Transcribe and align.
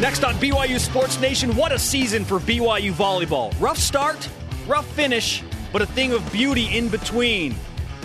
Next 0.00 0.24
on 0.24 0.34
BYU 0.36 0.80
Sports 0.80 1.20
Nation, 1.20 1.54
what 1.54 1.72
a 1.72 1.78
season 1.78 2.24
for 2.24 2.38
BYU 2.38 2.90
volleyball. 2.90 3.54
Rough 3.60 3.76
start, 3.76 4.30
rough 4.66 4.86
finish, 4.92 5.42
but 5.74 5.82
a 5.82 5.86
thing 5.86 6.12
of 6.12 6.32
beauty 6.32 6.74
in 6.74 6.88
between. 6.88 7.54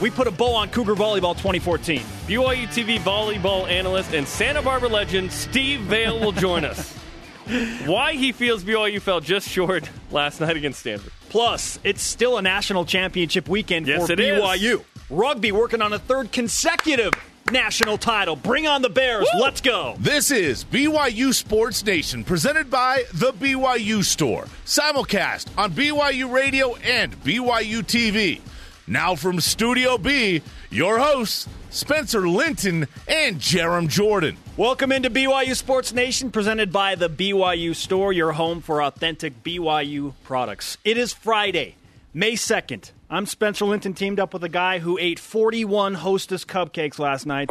We 0.01 0.09
put 0.09 0.27
a 0.27 0.31
bow 0.31 0.55
on 0.55 0.67
Cougar 0.71 0.95
Volleyball 0.95 1.35
2014. 1.35 2.01
BYU 2.27 2.67
TV 2.67 2.97
volleyball 2.99 3.69
analyst 3.69 4.13
and 4.13 4.27
Santa 4.27 4.61
Barbara 4.61 4.89
legend 4.89 5.31
Steve 5.31 5.79
Vale 5.81 6.19
will 6.19 6.33
join 6.33 6.65
us. 6.65 6.93
Why 7.85 8.15
he 8.15 8.33
feels 8.33 8.65
BYU 8.65 8.99
fell 9.01 9.21
just 9.21 9.47
short 9.47 9.89
last 10.11 10.41
night 10.41 10.57
against 10.57 10.81
Stanford. 10.81 11.13
Plus, 11.29 11.79
it's 11.85 12.01
still 12.01 12.37
a 12.37 12.41
national 12.41 12.83
championship 12.83 13.47
weekend 13.47 13.87
Yes, 13.87 14.07
for 14.07 14.11
it 14.11 14.19
is. 14.19 14.37
BYU. 14.37 14.83
Rugby 15.09 15.53
working 15.53 15.81
on 15.81 15.93
a 15.93 15.99
third 15.99 16.33
consecutive 16.33 17.13
national 17.51 17.97
title. 17.97 18.35
Bring 18.35 18.65
on 18.65 18.81
the 18.81 18.89
Bears. 18.89 19.27
Let's 19.39 19.61
go. 19.61 19.95
This 19.99 20.31
is 20.31 20.63
BYU 20.65 21.33
Sports 21.33 21.85
Nation, 21.85 22.23
presented 22.23 22.71
by 22.71 23.03
The 23.13 23.33
BYU 23.33 24.03
Store. 24.03 24.45
Simulcast 24.65 25.47
on 25.57 25.71
BYU 25.71 26.31
Radio 26.31 26.75
and 26.77 27.13
BYU 27.23 27.83
TV. 27.83 28.41
Now 28.87 29.15
from 29.15 29.39
Studio 29.39 29.97
B, 29.97 30.41
your 30.71 30.97
hosts, 30.97 31.47
Spencer 31.69 32.27
Linton 32.27 32.87
and 33.07 33.39
Jarom 33.39 33.89
Jordan. 33.89 34.37
Welcome 34.57 34.91
into 34.91 35.11
BYU 35.11 35.55
Sports 35.55 35.93
Nation, 35.93 36.31
presented 36.31 36.71
by 36.71 36.95
the 36.95 37.09
BYU 37.09 37.75
Store, 37.75 38.11
your 38.11 38.31
home 38.31 38.61
for 38.61 38.81
authentic 38.81 39.43
BYU 39.43 40.13
products. 40.23 40.77
It 40.83 40.97
is 40.97 41.13
Friday, 41.13 41.75
May 42.13 42.33
2nd. 42.33 42.91
I'm 43.15 43.25
Spencer 43.25 43.63
Linton, 43.63 43.93
teamed 43.93 44.19
up 44.19 44.33
with 44.33 44.43
a 44.43 44.49
guy 44.49 44.79
who 44.79 44.97
ate 44.97 45.19
41 45.19 45.93
Hostess 45.93 46.43
cupcakes 46.43 46.99
last 46.99 47.25
night 47.25 47.49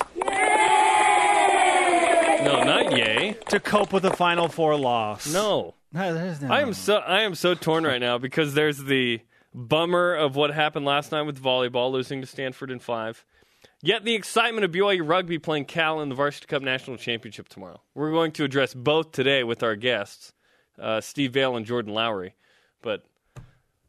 No, 2.45 2.63
not 2.63 2.95
yay. 2.95 3.39
to 3.49 3.59
cope 3.59 3.91
with 3.91 4.03
the 4.03 4.11
Final 4.11 4.49
Four 4.49 4.77
loss. 4.77 5.33
No. 5.33 5.75
No, 5.91 6.13
there 6.13 6.27
is 6.27 6.43
no. 6.43 6.53
I 6.53 6.61
am 6.61 6.75
so 6.75 6.97
I 6.97 7.23
am 7.23 7.35
so 7.35 7.55
torn 7.55 7.85
right 7.85 8.01
now 8.01 8.19
because 8.19 8.53
there's 8.53 8.77
the 8.77 9.23
bummer 9.55 10.15
of 10.15 10.37
what 10.37 10.51
happened 10.53 10.85
last 10.85 11.13
night 11.13 11.23
with 11.23 11.43
volleyball 11.43 11.91
losing 11.91 12.21
to 12.21 12.27
Stanford 12.27 12.71
in 12.71 12.79
five. 12.79 13.25
Yet 13.81 14.05
the 14.05 14.15
excitement 14.15 14.67
of 14.67 14.71
BYU 14.71 15.01
rugby 15.09 15.39
playing 15.39 15.65
Cal 15.65 16.03
in 16.03 16.11
the 16.11 16.15
Varsity 16.15 16.45
Cup 16.47 16.61
National 16.61 16.99
Championship 16.99 17.49
tomorrow. 17.49 17.81
We're 17.95 18.11
going 18.11 18.33
to 18.33 18.45
address 18.45 18.75
both 18.75 19.13
today 19.13 19.43
with 19.45 19.63
our 19.63 19.77
guests, 19.77 20.35
uh, 20.79 21.01
Steve 21.01 21.33
Vale 21.33 21.57
and 21.57 21.65
Jordan 21.65 21.95
Lowry. 21.95 22.35
But 22.83 23.07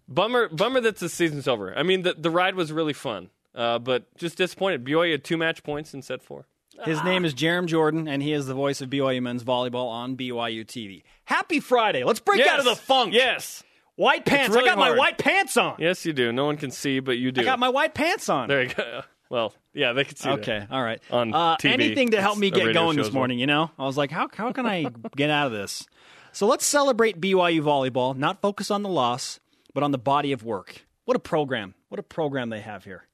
bummer, 0.08 0.50
bummer 0.50 0.82
that 0.82 0.98
the 0.98 1.10
season's 1.10 1.48
over. 1.48 1.78
I 1.78 1.84
mean, 1.84 2.02
the 2.04 2.14
the 2.18 2.30
ride 2.30 2.56
was 2.56 2.72
really 2.72 2.94
fun, 2.94 3.30
uh, 3.54 3.80
but 3.80 4.14
just 4.18 4.38
disappointed. 4.38 4.84
BYU 4.84 5.12
had 5.12 5.24
two 5.24 5.38
match 5.38 5.64
points 5.64 5.94
in 5.94 6.02
set 6.02 6.22
four. 6.22 6.46
His 6.84 7.02
name 7.06 7.24
is 7.24 7.34
Jarom 7.34 7.68
Jordan, 7.68 8.06
and 8.08 8.22
he 8.22 8.34
is 8.34 8.48
the 8.48 8.54
voice 8.54 8.82
of 8.82 8.90
BYU 8.90 9.22
men's 9.24 9.46
volleyball 9.46 9.88
on 9.90 10.18
BYU 10.18 10.66
TV. 10.66 11.04
Happy 11.24 11.62
Friday. 11.62 12.04
Let's 12.04 12.20
break 12.20 12.40
Yes. 12.40 12.50
out 12.50 12.60
of 12.60 12.66
the 12.66 12.76
funk. 12.76 13.14
Yes, 13.14 13.64
White 13.96 14.26
pants. 14.26 14.54
really 14.54 14.70
I 14.70 14.76
got 14.76 14.78
my 14.78 14.92
white 14.92 15.18
pants 15.18 15.56
on. 15.56 15.76
yes, 15.80 16.06
you 16.06 16.12
do. 16.12 16.34
No 16.34 16.44
one 16.44 16.58
can 16.58 16.72
see, 16.72 17.00
but 17.00 17.18
you 17.18 17.32
do. 17.32 17.40
I 17.40 17.44
got 17.46 17.60
my 17.60 17.70
white 17.70 17.94
pants 17.94 18.28
on. 18.28 18.50
There 18.50 18.64
you 18.64 18.70
go. 18.74 19.02
Well, 19.28 19.56
yeah, 19.74 19.94
they 19.94 20.04
could 20.04 20.20
see 20.20 20.30
that. 20.30 20.40
Okay, 20.42 20.68
all 20.70 20.84
right. 20.84 21.02
On 21.10 21.34
uh, 21.34 21.58
TV. 21.58 21.72
anything 21.72 22.12
to 22.12 22.22
help 22.22 22.38
me 22.38 22.52
get 22.52 22.76
going 22.76 22.96
this 22.96 23.12
morning, 23.12 23.40
you 23.40 23.48
know? 23.48 23.72
I 23.78 23.86
was 23.86 23.98
like, 23.98 24.12
how, 24.12 24.30
how 24.32 24.52
can 24.52 24.68
I 24.68 24.86
get 25.16 25.32
out 25.32 25.48
of 25.48 25.52
this? 25.52 25.88
So 26.32 26.46
let's 26.46 26.64
celebrate 26.64 27.20
BYU 27.20 27.62
volleyball, 27.64 28.16
not 28.16 28.40
focus 28.40 28.70
on 28.70 28.84
the 28.84 28.88
loss, 28.90 29.40
but 29.76 29.84
on 29.84 29.92
the 29.92 30.00
body 30.00 30.32
of 30.32 30.44
work. 30.44 30.88
What 31.04 31.16
a 31.16 31.20
program. 31.20 31.76
What 31.90 32.00
a 32.00 32.04
program 32.04 32.50
they 32.50 32.62
have 32.62 32.84
here. 32.84 33.06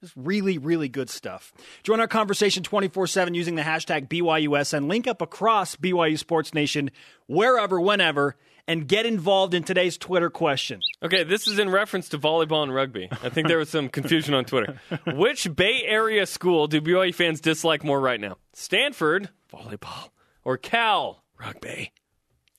Just 0.00 0.12
really, 0.14 0.58
really 0.58 0.90
good 0.90 1.08
stuff. 1.08 1.52
Join 1.82 1.98
our 2.00 2.06
conversation 2.06 2.62
24 2.62 3.08
7 3.08 3.34
using 3.34 3.56
the 3.56 3.62
hashtag 3.62 4.08
BYUS 4.08 4.74
and 4.74 4.86
Link 4.86 5.08
up 5.08 5.22
across 5.22 5.74
BYU 5.74 6.18
Sports 6.18 6.54
Nation, 6.54 6.90
wherever, 7.26 7.80
whenever, 7.80 8.36
and 8.68 8.86
get 8.86 9.06
involved 9.06 9.54
in 9.54 9.64
today's 9.64 9.96
Twitter 9.96 10.28
question. 10.28 10.80
Okay, 11.02 11.24
this 11.24 11.48
is 11.48 11.58
in 11.58 11.70
reference 11.70 12.10
to 12.10 12.18
volleyball 12.18 12.62
and 12.62 12.74
rugby. 12.74 13.08
I 13.10 13.30
think 13.30 13.48
there 13.48 13.58
was 13.58 13.70
some 13.70 13.88
confusion 13.88 14.34
on 14.34 14.44
Twitter. 14.44 14.78
Which 15.06 15.52
Bay 15.56 15.82
Area 15.86 16.26
school 16.26 16.66
do 16.66 16.82
BYU 16.82 17.14
fans 17.14 17.40
dislike 17.40 17.82
more 17.82 17.98
right 18.00 18.20
now? 18.20 18.36
Stanford, 18.52 19.30
volleyball, 19.50 20.10
or 20.44 20.58
Cal, 20.58 21.24
rugby? 21.40 21.92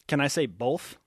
Can 0.08 0.22
I 0.22 0.28
say 0.28 0.48
both? 0.48 0.98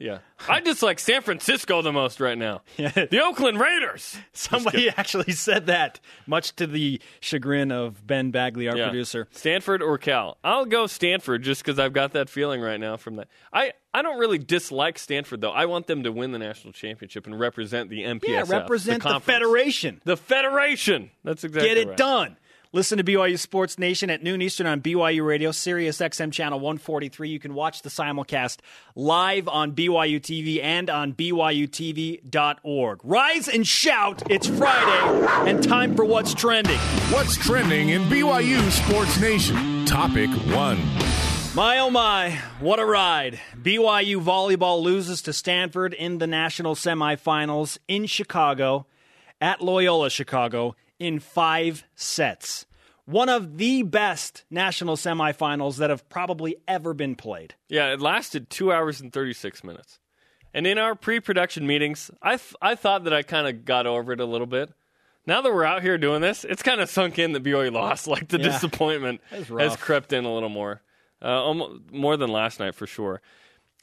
Yeah. 0.00 0.18
I 0.48 0.60
dislike 0.60 0.98
San 0.98 1.20
Francisco 1.20 1.82
the 1.82 1.92
most 1.92 2.20
right 2.20 2.38
now. 2.38 2.62
The 2.76 3.20
Oakland 3.22 3.60
Raiders. 3.60 4.16
Somebody 4.32 4.88
actually 4.88 5.32
said 5.32 5.66
that, 5.66 6.00
much 6.26 6.56
to 6.56 6.66
the 6.66 7.00
chagrin 7.20 7.70
of 7.70 8.06
Ben 8.06 8.30
Bagley, 8.30 8.68
our 8.68 8.76
Yeah. 8.76 8.88
producer. 8.88 9.28
Stanford 9.30 9.82
or 9.82 9.98
Cal? 9.98 10.38
I'll 10.42 10.64
go 10.64 10.86
Stanford 10.86 11.42
just 11.42 11.62
because 11.62 11.78
I've 11.78 11.92
got 11.92 12.12
that 12.14 12.30
feeling 12.30 12.60
right 12.62 12.80
now 12.80 12.96
from 12.96 13.16
that. 13.16 13.28
I, 13.52 13.72
I 13.92 14.00
don't 14.02 14.18
really 14.18 14.38
dislike 14.38 14.98
Stanford, 14.98 15.42
though. 15.42 15.50
I 15.50 15.66
want 15.66 15.86
them 15.86 16.04
to 16.04 16.12
win 16.12 16.32
the 16.32 16.38
national 16.38 16.72
championship 16.72 17.26
and 17.26 17.38
represent 17.38 17.90
the 17.90 18.02
MPSF. 18.02 18.28
Yeah, 18.28 18.44
represent 18.48 19.02
the, 19.02 19.08
conference. 19.10 19.24
Federation. 19.26 20.00
The 20.04 20.16
Federation. 20.16 21.10
That's 21.24 21.44
exactly 21.44 21.68
right. 21.68 21.74
Get 21.74 21.86
it 21.86 21.88
right. 21.88 21.96
done. 21.98 22.36
Listen 22.72 22.98
to 22.98 23.02
BYU 23.02 23.36
Sports 23.36 23.80
Nation 23.80 24.10
at 24.10 24.22
noon 24.22 24.40
Eastern 24.40 24.64
on 24.64 24.80
BYU 24.80 25.26
Radio, 25.26 25.50
Sirius 25.50 25.98
XM 25.98 26.30
channel 26.32 26.60
143. 26.60 27.28
You 27.28 27.40
can 27.40 27.52
watch 27.52 27.82
the 27.82 27.88
simulcast 27.88 28.58
live 28.94 29.48
on 29.48 29.72
BYU 29.72 30.20
TV 30.20 30.62
and 30.62 30.88
on 30.88 31.12
BYUTV.org. 31.12 33.00
Rise 33.02 33.48
and 33.48 33.66
shout. 33.66 34.22
It's 34.30 34.46
Friday 34.46 35.50
and 35.50 35.64
time 35.64 35.96
for 35.96 36.04
what's 36.04 36.32
trending. 36.32 36.78
What's 37.10 37.36
trending 37.36 37.88
in 37.88 38.02
BYU 38.02 38.70
Sports 38.70 39.18
Nation? 39.20 39.84
Topic 39.84 40.30
one. 40.54 40.78
My 41.56 41.80
oh 41.80 41.90
my, 41.90 42.38
what 42.60 42.78
a 42.78 42.84
ride. 42.84 43.40
BYU 43.60 44.22
volleyball 44.22 44.80
loses 44.80 45.22
to 45.22 45.32
Stanford 45.32 45.92
in 45.92 46.18
the 46.18 46.28
national 46.28 46.76
semifinals 46.76 47.78
in 47.88 48.06
Chicago 48.06 48.86
at 49.40 49.60
Loyola 49.60 50.08
Chicago 50.08 50.76
in 51.00 51.18
five 51.18 51.82
sets. 51.96 52.66
One 53.06 53.28
of 53.28 53.56
the 53.58 53.82
best 53.82 54.44
national 54.50 54.94
semifinals 54.96 55.78
that 55.78 55.90
have 55.90 56.08
probably 56.08 56.54
ever 56.68 56.94
been 56.94 57.16
played. 57.16 57.54
Yeah, 57.68 57.92
it 57.92 58.00
lasted 58.00 58.50
two 58.50 58.72
hours 58.72 59.00
and 59.00 59.12
36 59.12 59.64
minutes. 59.64 59.98
And 60.54 60.66
in 60.66 60.78
our 60.78 60.94
pre 60.94 61.18
production 61.18 61.66
meetings, 61.66 62.10
I, 62.22 62.36
th- 62.36 62.54
I 62.62 62.76
thought 62.76 63.04
that 63.04 63.12
I 63.12 63.22
kind 63.22 63.48
of 63.48 63.64
got 63.64 63.86
over 63.88 64.12
it 64.12 64.20
a 64.20 64.24
little 64.24 64.46
bit. 64.46 64.72
Now 65.26 65.42
that 65.42 65.52
we're 65.52 65.64
out 65.64 65.82
here 65.82 65.98
doing 65.98 66.20
this, 66.22 66.44
it's 66.44 66.62
kind 66.62 66.80
of 66.80 66.88
sunk 66.88 67.18
in 67.18 67.32
that 67.32 67.42
BYU 67.42 67.72
lost. 67.72 68.06
Like 68.08 68.28
the 68.28 68.38
Yeah. 68.38 68.44
disappointment 68.44 69.20
has 69.30 69.76
crept 69.76 70.12
in 70.12 70.24
a 70.24 70.32
little 70.32 70.48
more. 70.48 70.82
Uh, 71.22 71.26
almost, 71.28 71.92
more 71.92 72.16
than 72.16 72.30
last 72.30 72.60
night, 72.60 72.74
for 72.74 72.86
sure. 72.86 73.20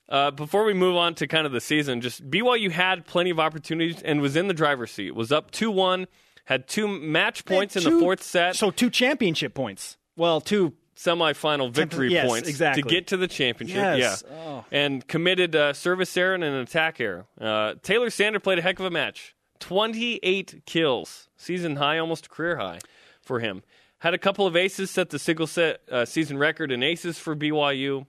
Uh, 0.09 0.31
before 0.31 0.63
we 0.63 0.73
move 0.73 0.95
on 0.95 1.13
to 1.15 1.27
kind 1.27 1.45
of 1.45 1.51
the 1.51 1.59
season, 1.61 1.99
just 2.01 2.27
BYU 2.29 2.71
had 2.71 3.05
plenty 3.05 3.29
of 3.29 3.39
opportunities 3.39 4.01
and 4.01 4.21
was 4.21 4.35
in 4.37 4.47
the 4.47 4.53
driver's 4.53 4.91
seat. 4.91 5.13
Was 5.15 5.31
up 5.33 5.51
2 5.51 5.69
1, 5.69 6.07
had 6.47 6.67
two 6.67 6.87
match 6.87 7.45
points 7.45 7.75
in 7.75 7.83
the 7.83 7.91
fourth 7.99 8.23
set. 8.23 8.55
So 8.55 8.71
two 8.71 8.89
championship 8.89 9.53
points. 9.53 9.95
Well, 10.15 10.41
two. 10.41 10.73
semifinal 10.95 11.71
victory 11.71 12.11
yes, 12.11 12.27
points 12.27 12.49
exactly. 12.49 12.81
to 12.81 12.89
get 12.89 13.05
to 13.07 13.17
the 13.17 13.27
championship. 13.27 13.77
Yes. 13.77 14.23
Yeah, 14.27 14.35
Oh. 14.35 14.65
and 14.71 15.07
committed 15.07 15.55
uh, 15.55 15.73
service 15.73 16.17
error 16.17 16.33
and 16.33 16.43
an 16.43 16.55
attack 16.55 16.99
error. 16.99 17.27
Uh, 17.39 17.75
Taylor 17.83 18.09
Sander 18.09 18.39
played 18.39 18.57
a 18.57 18.63
heck 18.63 18.79
of 18.79 18.85
a 18.85 18.89
match. 18.89 19.35
Twenty-eight 19.59 20.63
kills, 20.65 21.29
season 21.37 21.75
high, 21.75 21.99
almost 21.99 22.29
career 22.31 22.57
high 22.57 22.79
for 23.21 23.39
him. 23.39 23.61
Had 23.99 24.13
a 24.15 24.17
couple 24.17 24.47
of 24.47 24.55
aces, 24.55 24.89
set 24.89 25.09
the 25.11 25.19
single 25.19 25.45
set 25.47 25.81
uh, 25.91 26.05
season 26.05 26.37
record 26.39 26.71
in 26.71 26.81
aces 26.81 27.19
for 27.19 27.35
BYU. 27.35 28.05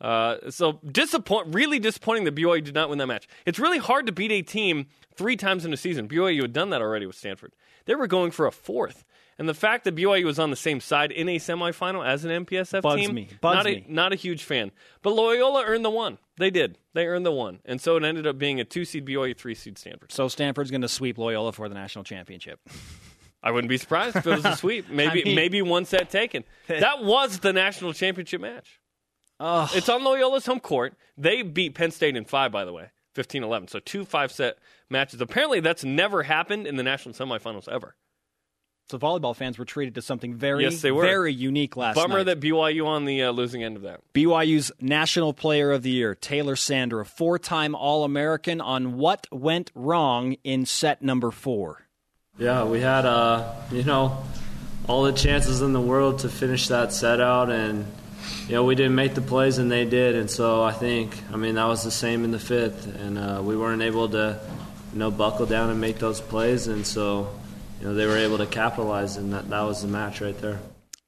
Uh, 0.00 0.50
so 0.50 0.80
disappoint, 0.90 1.54
really 1.54 1.78
disappointing 1.78 2.24
that 2.24 2.34
BYU 2.34 2.62
did 2.64 2.74
not 2.74 2.88
win 2.90 2.98
that 2.98 3.06
match. 3.06 3.28
It's 3.46 3.58
really 3.60 3.78
hard 3.78 4.06
to 4.06 4.12
beat 4.12 4.32
a 4.32 4.42
team 4.42 4.86
three 5.16 5.36
times 5.36 5.64
in 5.64 5.72
a 5.72 5.76
season. 5.76 6.08
BYU 6.08 6.42
had 6.42 6.52
done 6.52 6.70
that 6.70 6.82
already 6.82 7.06
with 7.06 7.16
Stanford. 7.16 7.52
They 7.86 7.94
were 7.94 8.06
going 8.06 8.30
for 8.30 8.46
a 8.46 8.52
fourth, 8.52 9.04
and 9.38 9.48
the 9.48 9.54
fact 9.54 9.84
that 9.84 9.94
BYU 9.94 10.24
was 10.24 10.38
on 10.38 10.50
the 10.50 10.56
same 10.56 10.80
side 10.80 11.10
in 11.12 11.28
a 11.28 11.38
semifinal 11.38 12.06
as 12.06 12.24
an 12.24 12.44
MPSF 12.46 12.82
Bugs 12.82 13.00
team, 13.06 13.14
me. 13.14 13.28
Bugs 13.40 13.56
not 13.56 13.66
a 13.66 13.70
me. 13.74 13.84
not 13.88 14.12
a 14.12 14.16
huge 14.16 14.42
fan. 14.44 14.70
But 15.02 15.10
Loyola 15.14 15.64
earned 15.66 15.84
the 15.84 15.90
one. 15.90 16.18
They 16.38 16.50
did. 16.50 16.78
They 16.94 17.06
earned 17.06 17.26
the 17.26 17.32
one, 17.32 17.60
and 17.64 17.80
so 17.80 17.96
it 17.96 18.04
ended 18.04 18.26
up 18.26 18.38
being 18.38 18.60
a 18.60 18.64
two 18.64 18.84
seed 18.84 19.04
BYU, 19.06 19.36
three 19.36 19.54
seed 19.54 19.78
Stanford. 19.78 20.12
So 20.12 20.28
Stanford's 20.28 20.70
going 20.70 20.80
to 20.82 20.88
sweep 20.88 21.18
Loyola 21.18 21.52
for 21.52 21.68
the 21.68 21.74
national 21.74 22.04
championship. 22.04 22.60
I 23.42 23.50
wouldn't 23.50 23.68
be 23.68 23.76
surprised 23.76 24.16
if 24.16 24.26
it 24.26 24.30
was 24.34 24.44
a 24.44 24.56
sweep. 24.56 24.88
Maybe 24.90 25.22
mean- 25.22 25.34
maybe 25.34 25.60
one 25.60 25.84
set 25.84 26.08
taken. 26.10 26.44
That 26.66 27.04
was 27.04 27.40
the 27.40 27.52
national 27.52 27.92
championship 27.92 28.40
match. 28.40 28.80
It's 29.40 29.88
on 29.90 30.02
Loyola's 30.02 30.46
home 30.46 30.60
court. 30.60 30.94
They 31.18 31.42
beat 31.42 31.74
Penn 31.74 31.90
State 31.90 32.16
in 32.16 32.24
five, 32.24 32.50
by 32.52 32.64
the 32.64 32.72
way, 32.72 32.88
15-11. 33.14 33.70
So 33.70 33.78
two 33.80 34.04
five 34.04 34.30
set 34.32 34.58
matches. 34.90 35.20
Apparently, 35.20 35.60
that's 35.60 35.84
never 35.84 36.22
happened 36.24 36.66
in 36.66 36.76
the 36.76 36.82
national 36.82 37.14
semifinals 37.14 37.68
ever. 37.68 37.94
So 38.90 38.98
volleyball 38.98 39.34
fans 39.34 39.56
were 39.58 39.64
treated 39.64 39.94
to 39.94 40.02
something 40.02 40.34
very, 40.34 40.64
Yes, 40.64 40.82
they 40.82 40.92
were. 40.92 41.02
very 41.02 41.32
unique 41.32 41.74
last 41.74 41.96
year. 41.96 42.04
Bummer 42.06 42.18
night. 42.18 42.24
that 42.24 42.40
BYU 42.40 42.84
on 42.86 43.06
the 43.06 43.22
uh, 43.22 43.30
losing 43.30 43.64
end 43.64 43.76
of 43.76 43.82
that. 43.82 44.00
BYU's 44.12 44.70
National 44.78 45.32
Player 45.32 45.72
of 45.72 45.82
the 45.82 45.88
Year, 45.90 46.14
Taylor 46.14 46.54
Sander, 46.54 47.00
a 47.00 47.06
four 47.06 47.38
time 47.38 47.74
All 47.74 48.04
American, 48.04 48.60
on 48.60 48.98
what 48.98 49.26
went 49.32 49.70
wrong 49.74 50.36
in 50.44 50.66
set 50.66 51.00
number 51.00 51.30
four. 51.30 51.86
Yeah, 52.38 52.64
we 52.64 52.80
had 52.80 53.06
uh, 53.06 53.54
you 53.70 53.84
know 53.84 54.22
all 54.86 55.04
the 55.04 55.12
chances 55.12 55.62
in 55.62 55.72
the 55.72 55.80
world 55.80 56.18
to 56.18 56.28
finish 56.28 56.68
that 56.68 56.92
set 56.92 57.22
out, 57.22 57.48
and 57.48 57.86
you 58.48 58.54
know, 58.54 58.64
we 58.64 58.74
didn't 58.74 58.94
make 58.94 59.14
the 59.14 59.20
plays 59.22 59.58
and 59.58 59.70
they 59.70 59.84
did, 59.84 60.14
and 60.14 60.30
so 60.30 60.62
I 60.62 60.72
think, 60.72 61.16
I 61.32 61.36
mean, 61.36 61.54
that 61.56 61.66
was 61.66 61.82
the 61.84 61.90
same 61.90 62.24
in 62.24 62.30
the 62.30 62.38
fifth, 62.38 62.86
and 62.96 63.18
uh, 63.18 63.40
we 63.42 63.56
weren't 63.56 63.82
able 63.82 64.08
to, 64.10 64.40
you 64.92 64.98
know, 64.98 65.10
buckle 65.10 65.46
down 65.46 65.70
and 65.70 65.80
make 65.80 65.98
those 65.98 66.20
plays, 66.20 66.66
and 66.66 66.86
so, 66.86 67.34
you 67.80 67.86
know, 67.86 67.94
they 67.94 68.06
were 68.06 68.18
able 68.18 68.38
to 68.38 68.46
capitalize, 68.46 69.16
and 69.16 69.32
that 69.32 69.48
that 69.50 69.62
was 69.62 69.82
the 69.82 69.88
match 69.88 70.20
right 70.20 70.38
there. 70.40 70.58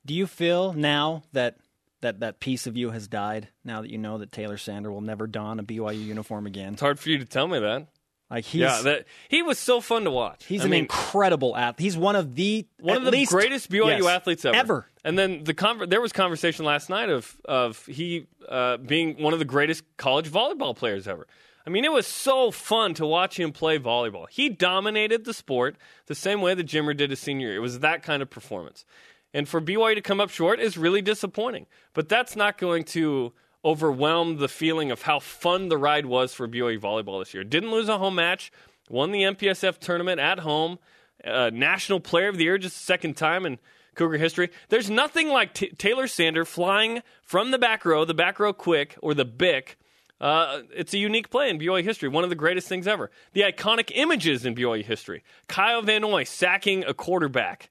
Do 0.04 0.14
you 0.14 0.26
feel 0.26 0.72
now 0.72 1.22
that 1.32 1.56
that 2.00 2.20
that 2.20 2.38
piece 2.40 2.66
of 2.66 2.76
you 2.76 2.90
has 2.90 3.08
died? 3.08 3.48
Now 3.64 3.80
that 3.82 3.90
you 3.90 3.98
know 3.98 4.18
that 4.18 4.30
Taylor 4.32 4.56
Sander 4.56 4.90
will 4.92 5.00
never 5.00 5.26
don 5.26 5.58
a 5.58 5.64
BYU 5.64 6.04
uniform 6.04 6.46
again, 6.46 6.74
It's 6.74 6.82
hard 6.82 6.98
for 7.00 7.10
you 7.10 7.18
to 7.18 7.24
tell 7.24 7.48
me 7.48 7.58
that. 7.58 7.88
like 8.30 8.44
he's 8.44 8.60
yeah, 8.60 8.82
that 8.82 9.06
he 9.28 9.42
was 9.42 9.58
so 9.58 9.80
fun 9.80 10.04
to 10.04 10.10
watch. 10.10 10.44
he's 10.46 10.60
I 10.60 10.64
an 10.66 10.70
mean, 10.70 10.80
incredible 10.84 11.56
athlete. 11.56 11.84
He's 11.84 11.96
one 11.96 12.14
of 12.16 12.34
the 12.36 12.66
one 12.80 12.92
at 12.94 12.98
of 12.98 13.04
the 13.06 13.10
least- 13.10 13.32
greatest 13.32 13.70
BYU 13.70 13.98
yes, 13.98 14.06
athletes 14.06 14.44
ever. 14.44 14.56
Ever. 14.56 14.86
And 15.06 15.16
then 15.16 15.44
the 15.44 15.54
conver- 15.54 15.88
there 15.88 16.00
was 16.00 16.12
conversation 16.12 16.64
last 16.64 16.90
night 16.90 17.08
of 17.08 17.36
of 17.44 17.86
he 17.86 18.26
uh, 18.48 18.76
being 18.78 19.22
one 19.22 19.32
of 19.32 19.38
the 19.38 19.44
greatest 19.44 19.84
college 19.96 20.28
volleyball 20.28 20.74
players 20.74 21.06
ever. 21.06 21.28
I 21.64 21.70
mean, 21.70 21.84
it 21.84 21.92
was 21.92 22.08
so 22.08 22.50
fun 22.50 22.92
to 22.94 23.06
watch 23.06 23.38
him 23.38 23.52
play 23.52 23.78
volleyball. 23.78 24.26
He 24.28 24.48
dominated 24.48 25.24
the 25.24 25.32
sport 25.32 25.76
the 26.06 26.16
same 26.16 26.40
way 26.40 26.54
that 26.54 26.66
Jimmer 26.66 26.96
did 26.96 27.10
his 27.10 27.20
senior 27.20 27.48
year. 27.48 27.56
It 27.56 27.60
was 27.60 27.78
that 27.80 28.02
kind 28.02 28.20
of 28.20 28.30
performance. 28.30 28.84
And 29.32 29.48
for 29.48 29.60
BYU 29.60 29.94
to 29.94 30.00
come 30.00 30.20
up 30.20 30.30
short 30.30 30.58
is 30.58 30.76
really 30.76 31.02
disappointing. 31.02 31.66
But 31.94 32.08
that's 32.08 32.34
not 32.34 32.58
going 32.58 32.82
to 32.84 33.32
overwhelm 33.64 34.38
the 34.38 34.48
feeling 34.48 34.90
of 34.90 35.02
how 35.02 35.20
fun 35.20 35.68
the 35.68 35.78
ride 35.78 36.06
was 36.06 36.34
for 36.34 36.48
BYU 36.48 36.80
volleyball 36.80 37.20
this 37.20 37.32
year. 37.32 37.44
Didn't 37.44 37.70
lose 37.70 37.88
a 37.88 37.98
home 37.98 38.16
match, 38.16 38.50
won 38.88 39.12
the 39.12 39.22
MPSF 39.22 39.78
tournament 39.78 40.20
at 40.20 40.40
home, 40.40 40.80
uh, 41.24 41.50
National 41.52 42.00
Player 42.00 42.28
of 42.28 42.38
the 42.38 42.44
Year 42.44 42.58
just 42.58 42.76
the 42.76 42.84
second 42.84 43.16
time 43.16 43.46
in 43.46 43.58
Cougar 43.96 44.18
history. 44.18 44.50
There's 44.68 44.88
nothing 44.90 45.28
like 45.28 45.54
T- 45.54 45.70
Taylor 45.70 46.06
Sander 46.06 46.44
flying 46.44 47.02
from 47.22 47.50
the 47.50 47.58
back 47.58 47.84
row, 47.84 48.04
the 48.04 48.14
back 48.14 48.38
row 48.38 48.52
quick, 48.52 48.96
or 49.02 49.14
the 49.14 49.24
BIC. 49.24 49.78
Uh, 50.20 50.62
it's 50.74 50.94
a 50.94 50.98
unique 50.98 51.28
play 51.28 51.50
in 51.50 51.58
BYU 51.58 51.82
history, 51.82 52.08
one 52.08 52.24
of 52.24 52.30
the 52.30 52.36
greatest 52.36 52.68
things 52.68 52.86
ever. 52.86 53.10
The 53.32 53.42
iconic 53.42 53.90
images 53.94 54.46
in 54.46 54.54
BYU 54.54 54.84
history: 54.84 55.22
Kyle 55.48 55.82
Van 55.82 56.02
Noy 56.02 56.24
sacking 56.24 56.84
a 56.84 56.94
quarterback, 56.94 57.70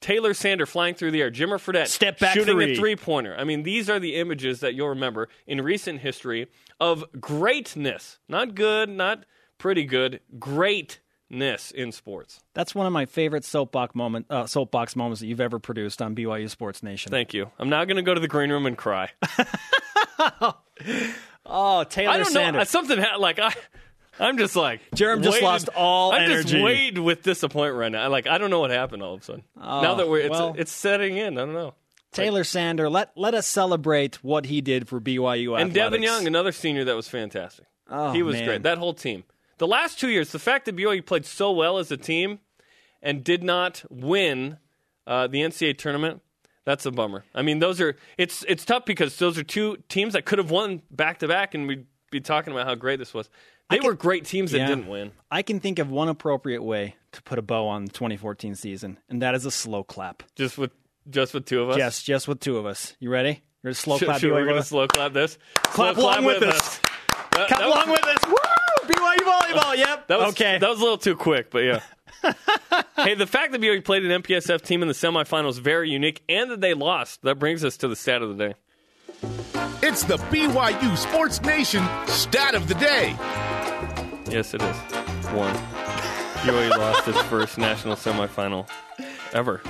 Taylor 0.00 0.34
Sander 0.34 0.66
flying 0.66 0.94
through 0.94 1.10
the 1.12 1.22
air, 1.22 1.30
Jimmer 1.30 1.58
Fredette 1.58 1.88
Step 1.88 2.18
back 2.18 2.34
shooting 2.34 2.56
three. 2.56 2.74
a 2.74 2.76
three 2.76 2.96
pointer. 2.96 3.34
I 3.36 3.44
mean, 3.44 3.62
these 3.62 3.88
are 3.88 3.98
the 3.98 4.16
images 4.16 4.60
that 4.60 4.74
you'll 4.74 4.88
remember 4.90 5.28
in 5.46 5.60
recent 5.62 6.00
history 6.00 6.48
of 6.78 7.04
greatness, 7.20 8.18
not 8.28 8.54
good, 8.54 8.88
not 8.90 9.24
pretty 9.56 9.84
good, 9.84 10.20
greatness 11.30 11.70
in 11.70 11.92
sports. 11.92 12.40
That's 12.54 12.74
one 12.74 12.86
of 12.86 12.92
my 12.92 13.06
favorite 13.06 13.44
soapbox 13.44 13.94
moment 13.94 14.26
uh, 14.30 14.46
soapbox 14.46 14.96
moments 14.96 15.20
that 15.20 15.26
you've 15.26 15.40
ever 15.40 15.58
produced 15.58 16.00
on 16.02 16.14
BYU 16.14 16.48
Sports 16.50 16.82
Nation. 16.82 17.10
Thank 17.10 17.34
you. 17.34 17.50
I'm 17.58 17.68
now 17.68 17.84
going 17.84 17.96
to 17.96 18.02
go 18.02 18.14
to 18.14 18.20
the 18.20 18.28
green 18.28 18.50
room 18.50 18.66
and 18.66 18.76
cry. 18.76 19.10
oh, 21.46 21.84
Taylor 21.84 22.12
I 22.12 22.16
don't 22.18 22.26
Sander. 22.32 22.58
know. 22.60 22.64
Something 22.64 22.98
ha- 22.98 23.16
like 23.18 23.38
I. 23.38 23.54
I'm 24.20 24.36
just 24.36 24.56
like 24.56 24.80
Jarom 24.96 25.22
just 25.22 25.40
lost 25.42 25.68
all 25.76 26.10
I'm 26.12 26.22
energy. 26.22 26.50
just 26.50 26.64
weighed 26.64 26.98
with 26.98 27.22
disappointment 27.22 27.78
right 27.78 27.92
now. 27.92 28.08
Like 28.08 28.26
I 28.26 28.38
don't 28.38 28.50
know 28.50 28.58
what 28.60 28.70
happened 28.70 29.02
all 29.02 29.14
of 29.14 29.20
a 29.20 29.24
sudden. 29.24 29.44
now 29.56 29.94
that 29.94 30.08
we're 30.08 30.20
it's, 30.22 30.30
well- 30.30 30.54
it's 30.58 30.72
setting 30.72 31.16
in. 31.16 31.38
I 31.38 31.42
don't 31.42 31.54
know. 31.54 31.74
Taylor 32.10 32.42
Sander, 32.42 32.88
let 32.88 33.12
let 33.16 33.34
us 33.34 33.46
celebrate 33.46 34.16
what 34.24 34.46
he 34.46 34.60
did 34.62 34.88
for 34.88 34.98
BYU 35.00 35.60
And 35.60 35.72
Devin. 35.74 36.02
Young, 36.02 36.26
another 36.26 36.52
senior 36.52 36.84
that 36.84 36.96
was 36.96 37.06
fantastic. 37.06 37.66
Oh, 37.90 38.12
he 38.12 38.22
was 38.22 38.34
man. 38.36 38.44
great. 38.44 38.62
That 38.64 38.78
whole 38.78 38.94
team. 38.94 39.24
The 39.58 39.66
last 39.66 39.98
two 39.98 40.08
years, 40.08 40.32
the 40.32 40.38
fact 40.38 40.64
that 40.66 40.76
BYU 40.76 41.04
played 41.04 41.24
so 41.26 41.50
well 41.52 41.78
as 41.78 41.90
a 41.90 41.96
team 41.96 42.38
and 43.02 43.22
did 43.22 43.42
not 43.42 43.84
win 43.90 44.58
uh, 45.06 45.26
the 45.26 45.38
NCAA 45.42 45.76
tournament, 45.78 46.22
that's 46.64 46.86
a 46.86 46.90
bummer. 46.90 47.24
I 47.34 47.42
mean, 47.42 47.58
those 47.58 47.80
are 47.80 47.96
it's 48.16 48.44
it's 48.48 48.64
tough 48.64 48.84
because 48.84 49.16
those 49.18 49.38
are 49.38 49.42
two 49.44 49.78
teams 49.88 50.12
that 50.12 50.24
could 50.24 50.38
have 50.38 50.50
won 50.50 50.82
back 50.90 51.18
to 51.20 51.28
back, 51.28 51.54
and 51.54 51.66
we'd 51.66 51.86
be 52.10 52.20
talking 52.20 52.52
about 52.52 52.66
how 52.66 52.74
great 52.74 52.98
this 52.98 53.12
was. 53.14 53.28
They 53.70 53.78
can- 53.78 53.86
were 53.86 53.94
great 53.94 54.24
teams 54.24 54.52
that 54.52 54.58
Yeah. 54.58 54.66
didn't 54.68 54.86
win. 54.88 55.12
I 55.30 55.42
can 55.42 55.60
think 55.60 55.78
of 55.78 55.90
one 55.90 56.08
appropriate 56.08 56.62
way 56.62 56.96
to 57.12 57.22
put 57.22 57.38
a 57.38 57.42
bow 57.42 57.66
on 57.68 57.84
the 57.86 57.90
2014 57.92 58.54
season, 58.54 58.98
and 59.08 59.20
that 59.22 59.34
is 59.34 59.44
a 59.44 59.50
slow 59.50 59.82
clap. 59.82 60.22
Just 60.36 60.56
with 60.58 60.70
just 61.10 61.32
with 61.34 61.46
two 61.46 61.62
of 61.62 61.70
us. 61.70 61.78
Yes, 61.78 62.02
just 62.02 62.28
with 62.28 62.38
two 62.40 62.58
of 62.58 62.66
us. 62.66 62.94
You 63.00 63.08
ready? 63.10 63.42
You're 63.62 63.72
slow 63.72 63.98
clap. 63.98 64.20
should 64.20 64.30
we 64.32 64.38
BYU 64.40 64.44
going 64.44 64.56
to 64.56 64.62
slow 64.62 64.86
clap 64.88 65.12
this? 65.14 65.38
Clap 65.54 65.94
Slow 65.96 66.04
along 66.04 66.24
with 66.26 66.42
us. 66.42 66.78
That, 66.78 67.48
Clap 67.48 67.60
that 67.60 67.66
along 67.66 67.88
was, 67.90 68.00
with 68.00 68.06
us. 68.08 68.26
Woo! 68.26 68.34
BYU 69.18 69.24
volleyball. 69.24 69.76
Yep. 69.76 70.08
That 70.08 70.18
was, 70.18 70.28
okay. 70.30 70.58
That 70.58 70.68
was 70.68 70.78
a 70.78 70.82
little 70.82 70.98
too 70.98 71.16
quick, 71.16 71.50
but 71.50 71.60
yeah. 71.60 71.80
hey, 72.96 73.14
the 73.14 73.26
fact 73.26 73.52
that 73.52 73.60
BYU 73.60 73.84
played 73.84 74.04
an 74.04 74.22
MPSF 74.22 74.62
team 74.62 74.82
in 74.82 74.88
the 74.88 74.94
semifinals 74.94 75.50
is 75.50 75.58
very 75.58 75.90
unique, 75.90 76.22
and 76.28 76.50
that 76.50 76.60
they 76.60 76.74
lost. 76.74 77.22
That 77.22 77.38
brings 77.38 77.64
us 77.64 77.76
to 77.78 77.88
the 77.88 77.96
stat 77.96 78.22
of 78.22 78.36
the 78.36 78.48
day. 78.48 78.54
It's 79.82 80.02
the 80.04 80.16
BYU 80.16 80.96
Sports 80.96 81.40
Nation 81.42 81.86
stat 82.06 82.54
of 82.54 82.68
the 82.68 82.74
day. 82.74 83.16
Yes, 84.30 84.54
it 84.54 84.62
is. 84.62 84.76
One. 85.32 85.54
BYU 86.42 86.70
lost 86.70 87.08
its 87.08 87.20
first 87.22 87.58
national 87.58 87.96
semifinal 87.96 88.68
ever. 89.32 89.60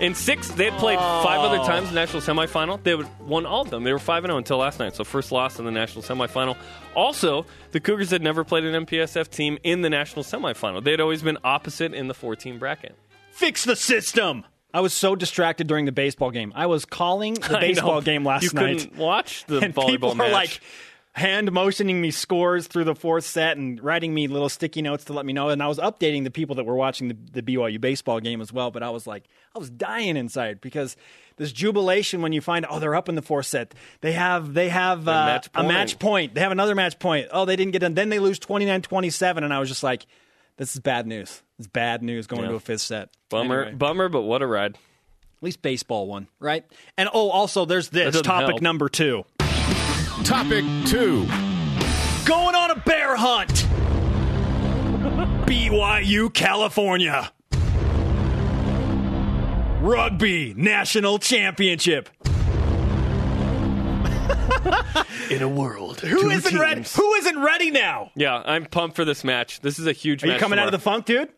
In 0.00 0.14
six, 0.14 0.48
they 0.52 0.66
had 0.66 0.78
played 0.78 0.98
five 0.98 1.40
other 1.40 1.58
oh. 1.58 1.66
times 1.66 1.88
in 1.88 1.94
the 1.94 2.00
national 2.00 2.22
semifinal. 2.22 2.80
They 2.82 2.94
would 2.94 3.08
won 3.20 3.46
all 3.46 3.62
of 3.62 3.70
them. 3.70 3.82
They 3.82 3.92
were 3.92 3.98
five 3.98 4.24
and 4.24 4.30
zero 4.30 4.38
until 4.38 4.58
last 4.58 4.78
night. 4.78 4.94
So 4.94 5.02
first 5.02 5.32
loss 5.32 5.58
in 5.58 5.64
the 5.64 5.72
national 5.72 6.02
semifinal. 6.02 6.56
Also, 6.94 7.46
the 7.72 7.80
Cougars 7.80 8.10
had 8.10 8.22
never 8.22 8.44
played 8.44 8.64
an 8.64 8.86
MPSF 8.86 9.28
team 9.28 9.58
in 9.64 9.82
the 9.82 9.90
national 9.90 10.24
semifinal. 10.24 10.84
They 10.84 10.92
had 10.92 11.00
always 11.00 11.22
been 11.22 11.38
opposite 11.42 11.94
in 11.94 12.06
the 12.06 12.14
four-team 12.14 12.58
bracket. 12.58 12.94
Fix 13.32 13.64
the 13.64 13.76
system. 13.76 14.44
I 14.72 14.80
was 14.80 14.92
so 14.92 15.16
distracted 15.16 15.66
during 15.66 15.86
the 15.86 15.92
baseball 15.92 16.30
game. 16.30 16.52
I 16.54 16.66
was 16.66 16.84
calling 16.84 17.34
the 17.34 17.58
baseball 17.60 18.00
game 18.00 18.24
last 18.24 18.42
you 18.44 18.50
night. 18.52 18.78
couldn't 18.78 18.98
watch 18.98 19.44
the 19.46 19.58
and 19.62 19.74
volleyball 19.74 19.86
people 19.88 20.14
match. 20.14 20.28
are 20.28 20.32
like 20.32 20.60
hand 21.18 21.52
motioning 21.52 22.00
me 22.00 22.10
scores 22.10 22.66
through 22.66 22.84
the 22.84 22.94
fourth 22.94 23.24
set 23.24 23.56
and 23.56 23.82
writing 23.82 24.14
me 24.14 24.26
little 24.28 24.48
sticky 24.48 24.80
notes 24.82 25.04
to 25.04 25.12
let 25.12 25.26
me 25.26 25.32
know. 25.32 25.48
And 25.50 25.62
I 25.62 25.66
was 25.68 25.78
updating 25.78 26.24
the 26.24 26.30
people 26.30 26.54
that 26.56 26.64
were 26.64 26.74
watching 26.74 27.08
the, 27.08 27.16
the 27.32 27.42
BYU 27.42 27.80
baseball 27.80 28.20
game 28.20 28.40
as 28.40 28.52
well. 28.52 28.70
But 28.70 28.82
I 28.82 28.90
was 28.90 29.06
like, 29.06 29.24
I 29.54 29.58
was 29.58 29.68
dying 29.70 30.16
inside 30.16 30.60
because 30.60 30.96
this 31.36 31.52
jubilation 31.52 32.22
when 32.22 32.32
you 32.32 32.40
find 32.40 32.66
oh 32.68 32.78
they're 32.78 32.94
up 32.94 33.08
in 33.08 33.14
the 33.14 33.22
fourth 33.22 33.46
set. 33.46 33.74
They 34.00 34.12
have 34.12 34.54
they 34.54 34.68
have 34.70 35.06
uh, 35.06 35.12
match 35.26 35.48
a 35.54 35.62
match 35.64 35.98
point. 35.98 36.34
They 36.34 36.40
have 36.40 36.52
another 36.52 36.74
match 36.74 36.98
point. 36.98 37.28
Oh, 37.32 37.44
they 37.44 37.56
didn't 37.56 37.72
get 37.72 37.80
done. 37.80 37.94
Then 37.94 38.08
they 38.08 38.18
lose 38.18 38.38
29-27 38.40 39.44
and 39.44 39.52
I 39.52 39.58
was 39.60 39.68
just 39.68 39.82
like, 39.82 40.06
this 40.56 40.74
is 40.74 40.80
bad 40.80 41.06
news. 41.06 41.42
It's 41.58 41.68
bad 41.68 42.02
news 42.02 42.26
going 42.26 42.42
Yeah. 42.42 42.48
to 42.50 42.54
a 42.56 42.60
fifth 42.60 42.80
set. 42.82 43.10
bummer, 43.28 43.62
Anyway. 43.62 43.76
bummer, 43.76 44.08
but 44.08 44.22
what 44.22 44.42
a 44.42 44.46
ride! 44.46 44.74
At 44.74 45.42
least 45.42 45.62
baseball 45.62 46.06
won, 46.08 46.26
right? 46.40 46.64
And 46.96 47.08
oh, 47.12 47.30
also 47.30 47.64
there's 47.64 47.88
this 47.90 48.20
topic 48.22 48.48
help. 48.48 48.62
number 48.62 48.88
two. 48.88 49.24
Topic 50.24 50.64
two. 50.86 51.26
Going 52.24 52.54
on 52.54 52.70
a 52.70 52.76
bear 52.80 53.16
hunt. 53.16 53.50
BYU, 55.46 56.32
California. 56.32 57.32
Rugby 59.80 60.52
National 60.54 61.18
Championship. 61.18 62.08
In 65.30 65.42
a 65.42 65.48
world, 65.48 66.00
Who 66.00 66.30
isn't 66.30 66.58
ready? 66.58 66.82
Who 66.96 67.14
isn't 67.14 67.38
ready 67.38 67.70
now? 67.70 68.10
Yeah, 68.16 68.42
I'm 68.44 68.66
pumped 68.66 68.96
for 68.96 69.04
this 69.04 69.24
match. 69.24 69.60
This 69.60 69.78
is 69.78 69.86
a 69.86 69.92
huge 69.92 70.24
Are 70.24 70.26
match. 70.26 70.34
you 70.36 70.40
coming 70.40 70.58
out 70.58 70.66
of 70.66 70.72
the 70.72 70.78
funk, 70.78 71.06
dude? 71.06 71.28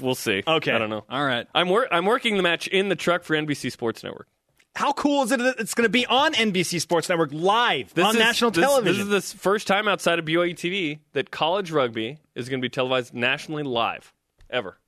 We'll 0.00 0.14
see. 0.14 0.42
Okay. 0.46 0.72
I 0.72 0.78
don't 0.78 0.90
know. 0.90 1.04
All 1.08 1.24
right. 1.24 1.46
I'm 1.54 1.68
wor- 1.68 1.92
I'm 1.92 2.04
working 2.04 2.36
the 2.36 2.42
match 2.42 2.66
in 2.68 2.88
the 2.88 2.96
truck 2.96 3.24
for 3.24 3.34
NBC 3.34 3.72
Sports 3.72 4.04
Network. 4.04 4.28
How 4.74 4.92
cool 4.92 5.22
is 5.22 5.32
it 5.32 5.38
that 5.38 5.58
it's 5.58 5.74
going 5.74 5.84
to 5.84 5.90
be 5.90 6.06
on 6.06 6.32
NBC 6.32 6.80
Sports 6.80 7.08
Network 7.08 7.30
live 7.32 7.92
This 7.94 8.04
on 8.04 8.14
is- 8.16 8.18
national 8.18 8.50
this- 8.52 8.64
television? 8.64 9.08
This 9.10 9.24
is 9.24 9.32
the 9.32 9.38
first 9.38 9.66
time 9.66 9.86
outside 9.86 10.18
of 10.18 10.24
BYU 10.24 10.54
TV 10.54 10.98
that 11.12 11.30
college 11.30 11.70
rugby 11.70 12.18
is 12.34 12.48
going 12.48 12.60
to 12.60 12.64
be 12.64 12.70
televised 12.70 13.12
nationally 13.12 13.62
live 13.62 14.12
ever. 14.48 14.78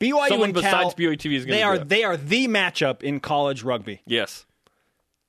BYU 0.00 0.28
Someone 0.28 0.48
and 0.50 0.54
besides 0.54 0.72
Cal, 0.72 0.92
BYU 0.94 1.16
TV 1.18 1.34
is 1.36 1.44
going 1.44 1.56
they 1.56 1.62
to 1.62 1.62
are 1.64 1.78
they 1.78 2.04
are 2.04 2.16
the 2.16 2.48
matchup 2.48 3.02
in 3.02 3.20
college 3.20 3.62
rugby. 3.62 4.00
Yes. 4.06 4.46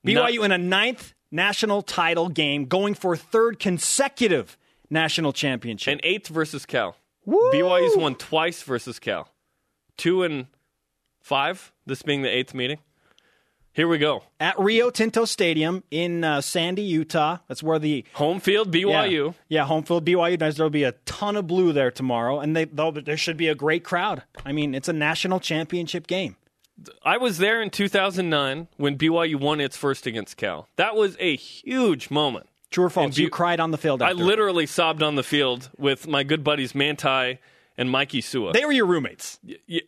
BYU 0.05 0.43
in 0.45 0.51
a 0.53 0.57
ninth 0.57 1.13
national 1.31 1.81
title 1.81 2.29
game, 2.29 2.65
going 2.65 2.93
for 2.93 3.15
third 3.17 3.59
consecutive 3.59 4.57
national 4.89 5.33
championship. 5.33 5.91
And 5.91 6.01
eighth 6.03 6.27
versus 6.29 6.65
Cal. 6.65 6.95
Woo! 7.25 7.51
BYU's 7.51 7.97
won 7.97 8.15
twice 8.15 8.63
versus 8.63 8.99
Cal. 8.99 9.29
Two 9.97 10.23
and 10.23 10.47
five. 11.21 11.73
This 11.85 12.01
being 12.01 12.21
the 12.21 12.29
eighth 12.29 12.53
meeting. 12.53 12.79
Here 13.77 13.87
we 13.87 13.99
go. 13.99 14.23
at 14.39 14.57
Rio 14.57 14.89
Tinto 14.89 15.25
Stadium 15.25 15.83
in 15.91 16.23
uh, 16.23 16.41
Sandy, 16.41 16.81
Utah. 16.81 17.37
That's 17.47 17.61
where 17.61 17.77
the 17.77 18.05
Home 18.13 18.39
field 18.39 18.73
BYU. 18.73 19.27
yeah, 19.27 19.59
yeah 19.59 19.65
home 19.65 19.83
field 19.83 20.03
BYU. 20.03 20.55
There'll 20.55 20.71
be 20.71 20.81
a 20.81 20.93
ton 21.05 21.35
of 21.35 21.45
blue 21.45 21.73
there 21.73 21.91
tomorrow, 21.91 22.39
and 22.39 22.55
they 22.55 22.65
there 22.65 23.17
should 23.17 23.37
be 23.37 23.47
a 23.47 23.53
great 23.53 23.83
crowd. 23.83 24.23
I 24.43 24.51
mean, 24.51 24.73
it's 24.73 24.89
a 24.89 24.93
national 24.93 25.39
championship 25.39 26.07
game. 26.07 26.37
I 27.03 27.17
was 27.17 27.37
there 27.37 27.61
in 27.61 27.69
2009 27.69 28.67
when 28.77 28.97
BYU 28.97 29.39
won 29.39 29.61
its 29.61 29.77
first 29.77 30.07
against 30.07 30.37
Cal. 30.37 30.67
That 30.77 30.95
was 30.95 31.15
a 31.19 31.35
huge 31.35 32.09
moment. 32.09 32.47
True 32.71 32.85
or 32.85 32.89
false? 32.89 33.15
Bu- 33.15 33.21
you 33.21 33.29
cried 33.29 33.59
on 33.59 33.69
the 33.69 33.77
field. 33.77 34.01
I 34.01 34.13
literally 34.13 34.65
sobbed 34.65 35.03
on 35.03 35.13
the 35.13 35.23
field 35.23 35.69
with 35.77 36.07
my 36.07 36.23
good 36.23 36.43
buddies 36.43 36.73
Manti 36.73 37.37
and 37.77 37.91
Mikey 37.91 38.21
Sua. 38.21 38.53
They 38.53 38.65
were 38.65 38.71
your 38.71 38.87
roommates. 38.87 39.39
Y- 39.69 39.81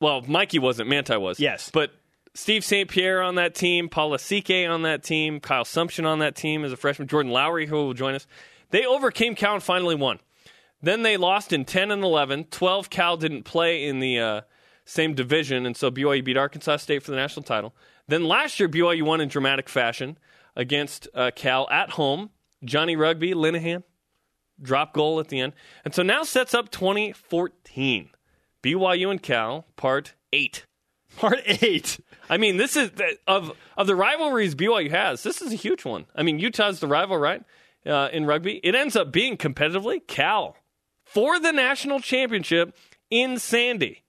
well, 0.00 0.22
Mikey 0.22 0.58
wasn't, 0.58 0.88
Manti 0.88 1.16
was. 1.16 1.38
Yes. 1.38 1.70
But 1.72 1.92
Steve 2.38 2.64
St. 2.64 2.88
Pierre 2.88 3.20
on 3.20 3.34
that 3.34 3.56
team, 3.56 3.88
Paul 3.88 4.12
Lasike 4.12 4.70
on 4.70 4.82
that 4.82 5.02
team, 5.02 5.40
Kyle 5.40 5.64
Sumsion 5.64 6.06
on 6.06 6.20
that 6.20 6.36
team 6.36 6.64
as 6.64 6.70
a 6.70 6.76
freshman, 6.76 7.08
Jordan 7.08 7.32
Lowry, 7.32 7.66
who 7.66 7.74
will 7.74 7.94
join 7.94 8.14
us. 8.14 8.28
They 8.70 8.86
overcame 8.86 9.34
Cal 9.34 9.54
and 9.54 9.62
finally 9.62 9.96
won. 9.96 10.20
Then 10.80 11.02
they 11.02 11.16
lost 11.16 11.52
in 11.52 11.64
10 11.64 11.90
and 11.90 12.04
11. 12.04 12.44
12 12.44 12.90
Cal 12.90 13.16
didn't 13.16 13.42
play 13.42 13.84
in 13.84 13.98
the 13.98 14.20
uh, 14.20 14.40
same 14.84 15.14
division, 15.14 15.66
and 15.66 15.76
so 15.76 15.90
BYU 15.90 16.24
beat 16.24 16.36
Arkansas 16.36 16.76
State 16.76 17.02
for 17.02 17.10
the 17.10 17.16
national 17.16 17.42
title. 17.42 17.74
Then 18.06 18.22
last 18.22 18.60
year, 18.60 18.68
BYU 18.68 19.02
won 19.02 19.20
in 19.20 19.28
dramatic 19.28 19.68
fashion 19.68 20.16
against 20.54 21.08
uh, 21.16 21.32
Cal 21.34 21.68
at 21.72 21.90
home. 21.90 22.30
Johnny 22.64 22.94
Rugby, 22.94 23.34
Linehan, 23.34 23.82
drop 24.62 24.94
goal 24.94 25.18
at 25.18 25.26
the 25.26 25.40
end. 25.40 25.54
And 25.84 25.92
so 25.92 26.04
now 26.04 26.22
sets 26.22 26.54
up 26.54 26.70
2014. 26.70 28.10
BYU 28.62 29.10
and 29.10 29.20
Cal, 29.20 29.66
part 29.74 30.14
eight. 30.32 30.67
Part 31.18 31.40
eight. 31.46 31.98
I 32.30 32.36
mean, 32.36 32.58
this 32.58 32.76
is 32.76 32.90
of 33.26 33.56
of 33.76 33.86
the 33.86 33.96
rivalries 33.96 34.54
BYU 34.54 34.90
has. 34.90 35.22
This 35.22 35.42
is 35.42 35.52
a 35.52 35.56
huge 35.56 35.84
one. 35.84 36.06
I 36.14 36.22
mean, 36.22 36.38
Utah's 36.38 36.78
the 36.80 36.86
rival, 36.86 37.18
right? 37.18 37.42
Uh, 37.84 38.08
in 38.12 38.24
rugby, 38.24 38.60
it 38.62 38.74
ends 38.74 38.94
up 38.96 39.10
being 39.10 39.36
competitively 39.36 40.06
Cal 40.06 40.56
for 41.04 41.40
the 41.40 41.52
national 41.52 42.00
championship 42.00 42.76
in 43.10 43.38
Sandy. 43.38 44.02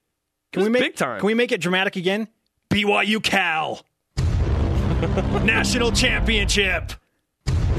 Can 0.52 0.62
we 0.64 0.68
make 0.68 0.82
big 0.82 0.96
time? 0.96 1.18
Can 1.18 1.26
we 1.26 1.34
make 1.34 1.50
it 1.50 1.60
dramatic 1.60 1.96
again? 1.96 2.28
BYU 2.70 3.22
Cal. 3.22 3.84
National 5.44 5.90
championship. 5.92 6.92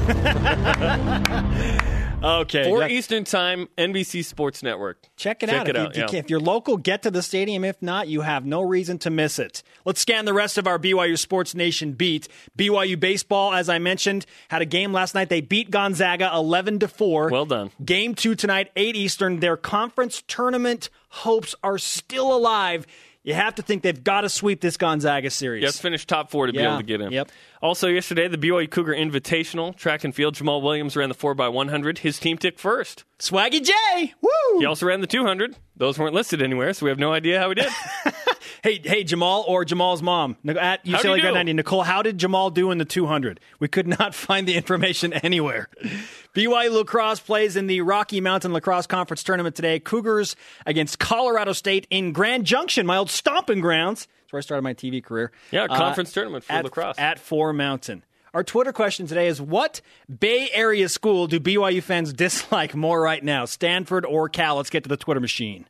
okay. 2.22 2.64
Four 2.64 2.80
that- 2.80 2.90
Eastern 2.90 3.24
Time, 3.24 3.68
NBC 3.76 4.24
Sports 4.24 4.62
Network. 4.62 4.98
Check 5.16 5.42
it 5.42 5.48
Check 5.48 5.60
out. 5.60 5.68
it 5.68 5.76
if, 5.76 5.96
you, 5.96 6.02
yeah. 6.10 6.18
if 6.18 6.30
you're 6.30 6.40
local, 6.40 6.76
get 6.76 7.02
to 7.02 7.10
the 7.10 7.22
stadium. 7.22 7.64
If 7.64 7.80
not, 7.82 8.08
you 8.08 8.22
have 8.22 8.44
no 8.44 8.62
reason 8.62 8.98
to 9.00 9.10
miss 9.10 9.38
it. 9.38 9.62
Let's 9.84 10.00
scan 10.00 10.24
the 10.24 10.32
rest 10.32 10.58
of 10.58 10.66
our 10.66 10.78
BYU 10.78 11.18
Sports 11.18 11.54
Nation 11.54 11.92
beat. 11.92 12.28
BYU 12.56 12.98
baseball, 12.98 13.52
as 13.52 13.68
I 13.68 13.78
mentioned, 13.78 14.26
had 14.48 14.62
a 14.62 14.66
game 14.66 14.92
last 14.92 15.14
night. 15.14 15.28
They 15.28 15.40
beat 15.40 15.70
Gonzaga 15.70 16.30
11 16.34 16.80
to 16.80 16.88
4. 16.88 17.30
Well 17.30 17.46
done. 17.46 17.70
Game 17.84 18.14
2 18.14 18.34
tonight 18.34 18.70
8 18.76 18.96
Eastern. 18.96 19.40
Their 19.40 19.56
conference 19.56 20.22
tournament 20.26 20.90
hopes 21.08 21.54
are 21.62 21.78
still 21.78 22.34
alive. 22.34 22.86
You 23.24 23.34
have 23.34 23.54
to 23.54 23.62
think 23.62 23.82
they've 23.82 24.02
got 24.02 24.22
to 24.22 24.28
sweep 24.28 24.60
this 24.60 24.76
Gonzaga 24.76 25.30
series. 25.30 25.62
Yes, 25.62 25.78
finished 25.78 26.08
top 26.08 26.30
four 26.30 26.48
to 26.48 26.52
be 26.52 26.58
able 26.58 26.78
to 26.78 26.82
get 26.82 27.00
in. 27.00 27.12
yep. 27.12 27.30
Also, 27.60 27.86
yesterday, 27.86 28.26
the 28.26 28.36
BYU 28.36 28.68
Cougar 28.68 28.94
Invitational 28.94 29.76
track 29.76 30.02
and 30.02 30.12
field. 30.12 30.34
Jamaal 30.34 30.60
Williams 30.60 30.96
ran 30.96 31.08
the 31.08 31.14
4x100. 31.14 31.98
His 31.98 32.18
team 32.18 32.36
took 32.36 32.58
first. 32.58 33.04
Swaggy 33.20 33.62
J. 33.62 34.14
Woo! 34.20 34.58
He 34.58 34.64
also 34.64 34.86
ran 34.86 35.00
the 35.00 35.06
200. 35.06 35.54
Those 35.76 35.98
weren't 35.98 36.14
listed 36.14 36.42
anywhere, 36.42 36.72
so 36.72 36.84
we 36.86 36.90
have 36.90 36.98
no 36.98 37.12
idea 37.12 37.38
how 37.38 37.50
he 37.50 37.54
did. 37.54 37.68
Hey, 38.62 38.80
hey, 38.84 39.04
Jamaal 39.04 39.44
or 39.46 39.64
Jamaal's 39.64 40.02
mom 40.02 40.36
at 40.46 40.84
UCLA? 40.84 41.20
Grad 41.20 41.34
90. 41.34 41.52
Nicole, 41.54 41.82
how 41.82 42.02
did 42.02 42.18
Jamaal 42.18 42.52
do 42.52 42.70
in 42.70 42.78
the 42.78 42.84
200? 42.84 43.40
We 43.58 43.68
could 43.68 43.86
not 43.86 44.14
find 44.14 44.46
the 44.46 44.56
information 44.56 45.12
anywhere. 45.12 45.68
BYU 46.34 46.72
lacrosse 46.72 47.20
plays 47.20 47.56
in 47.56 47.66
the 47.66 47.80
Rocky 47.82 48.20
Mountain 48.20 48.52
Lacrosse 48.52 48.86
Conference 48.86 49.22
tournament 49.22 49.54
today. 49.54 49.78
Cougars 49.80 50.34
against 50.64 50.98
Colorado 50.98 51.52
State 51.52 51.86
in 51.90 52.12
Grand 52.12 52.44
Junction, 52.46 52.86
my 52.86 52.96
old 52.96 53.10
stomping 53.10 53.60
grounds. 53.60 54.06
That's 54.22 54.32
where 54.32 54.38
I 54.38 54.42
started 54.42 54.62
my 54.62 54.74
TV 54.74 55.02
career. 55.04 55.30
Yeah, 55.50 55.64
Uh, 55.64 55.76
conference 55.76 56.12
tournament 56.12 56.44
for 56.44 56.52
at, 56.52 56.64
lacrosse. 56.64 56.98
at 56.98 57.18
Four 57.18 57.52
Mountain. 57.52 58.04
Our 58.32 58.42
Twitter 58.42 58.72
question 58.72 59.06
today 59.06 59.28
is 59.28 59.42
What 59.42 59.82
Bay 60.20 60.48
Area 60.54 60.88
school 60.88 61.26
do 61.26 61.38
BYU 61.38 61.82
fans 61.82 62.14
dislike 62.14 62.74
more 62.74 63.02
right 63.02 63.22
now, 63.22 63.44
Stanford 63.44 64.06
or 64.06 64.30
Cal? 64.30 64.56
Let's 64.56 64.70
get 64.70 64.84
to 64.84 64.88
the 64.88 64.96
Twitter 64.96 65.20
machine. 65.20 65.66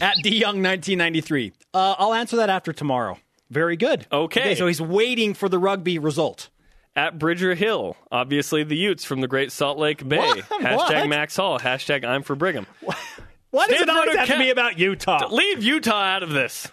At 0.00 0.16
D 0.22 0.30
Young 0.36 0.62
1993. 0.62 1.52
Uh, 1.72 1.94
I'll 1.98 2.14
answer 2.14 2.36
that 2.36 2.50
after 2.50 2.72
tomorrow. 2.72 3.18
Very 3.50 3.76
good. 3.76 4.06
Okay. 4.10 4.54
So 4.54 4.66
he's 4.66 4.80
waiting 4.80 5.34
for 5.34 5.48
the 5.48 5.58
rugby 5.58 5.98
result. 5.98 6.50
At 6.94 7.18
Bridger 7.18 7.54
Hill, 7.54 7.94
obviously 8.10 8.64
the 8.64 8.76
Utes 8.76 9.04
from 9.04 9.20
the 9.20 9.28
Great 9.28 9.52
Salt 9.52 9.78
Lake 9.78 10.06
Bay. 10.08 10.16
What? 10.18 10.38
Hashtag 10.62 10.76
What? 10.76 11.08
Max 11.08 11.36
Hall. 11.36 11.58
Hashtag 11.58 12.04
I'm 12.06 12.22
for 12.22 12.34
Brigham. 12.34 12.66
Why 13.50 13.66
does 13.66 13.80
it 13.80 13.84
Stanford 13.84 13.96
always 13.96 14.14
or 14.14 14.18
have 14.18 14.28
to 14.28 14.38
be 14.38 14.50
about 14.50 14.78
Utah? 14.78 15.28
Leave 15.30 15.62
Utah 15.62 15.94
out 15.94 16.22
of 16.22 16.30
this. 16.30 16.70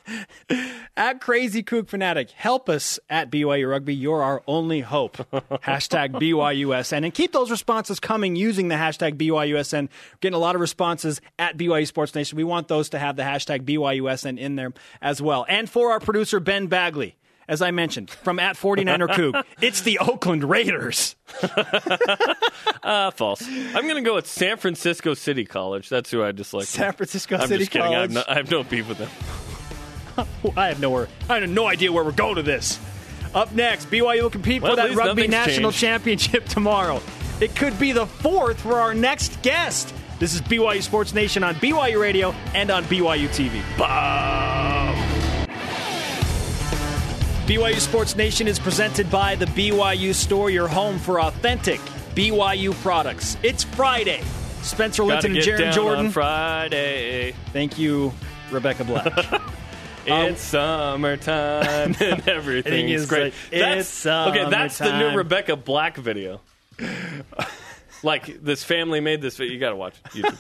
At 0.98 1.22
Crazy 1.22 1.64
Kook 1.64 1.88
Fanatic, 1.88 2.32
help 2.32 2.70
us 2.70 3.00
at 3.10 3.32
BYU 3.32 3.70
Rugby. 3.70 3.96
You're 3.96 4.22
our 4.22 4.44
only 4.46 4.82
hope. 4.82 5.18
hashtag 5.64 6.12
BYUSN. 6.12 7.04
And 7.04 7.14
keep 7.14 7.32
those 7.32 7.50
responses 7.50 8.00
coming 8.00 8.36
using 8.36 8.68
the 8.68 8.76
hashtag 8.76 9.16
BYUSN. 9.16 9.84
We're 9.84 10.18
getting 10.22 10.36
a 10.36 10.40
lot 10.40 10.54
of 10.54 10.62
responses 10.62 11.20
at 11.40 11.58
BYU 11.58 11.88
Sports 11.88 12.14
Nation. 12.14 12.36
We 12.36 12.44
want 12.44 12.68
those 12.68 12.90
to 12.90 13.00
have 13.00 13.16
the 13.16 13.24
hashtag 13.24 13.62
BYUSN 13.62 14.38
in 14.38 14.56
there 14.56 14.72
as 15.02 15.20
well. 15.22 15.46
And 15.50 15.68
for 15.68 15.92
our 15.92 16.00
producer, 16.00 16.40
Ben 16.40 16.68
Bagley, 16.68 17.16
as 17.54 17.62
I 17.62 17.70
mentioned, 17.72 18.10
from 18.10 18.40
at 18.40 18.56
49er 18.58 19.16
Coop. 19.16 19.36
it's 19.62 19.82
the 19.82 20.00
Oakland 20.00 20.44
Raiders. 20.44 21.16
Uh, 22.84 23.12
false. 23.12 23.48
I'm 23.48 23.84
going 23.84 23.96
to 23.96 24.02
go 24.02 24.16
with 24.16 24.26
San 24.28 24.58
Francisco 24.58 25.14
City 25.14 25.46
College. 25.46 25.88
That's 25.88 26.10
who 26.10 26.24
I 26.24 26.32
dislike. 26.32 26.66
San 26.66 26.94
Francisco 26.94 27.38
I'm 27.38 27.48
City 27.48 27.60
just 27.60 27.72
kidding. 27.72 27.94
I 27.94 28.02
have, 28.02 28.12
College. 28.12 28.26
no, 28.28 28.34
I 28.34 28.36
have 28.36 28.52
no 28.52 28.64
beef 28.64 28.90
with 28.90 28.98
them. 28.98 29.10
I 30.58 30.68
have 30.68 30.80
nowhere. 30.82 31.08
I 31.30 31.40
have 31.40 31.50
no 31.50 31.68
idea 31.68 31.92
where 31.92 32.04
we're 32.04 32.12
going 32.12 32.36
to 32.36 32.42
this. 32.44 32.80
Up 33.36 33.52
next, 33.54 33.90
BYU 33.90 34.24
will 34.24 34.30
compete 34.32 34.62
Well, 34.64 34.76
for 34.76 34.80
at 34.80 34.84
that 34.84 34.90
least 34.90 35.00
rugby 35.00 35.28
nothing's 35.28 35.32
national 35.32 35.72
changed. 35.72 35.80
championship 35.82 36.46
tomorrow. 36.46 37.02
It 37.40 37.56
could 37.56 37.78
be 37.80 37.92
the 37.92 38.08
fourth 38.08 38.60
for 38.62 38.80
our 38.80 38.94
next 38.96 39.42
guest. 39.44 39.94
This 40.20 40.34
is 40.34 40.42
BYU 40.42 40.82
Sports 40.82 41.14
Nation 41.14 41.44
on 41.44 41.56
BYU 41.56 42.00
Radio 42.00 42.32
and 42.54 42.72
on 42.72 42.84
BYU 42.86 43.28
TV. 43.30 43.62
BYU 47.46 47.78
Sports 47.82 48.16
Nation 48.16 48.48
is 48.48 48.58
presented 48.58 49.12
by 49.12 49.36
the 49.36 49.46
BYU 49.48 50.16
Store, 50.16 50.50
your 50.50 50.70
home 50.70 50.98
for 50.98 51.20
authentic 51.20 51.82
BYU 52.16 52.74
products. 52.82 53.36
It's 53.44 53.66
Friday. 53.66 54.22
Spencer 54.62 55.04
Gotta 55.04 55.28
Linton 55.28 55.36
and 55.36 55.46
Jarom 55.46 55.74
Jordan. 55.74 56.06
on 56.06 56.12
Friday. 56.14 57.34
Thank 57.52 57.78
you, 57.78 58.14
Rebecca 58.52 58.84
Black. 58.84 59.42
Um, 60.06 60.34
it's 60.34 60.42
summertime 60.42 61.96
and 62.02 62.28
everything 62.28 62.90
is 62.90 63.06
great. 63.06 63.32
like, 63.32 63.34
That's, 63.52 63.88
it's 63.88 64.06
okay, 64.06 64.50
that's 64.50 64.78
the 64.78 65.00
new. 65.00 65.16
Rebecca 65.16 65.56
Black 65.56 65.96
video. 65.96 66.42
like 68.04 68.44
this 68.44 68.66
family 68.66 69.00
made 69.00 69.22
this 69.22 69.38
video. 69.38 69.54
You 69.54 69.60
got 69.62 69.70
to 69.70 69.78
watch 69.78 69.94
YouTube. 70.10 70.38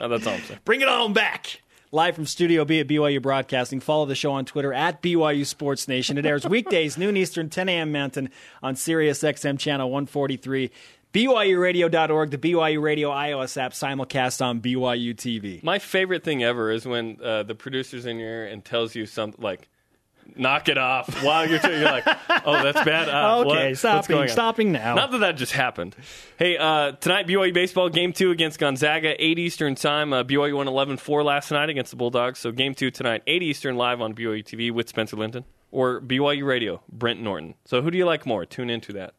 Oh, 0.00 0.08
that's 0.08 0.26
all 0.26 0.34
I'm 0.34 0.40
saying. 0.42 0.58
Bring 0.64 0.80
it 0.80 0.88
on 0.88 1.12
back. 1.12 1.60
Live 1.92 2.14
from 2.14 2.24
Studio 2.24 2.64
B 2.64 2.78
at 2.78 2.86
BYU 2.86 3.20
Broadcasting. 3.20 3.80
Follow 3.80 4.06
the 4.06 4.14
show 4.14 4.30
on 4.30 4.44
Twitter 4.44 4.72
at 4.72 5.02
BYU 5.02 5.44
Sports 5.44 5.88
Nation. 5.88 6.18
It 6.18 6.24
airs 6.24 6.46
weekdays, 6.48 6.96
noon 6.96 7.16
Eastern, 7.16 7.50
10 7.50 7.68
a.m. 7.68 7.90
Mountain 7.90 8.30
on 8.62 8.76
Sirius 8.76 9.24
XM 9.24 9.58
Channel 9.58 9.90
143. 9.90 10.70
BYURadio.org, 11.12 12.30
the 12.30 12.38
BYU 12.38 12.80
Radio 12.80 13.10
iOS 13.10 13.60
app, 13.60 13.72
simulcast 13.72 14.40
on 14.40 14.60
BYU 14.60 15.16
TV. 15.16 15.60
My 15.64 15.80
favorite 15.80 16.22
thing 16.22 16.44
ever 16.44 16.70
is 16.70 16.86
when 16.86 17.18
uh, 17.20 17.42
the 17.42 17.56
producer's 17.56 18.06
in 18.06 18.20
your 18.20 18.28
ear 18.28 18.46
and 18.46 18.64
tells 18.64 18.94
you 18.94 19.04
something 19.04 19.42
like, 19.42 19.68
knock 20.36 20.68
it 20.68 20.78
off 20.78 21.22
while 21.24 21.48
you're, 21.48 21.60
you're 21.64 21.84
like, 21.84 22.04
oh, 22.44 22.62
that's 22.62 22.84
bad. 22.84 23.08
Uh, 23.08 23.42
what- 23.44 23.56
Okay, 23.56 23.68
what's 23.68 23.80
stopping, 23.80 24.28
stopping 24.28 24.72
now. 24.72 24.94
Not 24.94 25.10
that 25.12 25.18
that 25.18 25.36
just 25.36 25.52
happened. 25.52 25.96
Hey, 26.38 26.56
uh, 26.56 26.92
tonight, 26.92 27.26
BYU 27.26 27.52
baseball, 27.54 27.88
game 27.88 28.12
two 28.12 28.30
against 28.30 28.58
Gonzaga, 28.58 29.14
8 29.22 29.38
Eastern 29.38 29.74
time. 29.74 30.12
Uh, 30.12 30.24
BYU 30.24 30.56
won 30.56 30.68
11 30.68 30.96
4 30.98 31.22
last 31.22 31.50
night 31.50 31.68
against 31.68 31.90
the 31.90 31.96
Bulldogs. 31.96 32.38
So, 32.38 32.52
game 32.52 32.74
two 32.74 32.90
tonight, 32.90 33.22
8 33.26 33.42
Eastern 33.42 33.76
live 33.76 34.00
on 34.00 34.14
BYU 34.14 34.44
TV 34.44 34.70
with 34.72 34.88
Spencer 34.88 35.16
Linton 35.16 35.44
or 35.70 36.00
BYU 36.00 36.44
Radio, 36.46 36.82
Brent 36.90 37.20
Norton. 37.20 37.54
So, 37.64 37.82
who 37.82 37.90
do 37.90 37.98
you 37.98 38.04
like 38.06 38.26
more? 38.26 38.44
Tune 38.46 38.70
into 38.70 38.92
that. 38.94 39.14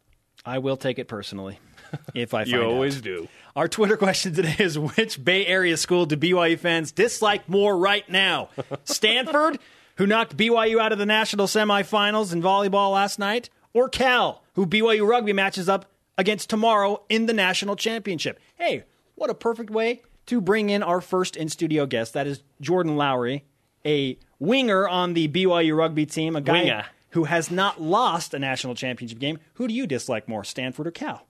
I 0.45 0.57
will 0.57 0.77
take 0.77 0.97
it 0.97 1.07
personally 1.07 1.59
if 2.15 2.33
I 2.33 2.39
find 2.45 2.49
You 2.49 2.63
always 2.63 2.97
out. 2.97 3.03
do. 3.03 3.27
Our 3.55 3.67
Twitter 3.67 3.97
question 3.97 4.33
today 4.33 4.55
is 4.59 4.79
which 4.79 5.23
Bay 5.23 5.45
Area 5.45 5.75
school 5.77 6.05
do 6.05 6.15
BYU 6.17 6.57
fans 6.57 6.91
dislike 6.93 7.47
more 7.49 7.77
right 7.77 8.07
now? 8.09 8.49
Stanford, 8.85 9.59
who 10.01 10.07
knocked 10.07 10.35
BYU 10.35 10.79
out 10.79 10.91
of 10.91 10.97
the 10.97 11.05
national 11.05 11.45
semifinals 11.45 12.33
in 12.33 12.41
volleyball 12.41 12.91
last 12.91 13.19
night, 13.19 13.51
or 13.71 13.87
Cal, 13.87 14.41
who 14.55 14.65
BYU 14.65 15.07
rugby 15.07 15.31
matches 15.31 15.69
up 15.69 15.85
against 16.17 16.49
tomorrow 16.49 17.03
in 17.07 17.27
the 17.27 17.33
national 17.33 17.75
championship? 17.75 18.39
Hey, 18.55 18.85
what 19.13 19.29
a 19.29 19.35
perfect 19.35 19.69
way 19.69 20.01
to 20.25 20.41
bring 20.41 20.71
in 20.71 20.81
our 20.81 21.01
first 21.01 21.35
in 21.35 21.49
studio 21.49 21.85
guest. 21.85 22.15
That 22.15 22.25
is 22.25 22.41
Jordan 22.59 22.95
Lowry, 22.95 23.45
a 23.85 24.17
winger 24.39 24.89
on 24.89 25.13
the 25.13 25.27
BYU 25.27 25.77
rugby 25.77 26.07
team, 26.07 26.35
a 26.35 26.41
guy 26.41 26.63
Winger. 26.63 26.85
who 27.11 27.25
has 27.25 27.51
not 27.51 27.79
lost 27.79 28.33
a 28.33 28.39
national 28.39 28.73
championship 28.73 29.19
game. 29.19 29.37
Who 29.53 29.67
do 29.67 29.73
you 29.75 29.85
dislike 29.85 30.27
more, 30.27 30.43
Stanford 30.43 30.87
or 30.87 30.91
Cal? 30.91 31.27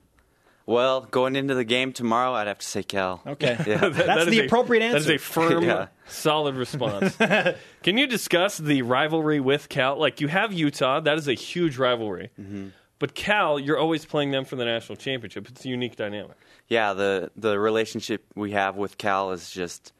Well, 0.65 1.01
going 1.01 1.35
into 1.35 1.55
the 1.55 1.63
game 1.63 1.91
tomorrow, 1.93 2.33
I'd 2.33 2.47
have 2.47 2.59
to 2.59 2.65
say 2.65 2.83
Cal. 2.83 3.21
Okay. 3.25 3.57
Yeah. 3.67 3.77
That's 3.89 3.97
That 3.97 4.17
is 4.19 4.25
the 4.27 4.39
a- 4.41 4.45
appropriate 4.45 4.83
answer. 4.83 4.99
That 4.99 5.13
is 5.15 5.21
a 5.21 5.23
firm, 5.23 5.63
Yeah. 5.63 5.87
solid 6.07 6.55
response. 6.55 7.15
Can 7.83 7.97
you 7.97 8.07
discuss 8.07 8.57
the 8.57 8.81
rivalry 8.83 9.39
with 9.39 9.69
Cal? 9.69 9.97
Like, 9.97 10.21
you 10.21 10.27
have 10.27 10.53
Utah, 10.53 10.99
that 11.01 11.17
is 11.17 11.27
a 11.27 11.33
huge 11.33 11.77
rivalry. 11.77 12.29
Mm-hmm. 12.39 12.67
But 12.99 13.15
Cal, 13.15 13.57
you're 13.59 13.79
always 13.79 14.05
playing 14.05 14.29
them 14.31 14.45
for 14.45 14.55
the 14.55 14.65
national 14.65 14.95
championship. 14.97 15.47
It's 15.49 15.65
a 15.65 15.69
unique 15.69 15.95
dynamic. 15.95 16.37
yeah, 16.67 16.93
the 16.93 17.31
the 17.35 17.57
relationship 17.59 18.23
we 18.35 18.51
have 18.51 18.75
with 18.77 18.99
Cal 18.99 19.31
is 19.31 19.49
just 19.49 19.91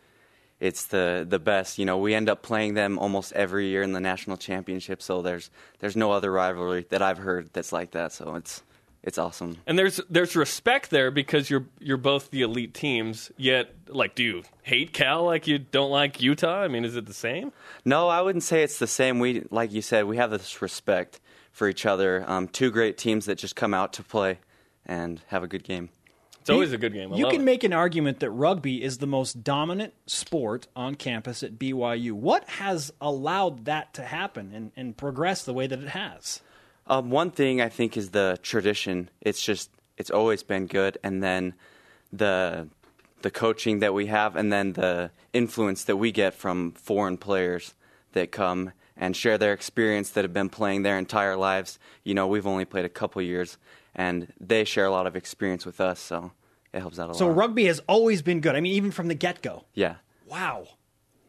it's 0.60 0.86
the 0.86 1.26
the 1.28 1.40
best. 1.40 1.80
You 1.80 1.86
know, 1.86 1.98
we 1.98 2.14
end 2.14 2.30
up 2.30 2.44
playing 2.44 2.76
them 2.76 3.00
almost 3.00 3.34
every 3.34 3.70
year 3.70 3.82
in 3.82 3.94
the 3.94 4.00
national 4.00 4.38
championship. 4.38 5.02
So 5.02 5.24
there's 5.24 5.50
there's 5.80 5.96
no 5.96 6.12
other 6.12 6.32
rivalry 6.32 6.86
that 6.90 7.02
I've 7.02 7.18
heard 7.18 7.50
that's 7.54 7.74
like 7.74 7.92
that. 7.92 8.12
So 8.14 8.36
it's 8.36 8.62
it's 9.04 9.18
awesome. 9.18 9.58
And 9.66 9.80
there's 9.80 10.00
there's 10.10 10.36
respect 10.36 10.92
there 10.92 11.10
because 11.10 11.50
you're 11.50 11.66
you're 11.80 11.98
both 11.98 12.30
the 12.30 12.44
elite 12.44 12.74
teams. 12.74 13.32
Yet, 13.36 13.74
like, 13.88 14.14
do 14.14 14.24
you 14.24 14.44
hate 14.62 14.94
Cal 14.94 15.24
like 15.24 15.48
you 15.48 15.58
don't 15.58 15.90
like 15.90 16.22
Utah? 16.22 16.62
I 16.62 16.68
mean, 16.68 16.86
is 16.86 16.96
it 16.96 17.08
the 17.08 17.14
same? 17.14 17.52
No, 17.84 18.10
I 18.10 18.22
wouldn't 18.22 18.44
say 18.44 18.62
it's 18.64 18.78
the 18.78 18.88
same. 18.88 19.20
We 19.20 19.46
like 19.50 19.72
you 19.72 19.82
said, 19.82 20.06
we 20.06 20.18
have 20.18 20.30
this 20.30 20.62
respect 20.62 21.20
for 21.52 21.68
each 21.68 21.86
other. 21.86 22.24
Um, 22.28 22.48
two 22.48 22.70
great 22.70 22.98
teams 22.98 23.26
that 23.26 23.38
just 23.38 23.56
come 23.56 23.74
out 23.74 23.94
to 23.94 24.04
play 24.04 24.40
and 24.86 25.22
have 25.28 25.44
a 25.44 25.48
good 25.48 25.64
game. 25.64 25.90
It's 26.42 26.50
always 26.50 26.72
a 26.72 26.78
good 26.78 26.94
game. 26.94 27.14
I 27.14 27.18
you 27.18 27.26
can 27.28 27.42
it. 27.42 27.44
make 27.44 27.64
an 27.64 27.74
argument 27.74 28.20
that 28.20 28.32
rugby 28.32 28.84
is 28.84 28.98
the 28.98 29.06
most 29.06 29.44
dominant 29.44 29.94
sport 30.08 30.68
on 30.76 30.96
campus 30.96 31.44
at 31.44 31.60
BYU. 31.60 32.14
What 32.14 32.50
has 32.50 32.92
allowed 33.00 33.66
that 33.66 33.94
to 33.96 34.04
happen 34.04 34.52
and, 34.54 34.72
and 34.76 34.98
progress 34.98 35.44
the 35.44 35.54
way 35.54 35.68
that 35.68 35.80
it 35.80 35.90
has? 35.90 36.42
Um, 36.88 37.10
one 37.10 37.32
thing 37.32 37.62
I 37.62 37.70
think 37.70 37.96
is 37.98 38.10
the 38.12 38.40
tradition. 38.42 39.10
It's 39.22 39.42
just 39.42 39.70
it's 39.98 40.10
always 40.12 40.44
been 40.44 40.68
good, 40.68 40.98
and 41.04 41.22
then 41.24 41.54
the 42.12 42.68
the 43.22 43.32
coaching 43.32 43.80
that 43.80 43.94
we 43.94 44.08
have, 44.08 44.36
and 44.36 44.52
then 44.52 44.74
the 44.74 45.12
influence 45.32 45.84
that 45.86 45.98
we 45.98 46.12
get 46.12 46.34
from 46.34 46.72
foreign 46.72 47.18
players 47.18 47.76
that 48.14 48.32
come 48.32 48.72
and 48.98 49.16
share 49.16 49.38
their 49.38 49.54
experience 49.54 50.10
that 50.12 50.24
have 50.24 50.34
been 50.34 50.50
playing 50.50 50.84
their 50.84 50.98
entire 50.98 51.36
lives. 51.36 51.80
You 52.04 52.14
know, 52.14 52.28
we've 52.28 52.48
only 52.48 52.66
played 52.66 52.86
a 52.86 52.90
couple 52.90 53.22
years, 53.22 53.58
and 53.96 54.28
they 54.40 54.64
share 54.64 54.86
a 54.86 54.92
lot 54.92 55.08
of 55.08 55.16
experience 55.16 55.66
with 55.66 55.80
us, 55.80 56.00
so 56.00 56.32
it 56.74 56.80
helps 56.80 57.00
out 57.00 57.10
a 57.10 57.14
So 57.14 57.28
lot. 57.28 57.32
So 57.34 57.36
rugby 57.38 57.66
has 57.66 57.80
always 57.88 58.22
been 58.22 58.42
good. 58.42 58.56
I 58.56 58.60
mean, 58.62 58.74
even 58.74 58.92
from 58.92 59.08
the 59.08 59.16
get 59.16 59.42
go. 59.42 59.66
yeah. 59.74 59.96
Wow. 60.28 60.68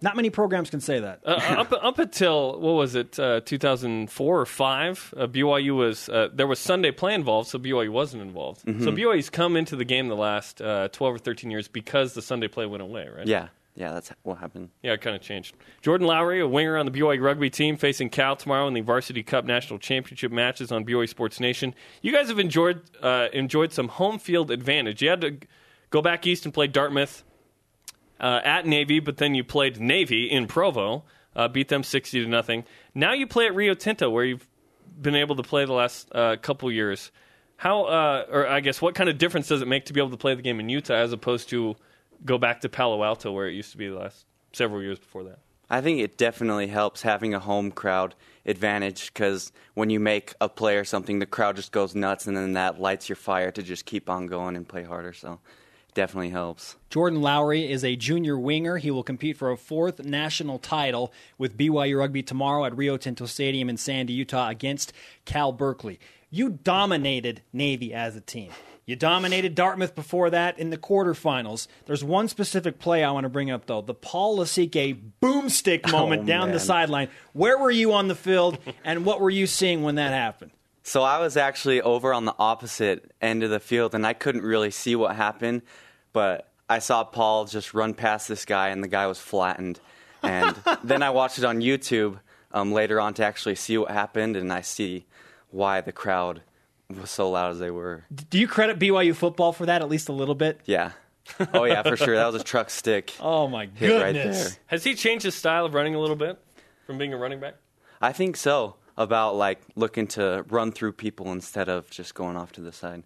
Not 0.03 0.17
many 0.17 0.31
programs 0.31 0.69
can 0.69 0.81
say 0.81 0.99
that. 1.01 1.21
Uh, 1.25 1.31
up 1.59 1.73
up 1.73 1.99
until 1.99 2.59
what 2.61 2.73
was 2.73 2.95
it, 2.95 3.19
uh, 3.19 3.41
2004 3.41 4.41
or 4.41 4.47
five? 4.47 5.15
Uh, 5.17 5.27
BYU 5.27 5.77
was 5.77 6.09
uh, 6.09 6.29
there 6.33 6.47
was 6.47 6.59
Sunday 6.59 6.91
play 6.91 7.15
involved, 7.15 7.49
so 7.49 7.59
BYU 7.59 7.91
wasn't 7.91 8.23
involved. 8.23 8.65
Mm-hmm. 8.67 8.85
So 8.85 8.91
BYU's 8.91 9.31
come 9.31 9.57
into 9.57 9.77
the 9.77 9.85
game 9.85 10.09
the 10.09 10.17
last 10.17 10.61
uh, 10.61 10.89
12 10.89 11.15
or 11.15 11.19
13 11.19 11.51
years 11.51 11.69
because 11.69 12.15
the 12.15 12.23
Sunday 12.23 12.49
play 12.49 12.67
went 12.67 12.83
away, 12.83 13.09
right? 13.09 13.27
Yeah. 13.27 13.49
Yeah, 13.75 13.93
that's 13.93 14.13
what 14.23 14.37
happened. 14.37 14.69
Yeah, 14.83 14.93
it 14.93 15.01
kind 15.01 15.17
of 15.17 15.23
changed. 15.23 15.55
Jordan 15.81 16.07
Lowry, 16.07 16.41
a 16.41 16.47
winger 16.47 16.77
on 16.77 16.85
the 16.85 16.93
BYU 16.93 17.23
rugby 17.23 17.49
team, 17.49 17.79
facing 17.79 18.11
Cal 18.11 18.37
tomorrow 18.37 18.69
in 18.69 18.75
the 18.75 18.83
Varsity 18.83 19.23
Cup 19.23 19.47
National 19.47 19.79
Championship 19.79 20.31
matches 20.31 20.71
on 20.71 20.85
BYU 20.85 21.09
Sports 21.09 21.41
Nation. 21.41 21.75
You 22.03 22.13
guys 22.13 22.29
have 22.29 22.39
enjoyed 22.39 22.83
uh, 23.01 23.29
enjoyed 23.33 23.73
some 23.73 23.89
home 23.89 24.19
field 24.19 24.51
advantage. 24.51 25.01
You 25.01 25.09
had 25.09 25.23
to 25.23 25.39
go 25.89 26.03
back 26.03 26.27
east 26.27 26.45
and 26.45 26.53
play 26.53 26.67
Dartmouth 26.67 27.25
uh, 28.23 28.41
at 28.45 28.65
Navy, 28.65 29.01
but 29.01 29.19
then 29.19 29.35
you 29.35 29.45
played 29.45 29.81
Navy 29.81 30.31
in 30.31 30.47
Provo, 30.47 31.05
uh, 31.37 31.49
beat 31.49 31.69
them 31.69 31.83
sixty 31.83 32.23
to 32.23 32.29
nothing. 32.29 32.65
Now 32.95 33.13
you 33.13 33.27
play 33.27 33.47
at 33.47 33.55
Rio 33.55 33.75
Tinto, 33.75 34.09
where 34.09 34.25
you've 34.25 34.49
been 35.01 35.17
able 35.17 35.37
to 35.37 35.43
play 35.43 35.65
the 35.67 35.73
last 35.73 36.09
uh, 36.15 36.37
couple 36.41 36.71
years. 36.73 37.11
How, 37.57 37.85
uh, 37.85 38.27
or 38.31 38.49
I 38.49 38.61
guess, 38.61 38.83
what 38.83 38.95
kind 38.95 39.09
of 39.09 39.19
difference 39.19 39.49
does 39.49 39.63
it 39.63 39.69
make 39.69 39.85
to 39.87 39.93
be 39.93 40.01
able 40.01 40.11
to 40.11 40.17
play 40.17 40.35
the 40.35 40.43
game 40.43 40.59
in 40.59 40.69
Utah 40.69 40.95
as 40.95 41.13
opposed 41.13 41.49
to 41.51 41.77
go 42.25 42.39
back 42.39 42.61
to 42.63 42.69
Palo 42.69 43.05
Alto, 43.05 43.31
where 43.31 43.47
it 43.47 43.55
used 43.55 43.71
to 43.73 43.79
be 43.79 43.89
the 43.89 43.99
last 43.99 44.27
several 44.53 44.83
years 44.83 44.99
before 44.99 45.25
that? 45.25 45.39
I 45.71 45.81
think 45.81 46.01
it 46.01 46.19
definitely 46.19 46.67
helps 46.67 47.03
having 47.03 47.35
a 47.35 47.39
home 47.39 47.71
crowd 47.71 48.15
advantage 48.45 49.13
because 49.13 49.53
when 49.75 49.91
you 49.91 50.01
make 50.01 50.35
a 50.41 50.49
play 50.49 50.77
or 50.77 50.85
something, 50.85 51.19
the 51.19 51.27
crowd 51.27 51.57
just 51.57 51.73
goes 51.73 51.95
nuts, 51.95 52.27
and 52.27 52.37
then 52.37 52.53
that 52.55 52.81
lights 52.81 53.09
your 53.09 53.17
fire 53.17 53.51
to 53.53 53.63
just 53.63 53.87
keep 53.87 54.11
on 54.11 54.27
going 54.27 54.57
and 54.57 54.69
play 54.69 54.83
harder. 54.83 55.13
So 55.13 55.41
definitely 55.95 56.31
helps. 56.31 56.77
Jordan 56.91 57.21
Lowry 57.21 57.71
is 57.71 57.85
a 57.85 57.97
junior 57.97 58.39
winger. 58.39 58.79
He 58.79 58.91
will 58.91 59.03
compete 59.03 59.37
for 59.37 59.51
a 59.51 59.57
fourth 59.57 60.05
national 60.05 60.59
title 60.59 61.13
with 61.39 61.57
BYU 61.57 61.99
Rugby 61.99 62.23
tomorrow 62.23 62.65
at 62.65 62.77
Rio 62.77 62.97
Tinto 62.97 63.27
Stadium 63.27 63.69
in 63.69 63.77
Sandy, 63.77 64.13
Utah 64.13 64.49
against 64.49 64.93
Cal 65.25 65.53
Berkeley. 65.53 65.99
You 66.31 66.51
dominated 66.51 67.43
Navy 67.53 67.93
as 67.93 68.17
a 68.17 68.21
team. 68.21 68.51
You 68.85 68.97
dominated 68.97 69.55
Dartmouth 69.55 69.95
before 69.95 70.31
that 70.31 70.59
in 70.59 70.71
the 70.71 70.77
quarterfinals. 70.77 71.69
There's 71.87 72.03
one 72.03 72.27
specific 72.27 72.81
play 72.81 73.05
I 73.05 73.13
want 73.13 73.25
to 73.25 73.31
bring 73.31 73.51
up, 73.51 73.67
though 73.67 73.81
the 73.81 73.95
Paul 73.95 74.39
Lasike 74.39 74.99
boomstick 75.21 75.83
oh, 75.87 75.93
moment 75.93 76.27
down 76.27 76.51
the 76.51 76.59
sideline. 76.59 77.09
Where 77.33 77.59
were 77.59 77.71
you 77.71 77.93
on 77.93 78.09
the 78.09 78.15
field, 78.17 78.59
and 78.85 79.05
what 79.05 79.21
were 79.21 79.31
you 79.31 79.47
seeing 79.47 79.83
when 79.83 79.95
that 79.97 80.11
happened? 80.11 80.51
So 80.83 81.03
I 81.03 81.19
was 81.21 81.37
actually 81.37 81.81
over 81.81 82.13
on 82.13 82.25
the 82.25 82.35
opposite 82.39 83.13
end 83.21 83.43
of 83.43 83.51
the 83.51 83.61
field, 83.61 83.95
and 83.95 84.07
I 84.07 84.13
couldn't 84.15 84.43
really 84.43 84.71
see 84.71 84.97
what 84.97 85.15
happened, 85.15 85.63
but 86.13 86.49
I 86.69 86.81
saw 86.81 87.05
Paul 87.05 87.45
just 87.45 87.73
run 87.75 87.95
past 87.95 88.29
this 88.29 88.45
guy, 88.45 88.69
and 88.71 88.83
the 88.83 88.89
guy 88.89 89.07
was 89.07 89.19
flattened. 89.19 89.79
And 90.23 90.57
then 90.85 91.03
I 91.03 91.11
watched 91.11 91.39
it 91.39 91.45
on 91.45 91.61
YouTube 91.61 92.19
um, 92.53 92.73
later 92.73 93.01
on 93.01 93.15
to 93.15 93.25
actually 93.25 93.55
see 93.55 93.79
what 93.79 93.91
happened, 93.91 94.37
and 94.37 94.53
I 94.53 94.63
see 94.63 95.07
why 95.51 95.81
the 95.81 95.93
crowd 95.93 96.43
was 96.91 97.11
so 97.11 97.31
loud 97.31 97.53
as 97.53 97.59
they 97.59 97.71
were. 97.71 98.05
Do 98.29 98.39
you 98.39 98.49
credit 98.49 98.79
BYU 98.79 99.15
football 99.15 99.53
for 99.53 99.67
that 99.67 99.83
at 99.83 99.89
least 99.89 100.09
a 100.09 100.13
little 100.13 100.35
bit? 100.35 100.61
Yeah. 100.65 100.93
Oh 101.55 101.65
yeah, 101.65 101.83
for 101.83 101.97
sure. 101.97 102.17
That 102.17 102.33
was 102.33 102.41
a 102.41 102.45
truck 102.45 102.69
stick. 102.69 103.15
Oh 103.21 103.47
my 103.47 103.67
hit 103.67 104.03
right 104.03 104.13
goodness! 104.13 104.43
there. 104.43 104.59
Has 104.67 104.83
he 104.85 104.95
changed 104.95 105.25
his 105.25 105.35
style 105.37 105.65
of 105.65 105.73
running 105.75 105.95
a 105.95 106.01
little 106.01 106.17
bit 106.17 106.39
from 106.87 106.99
being 106.99 107.13
a 107.13 107.17
running 107.17 107.39
back? 107.39 107.55
I 108.01 108.13
think 108.13 108.37
so. 108.37 108.75
About 108.97 109.37
like 109.37 109.61
looking 109.75 110.07
to 110.09 110.45
run 110.49 110.73
through 110.73 110.93
people 110.93 111.33
instead 111.33 111.69
of 111.69 111.89
just 111.91 112.15
going 112.15 112.37
off 112.37 112.53
to 112.53 112.61
the 112.61 112.73
side. 112.73 113.05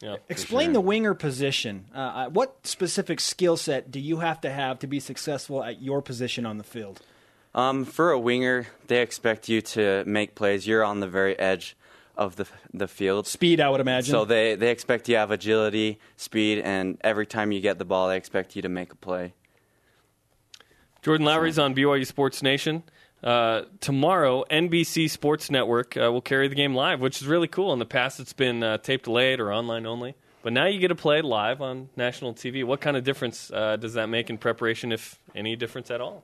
Yeah. 0.00 0.16
Explain 0.28 0.72
the 0.74 0.80
winger 0.80 1.14
position. 1.14 1.86
Uh, 1.94 1.98
uh, 1.98 2.28
what 2.28 2.66
specific 2.66 3.18
skill 3.18 3.56
set 3.56 3.90
do 3.90 3.98
you 3.98 4.18
have 4.18 4.40
to 4.42 4.50
have 4.50 4.78
to 4.80 4.86
be 4.86 5.00
successful 5.00 5.64
at 5.64 5.80
your 5.80 6.02
position 6.02 6.44
on 6.44 6.58
the 6.58 6.64
field? 6.64 7.00
Um, 7.54 7.86
for 7.86 8.10
a 8.10 8.18
winger, 8.18 8.66
they 8.88 9.00
expect 9.00 9.48
you 9.48 9.62
to 9.62 10.04
make 10.04 10.34
plays. 10.34 10.66
You're 10.66 10.84
on 10.84 11.00
the 11.00 11.08
very 11.08 11.38
edge 11.38 11.76
of 12.14 12.36
the 12.36 12.46
the 12.72 12.88
field. 12.88 13.26
Speed, 13.26 13.60
I 13.60 13.70
would 13.70 13.80
imagine. 13.80 14.12
So 14.12 14.26
they, 14.26 14.54
they 14.54 14.70
expect 14.70 15.08
you 15.08 15.14
to 15.14 15.20
have 15.20 15.30
agility, 15.30 15.98
speed, 16.16 16.58
and 16.58 16.98
every 17.02 17.26
time 17.26 17.52
you 17.52 17.60
get 17.60 17.78
the 17.78 17.84
ball, 17.84 18.08
they 18.08 18.16
expect 18.16 18.56
you 18.56 18.62
to 18.62 18.68
make 18.68 18.92
a 18.92 18.96
play. 18.96 19.32
Jordan 21.02 21.24
Lowry's 21.24 21.58
on 21.58 21.74
BYU 21.74 22.06
Sports 22.06 22.42
Nation. 22.42 22.82
Uh, 23.22 23.62
tomorrow, 23.80 24.44
NBC 24.50 25.10
Sports 25.10 25.50
Network 25.50 25.96
uh, 25.96 26.12
will 26.12 26.20
carry 26.20 26.48
the 26.48 26.54
game 26.54 26.74
live, 26.74 27.00
which 27.00 27.20
is 27.20 27.26
really 27.26 27.48
cool. 27.48 27.72
In 27.72 27.78
the 27.78 27.86
past, 27.86 28.20
it's 28.20 28.32
been 28.32 28.62
uh, 28.62 28.78
tape 28.78 29.04
delayed 29.04 29.40
or 29.40 29.52
online 29.52 29.86
only. 29.86 30.14
But 30.42 30.52
now 30.52 30.66
you 30.66 30.78
get 30.78 30.88
to 30.88 30.94
play 30.94 31.22
live 31.22 31.60
on 31.60 31.88
national 31.96 32.34
TV. 32.34 32.62
What 32.62 32.80
kind 32.80 32.96
of 32.96 33.02
difference 33.02 33.50
uh, 33.50 33.76
does 33.76 33.94
that 33.94 34.06
make 34.06 34.30
in 34.30 34.38
preparation, 34.38 34.92
if 34.92 35.18
any 35.34 35.56
difference 35.56 35.90
at 35.90 36.00
all? 36.00 36.22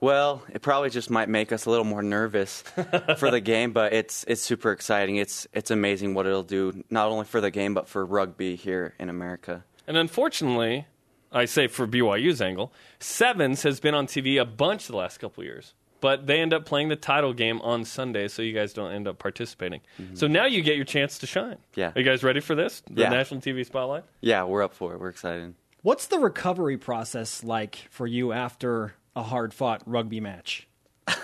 Well, 0.00 0.42
it 0.50 0.62
probably 0.62 0.90
just 0.90 1.10
might 1.10 1.28
make 1.28 1.50
us 1.52 1.66
a 1.66 1.70
little 1.70 1.84
more 1.84 2.02
nervous 2.02 2.62
for 3.18 3.30
the 3.30 3.40
game, 3.40 3.72
but 3.72 3.92
it's 3.92 4.24
it's 4.28 4.40
super 4.40 4.70
exciting. 4.70 5.16
It's 5.16 5.46
it's 5.52 5.70
amazing 5.70 6.14
what 6.14 6.24
it'll 6.24 6.44
do 6.44 6.84
not 6.88 7.08
only 7.08 7.24
for 7.24 7.40
the 7.40 7.50
game 7.50 7.74
but 7.74 7.88
for 7.88 8.06
rugby 8.06 8.54
here 8.54 8.94
in 9.00 9.08
America. 9.08 9.64
And 9.88 9.96
unfortunately, 9.96 10.86
I 11.32 11.46
say 11.46 11.66
for 11.66 11.86
BYU's 11.86 12.40
angle, 12.40 12.72
Sevens 13.00 13.62
has 13.64 13.80
been 13.80 13.94
on 13.94 14.06
TV 14.06 14.40
a 14.40 14.44
bunch 14.44 14.86
the 14.86 14.96
last 14.96 15.18
couple 15.18 15.42
years. 15.42 15.74
But 16.00 16.26
they 16.26 16.40
end 16.40 16.52
up 16.52 16.64
playing 16.64 16.88
the 16.90 16.96
title 16.96 17.32
game 17.32 17.60
on 17.62 17.84
Sunday, 17.84 18.28
so 18.28 18.40
you 18.42 18.52
guys 18.52 18.72
don't 18.72 18.92
end 18.92 19.08
up 19.08 19.18
participating. 19.18 19.80
So 20.14 20.26
now 20.28 20.46
you 20.46 20.62
get 20.62 20.76
your 20.76 20.84
chance 20.84 21.18
to 21.18 21.26
shine. 21.26 21.54
Mm-hmm. 21.56 21.80
Yeah. 21.80 21.92
Are 21.94 21.98
you 22.00 22.04
guys 22.04 22.22
ready 22.22 22.40
for 22.40 22.54
this? 22.54 22.82
The 22.90 23.02
Yeah. 23.02 23.08
national 23.08 23.40
TV 23.40 23.64
spotlight? 23.66 24.04
Yeah, 24.20 24.44
we're 24.44 24.62
up 24.62 24.74
for 24.74 24.94
it. 24.94 25.00
We're 25.00 25.08
excited. 25.08 25.54
What's 25.82 26.06
the 26.06 26.18
recovery 26.18 26.76
process 26.76 27.42
like 27.42 27.86
for 27.90 28.06
you 28.06 28.32
after 28.32 28.94
a 29.16 29.22
hard 29.22 29.52
fought 29.52 29.82
rugby 29.86 30.20
match? 30.20 30.66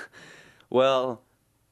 Well, 0.70 1.22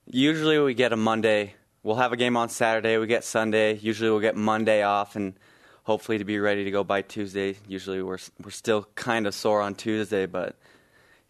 usually 0.06 0.58
we 0.60 0.74
get 0.74 0.92
a 0.92 0.96
Monday. 0.96 1.54
We'll 1.82 1.96
have 1.96 2.12
a 2.12 2.16
game 2.16 2.36
on 2.36 2.48
Saturday. 2.48 2.98
We 2.98 3.06
get 3.06 3.24
Sunday. 3.24 3.74
Usually 3.78 4.10
we'll 4.10 4.20
get 4.20 4.36
Monday 4.36 4.82
off 4.82 5.16
and 5.16 5.34
hopefully 5.82 6.18
to 6.18 6.24
be 6.24 6.38
ready 6.38 6.62
to 6.64 6.70
go 6.70 6.84
by 6.84 7.02
Tuesday. 7.02 7.56
Usually 7.66 8.00
we're 8.02 8.18
we're 8.44 8.50
still 8.50 8.86
kind 8.94 9.26
of 9.26 9.34
sore 9.34 9.60
on 9.60 9.74
Tuesday, 9.74 10.26
but 10.26 10.56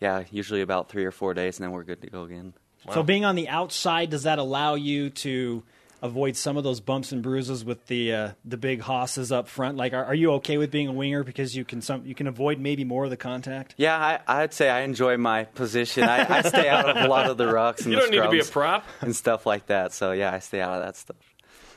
yeah, 0.02 0.24
usually 0.30 0.60
about 0.60 0.90
3 0.90 1.04
or 1.04 1.12
4 1.12 1.32
days 1.34 1.58
and 1.58 1.64
then 1.64 1.70
we're 1.72 1.84
good 1.84 2.02
to 2.02 2.10
go 2.10 2.24
again. 2.24 2.52
So, 2.92 3.04
being 3.04 3.24
on 3.24 3.36
the 3.36 3.48
outside, 3.48 4.10
does 4.10 4.24
that 4.24 4.40
allow 4.40 4.74
you 4.74 5.08
to 5.10 5.62
avoid 6.02 6.34
some 6.36 6.56
of 6.56 6.64
those 6.64 6.80
bumps 6.80 7.12
and 7.12 7.22
bruises 7.22 7.64
with 7.64 7.86
the 7.86 8.12
uh, 8.12 8.30
the 8.44 8.56
big 8.56 8.80
hosses 8.80 9.30
up 9.30 9.46
front? 9.46 9.76
Like, 9.78 9.92
are, 9.92 10.04
are 10.04 10.14
you 10.16 10.32
okay 10.32 10.56
with 10.56 10.72
being 10.72 10.88
a 10.88 10.92
winger 10.92 11.22
because 11.22 11.54
you 11.56 11.64
can 11.64 11.80
some 11.80 12.04
you 12.04 12.16
can 12.16 12.26
avoid 12.26 12.58
maybe 12.58 12.82
more 12.82 13.04
of 13.04 13.10
the 13.10 13.16
contact? 13.16 13.76
Yeah, 13.78 13.96
I, 13.96 14.42
I'd 14.42 14.52
say 14.52 14.68
I 14.68 14.80
enjoy 14.80 15.16
my 15.16 15.44
position. 15.44 16.02
I, 16.02 16.38
I 16.38 16.42
stay 16.42 16.68
out 16.68 16.88
of 16.88 16.96
a 16.96 17.06
lot 17.06 17.30
of 17.30 17.36
the 17.36 17.44
rucks 17.44 17.80
and 17.84 17.92
You 17.92 18.00
the 18.00 18.02
don't 18.02 18.10
need 18.10 18.22
to 18.22 18.30
be 18.30 18.40
a 18.40 18.44
prop. 18.44 18.84
and 19.00 19.14
stuff 19.14 19.46
like 19.46 19.66
that. 19.66 19.92
So 19.92 20.10
yeah, 20.10 20.32
I 20.34 20.40
stay 20.40 20.60
out 20.60 20.74
of 20.74 20.82
that 20.82 20.96
stuff. 20.96 21.16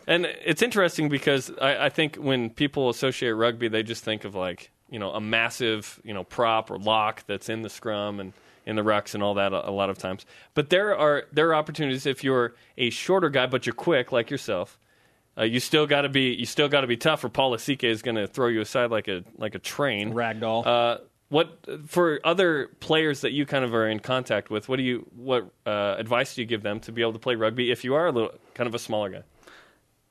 And 0.08 0.26
it's 0.26 0.64
interesting 0.64 1.08
because 1.10 1.52
I, 1.62 1.86
I 1.86 1.90
think 1.90 2.16
when 2.16 2.50
people 2.50 2.90
associate 2.90 3.32
rugby, 3.34 3.68
they 3.68 3.84
just 3.84 4.04
think 4.04 4.26
of 4.26 4.34
like 4.34 4.72
you 4.90 5.00
know 5.00 5.12
a 5.12 5.22
massive 5.22 6.00
you 6.04 6.14
know 6.14 6.24
prop 6.24 6.72
or 6.72 6.78
lock 6.78 7.24
that's 7.28 7.50
in 7.50 7.62
the 7.62 7.70
scrum 7.70 8.20
and 8.20 8.34
in 8.66 8.76
the 8.76 8.82
rucks 8.82 9.14
and 9.14 9.22
all 9.22 9.36
that 9.36 9.54
a, 9.54 9.70
a 9.70 9.72
lot 9.72 9.90
of 9.90 9.98
times. 9.98 10.26
But 10.54 10.70
there 10.70 10.98
are 10.98 11.26
there 11.32 11.50
are 11.50 11.56
opportunities 11.56 12.06
if 12.06 12.24
you're 12.24 12.56
a 12.78 12.90
shorter 12.90 13.30
guy 13.30 13.46
but 13.46 13.66
you're 13.66 13.76
quick 13.76 14.12
like 14.12 14.30
yourself. 14.30 14.80
Uh, 15.38 15.44
you 15.44 15.60
still 15.60 15.86
got 15.86 16.02
to 16.02 16.10
be 16.10 16.34
you 16.34 16.46
still 16.46 16.70
got 16.70 16.82
to 16.82 16.88
be 16.88 16.98
tough, 16.98 17.24
or 17.24 17.30
Paul 17.30 17.52
Lasike 17.52 17.84
is 17.84 18.02
going 18.02 18.16
to 18.16 18.28
throw 18.28 18.48
you 18.48 18.62
aside 18.62 18.90
like 18.90 19.08
a 19.08 19.24
like 19.38 19.56
a 19.56 19.60
train. 19.60 20.14
Ragdoll. 20.14 20.66
Uh, 20.66 20.98
what 21.30 21.66
for 21.88 22.20
other 22.24 22.70
players 22.80 23.22
that 23.22 23.32
you 23.32 23.46
kind 23.46 23.66
of 23.66 23.74
are 23.74 23.88
in 23.88 24.00
contact 24.00 24.50
with? 24.50 24.70
What 24.70 24.78
do 24.78 24.84
you 24.84 25.06
what 25.16 25.52
uh, 25.66 25.96
advice 25.98 26.36
do 26.36 26.42
you 26.42 26.48
give 26.48 26.64
them 26.64 26.80
to 26.82 26.92
be 26.92 27.02
able 27.02 27.14
to 27.14 27.20
play 27.20 27.36
rugby 27.36 27.72
if 27.72 27.84
you 27.84 27.96
are 27.96 28.08
a 28.08 28.12
little 28.12 28.32
kind 28.54 28.68
of 28.68 28.76
a 28.76 28.80
smaller 28.80 29.10
guy? 29.10 29.24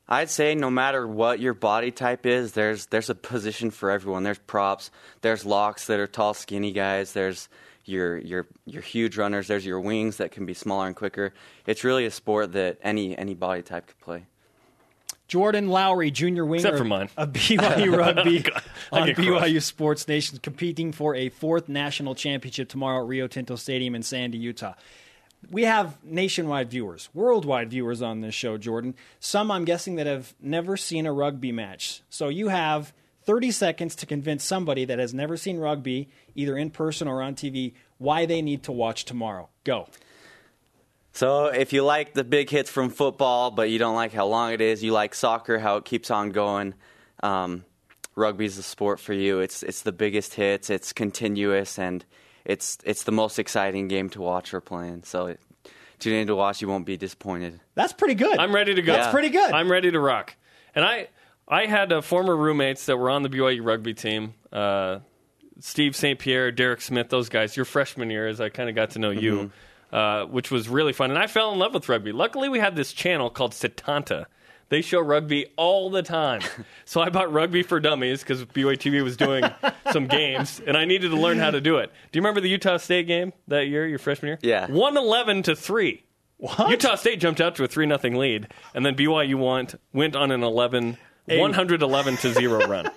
I'd 0.09 0.29
say 0.31 0.55
no 0.55 0.71
matter 0.71 1.07
what 1.07 1.41
your 1.41 1.55
body 1.55 1.91
type 1.91 2.27
is, 2.27 2.53
there's 2.53 2.87
there's 2.87 3.09
a 3.11 3.15
position 3.15 3.71
for 3.71 3.91
everyone. 3.91 4.23
There's 4.23 4.39
props, 4.39 4.91
there's 5.23 5.47
locks 5.47 5.87
that 5.87 5.99
are 5.99 6.07
tall, 6.07 6.35
skinny 6.35 6.73
guys. 6.73 7.13
There's 7.15 7.49
your 7.87 8.19
your 8.19 8.47
your 8.67 8.83
huge 8.83 9.17
runners. 9.17 9.49
There's 9.49 9.65
your 9.65 9.81
wings 9.81 10.19
that 10.19 10.31
can 10.31 10.45
be 10.45 10.55
smaller 10.55 10.87
and 10.87 10.97
quicker. 10.97 11.33
It's 11.67 11.85
really 11.85 12.05
a 12.05 12.11
sport 12.11 12.53
that 12.53 12.79
any 12.83 13.17
any 13.17 13.35
body 13.35 13.63
type 13.63 13.87
could 13.87 14.01
play. 14.01 14.27
Jordan 15.27 15.69
Lowry, 15.69 16.11
junior 16.11 16.45
winger 16.45 16.61
Except 16.61 16.77
for 16.77 16.85
mine. 16.85 17.09
of 17.17 17.33
BYU 17.33 17.97
Rugby 17.97 18.45
I 18.93 19.01
on 19.01 19.09
BYU 19.09 19.39
crushed. 19.53 19.67
Sports 19.67 20.07
Nation, 20.07 20.39
competing 20.43 20.93
for 20.93 21.15
a 21.15 21.31
fourth 21.31 21.67
national 21.69 22.15
championship 22.15 22.69
tomorrow 22.69 23.01
at 23.03 23.09
Rio 23.09 23.27
Tinto 23.27 23.57
Stadium 23.57 23.95
in 23.95 24.03
Sandy, 24.03 24.37
Utah. 24.37 24.75
We 25.51 25.63
have 25.63 26.03
nationwide 26.05 26.71
viewers, 26.71 27.09
worldwide 27.15 27.71
viewers 27.71 28.03
on 28.03 28.21
this 28.21 28.35
show, 28.35 28.57
Jordan. 28.59 28.95
Some, 29.21 29.51
I'm 29.51 29.65
guessing, 29.65 29.97
that 29.97 30.07
have 30.07 30.35
never 30.41 30.77
seen 30.77 31.07
a 31.07 31.13
rugby 31.13 31.53
match. 31.53 32.03
So 32.09 32.29
you 32.29 32.49
have 32.49 32.93
30 33.25 33.51
seconds 33.51 33.97
to 33.97 34.07
convince 34.07 34.45
somebody 34.45 34.85
that 34.85 34.99
has 34.99 35.15
never 35.15 35.37
seen 35.37 35.59
rugby, 35.59 36.09
either 36.35 36.57
in 36.57 36.71
person 36.71 37.09
or 37.09 37.23
on 37.23 37.35
TV, 37.35 37.73
why 37.99 38.27
they 38.27 38.43
need 38.43 38.63
to 38.65 38.73
watch 38.73 39.05
tomorrow. 39.05 39.49
Go. 39.65 39.89
So 41.13 41.47
if 41.47 41.73
you 41.73 41.85
like 41.85 42.15
the 42.15 42.25
big 42.25 42.51
hits 42.51 42.69
from 42.69 42.91
football, 42.91 43.51
but 43.51 43.71
you 43.71 43.79
don't 43.79 43.95
like 43.95 44.13
how 44.13 44.27
long 44.27 44.53
it 44.53 44.61
is, 44.61 44.83
you 44.83 44.93
like 44.93 45.15
soccer, 45.15 45.59
how 45.59 45.77
it 45.77 45.85
keeps 45.85 46.11
on 46.11 46.31
going. 46.31 46.75
Um, 47.23 47.65
rugby's 48.17 48.57
the 48.57 48.63
sport 48.63 49.01
for 49.01 49.13
you. 49.13 49.41
It's 49.41 49.63
it's 49.63 49.83
the 49.83 49.93
biggest 49.93 50.35
hits. 50.35 50.71
It's 50.71 50.93
continuous, 50.93 51.79
and 51.79 52.05
it's 52.45 52.79
it's 52.85 53.05
the 53.05 53.13
most 53.13 53.39
exciting 53.39 53.89
game 53.89 54.11
to 54.11 54.21
watch 54.21 54.53
or 54.55 54.61
playing. 54.61 55.05
So 55.05 55.27
it, 55.27 55.41
tune 55.99 56.15
in 56.15 56.27
to 56.29 56.37
watch. 56.37 56.61
You 56.61 56.69
won't 56.69 56.87
be 56.87 56.97
disappointed. 56.97 57.61
That's 57.75 57.93
pretty 57.93 58.15
good. 58.15 58.39
I'm 58.39 58.55
ready 58.55 58.75
to 58.75 58.83
go. 58.83 58.93
That's 58.93 59.13
pretty 59.13 59.31
good. 59.31 59.53
I'm 59.53 59.71
ready 59.71 59.91
to 59.91 60.01
rock. 60.01 60.37
And 60.75 60.85
I 60.85 61.09
I 61.47 61.67
had 61.67 61.93
uh, 61.93 62.01
former 62.01 62.37
roommates 62.37 62.87
that 62.87 62.97
were 62.97 63.11
on 63.11 63.23
the 63.23 63.29
BYU 63.29 63.65
rugby 63.65 63.95
team. 63.95 64.35
Uh, 64.53 65.01
Steve 65.61 65.95
St. 65.95 66.19
Pierre, 66.19 66.51
Derek 66.51 66.81
Smith, 66.81 67.09
those 67.11 67.29
guys. 67.29 67.57
Your 67.57 67.65
freshman 67.65 68.11
year, 68.11 68.27
as 68.27 68.41
I 68.41 68.49
kind 68.49 68.69
of 68.69 68.75
got 68.75 68.91
to 68.91 68.99
know 68.99 69.11
you, 69.11 69.53
uh, 69.93 70.25
which 70.25 70.51
was 70.51 70.69
really 70.69 70.93
fun. 70.93 71.11
And 71.11 71.19
I 71.19 71.27
fell 71.27 71.53
in 71.53 71.59
love 71.59 71.75
with 71.75 71.89
rugby. 71.89 72.13
Luckily, 72.13 72.49
we 72.49 72.59
had 72.59 72.77
this 72.77 72.93
channel 72.93 73.31
called 73.31 73.53
Setanta. 73.53 74.27
They 74.69 74.81
show 74.81 75.01
rugby 75.01 75.47
all 75.57 75.91
the 75.91 76.03
time. 76.03 76.41
so 76.85 77.01
I 77.01 77.11
bought 77.11 77.33
Rugby 77.33 77.63
for 77.63 77.81
Dummies 77.81 78.21
because 78.21 78.45
BYU 78.47 78.77
TV 78.77 79.03
was 79.03 79.17
doing 79.17 79.45
some 79.93 80.07
games, 80.09 80.61
and 80.67 80.77
I 80.77 80.85
needed 80.85 81.11
to 81.11 81.17
learn 81.17 81.39
how 81.39 81.51
to 81.51 81.61
do 81.61 81.79
it. 81.79 81.91
Do 82.11 82.19
you 82.19 82.23
remember 82.23 82.41
the 82.41 82.49
Utah 82.49 82.79
State 82.79 83.07
game 83.07 83.33
that 83.49 83.67
year, 83.69 83.87
your 83.87 83.99
freshman 83.99 84.29
year? 84.29 84.39
Yeah. 84.43 84.67
111 84.67 85.45
to 85.45 85.57
3. 85.57 86.03
What? 86.39 86.71
Utah 86.71 86.97
State 86.97 87.21
jumped 87.21 87.41
out 87.41 87.55
to 87.57 87.65
a 87.65 87.69
3 87.69 87.87
nothing 87.87 88.17
lead, 88.17 88.49
and 88.75 88.85
then 88.85 88.95
BYU 88.95 89.37
went, 89.37 89.75
went 89.93 90.17
on 90.17 90.31
an 90.31 90.43
11, 90.43 90.99
111 91.27 92.17
to 92.19 92.33
0 92.33 92.67
run. 92.69 92.91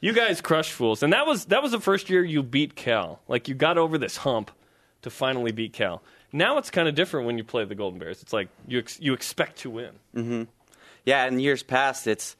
You 0.00 0.12
guys 0.12 0.40
crushed 0.42 0.72
fools. 0.72 1.02
And 1.02 1.14
that 1.14 1.26
was 1.26 1.46
that 1.46 1.62
was 1.62 1.72
the 1.72 1.80
first 1.80 2.10
year 2.10 2.22
you 2.22 2.42
beat 2.42 2.76
Cal. 2.76 3.20
Like 3.26 3.48
you 3.48 3.54
got 3.54 3.78
over 3.78 3.96
this 3.96 4.18
hump 4.18 4.50
to 5.00 5.08
finally 5.08 5.50
beat 5.50 5.72
Cal. 5.72 6.02
Now 6.30 6.58
it's 6.58 6.70
kind 6.70 6.88
of 6.88 6.94
different 6.94 7.26
when 7.26 7.38
you 7.38 7.44
play 7.44 7.64
the 7.64 7.74
Golden 7.74 7.98
Bears. 7.98 8.20
It's 8.20 8.32
like 8.32 8.48
you 8.68 8.80
ex- 8.80 9.00
you 9.00 9.14
expect 9.14 9.56
to 9.60 9.70
win. 9.70 9.90
Mm-hmm. 10.14 10.42
Yeah, 11.04 11.26
in 11.26 11.38
years 11.38 11.62
past, 11.62 12.06
it's 12.06 12.36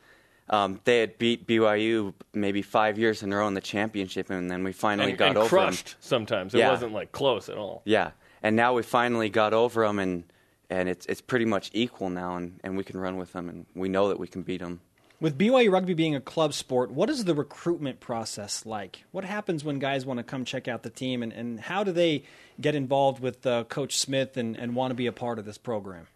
um, 0.51 0.81
they 0.85 1.01
had 1.01 1.17
beat 1.19 1.47
BYU 1.47 2.13
maybe 2.35 2.61
five 2.63 2.99
years 2.99 3.23
in 3.23 3.33
a 3.33 3.37
row 3.37 3.49
in 3.49 3.55
the 3.55 3.61
championship, 3.61 4.29
and 4.31 4.51
then 4.51 4.63
we 4.65 4.73
finally 4.73 5.11
And, 5.11 5.19
got 5.19 5.29
and 5.31 5.39
over 5.39 5.57
them. 5.57 5.65
crushed 5.69 5.97
sometimes. 6.01 6.55
It 6.55 6.59
Yeah. 6.59 6.71
wasn't 6.71 6.93
like 6.93 7.13
close 7.13 7.49
at 7.49 7.57
all. 7.57 7.83
Yeah, 7.85 8.11
and 8.43 8.55
now 8.57 8.75
we 8.75 8.83
finally 8.83 9.29
got 9.31 9.55
over 9.55 9.87
them, 9.87 9.99
and 9.99 10.25
and 10.71 10.89
it's 10.89 11.07
it's 11.07 11.21
pretty 11.21 11.45
much 11.45 11.71
equal 11.73 12.11
now, 12.11 12.37
and, 12.37 12.59
and 12.65 12.77
we 12.77 12.85
can 12.85 12.99
run 12.99 13.17
with 13.17 13.33
them, 13.33 13.49
and 13.49 13.67
we 13.75 13.89
know 13.89 14.09
that 14.09 14.19
we 14.19 14.27
can 14.27 14.43
beat 14.43 14.61
them. 14.61 14.81
With 15.21 15.39
BYU 15.39 15.71
rugby 15.71 15.95
being 15.95 16.15
a 16.15 16.21
club 16.21 16.53
sport, 16.53 16.91
what 16.91 17.09
is 17.09 17.25
the 17.25 17.35
recruitment 17.35 18.01
process 18.01 18.67
like? 18.67 19.05
What 19.13 19.25
happens 19.25 19.65
when 19.65 19.79
guys 19.79 20.05
want 20.05 20.19
to 20.19 20.25
come 20.25 20.45
check 20.45 20.69
out 20.69 20.83
the 20.83 20.91
team, 20.91 21.23
and, 21.23 21.33
and 21.33 21.61
how 21.61 21.85
do 21.85 21.93
they 21.93 22.25
get 22.61 22.75
involved 22.75 23.21
with 23.21 23.47
uh, 23.47 23.65
Coach 23.65 23.97
Smith 23.97 24.37
and, 24.37 24.57
and 24.57 24.75
want 24.75 24.91
to 24.91 24.95
be 24.95 25.07
a 25.07 25.13
part 25.13 25.39
of 25.39 25.45
this 25.47 25.57
program? 25.57 26.07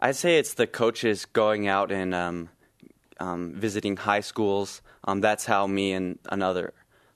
I'd 0.00 0.16
say 0.16 0.38
it's 0.38 0.54
the 0.54 0.66
coaches 0.66 1.24
going 1.26 1.66
out 1.66 1.90
and 1.90 2.14
um, 2.14 2.48
um, 3.18 3.54
visiting 3.54 3.96
high 3.96 4.20
schools. 4.20 4.80
Um, 5.04 5.20
that's 5.20 5.44
how 5.46 5.66
me 5.66 5.92
and 5.92 6.18
another, 6.30 6.72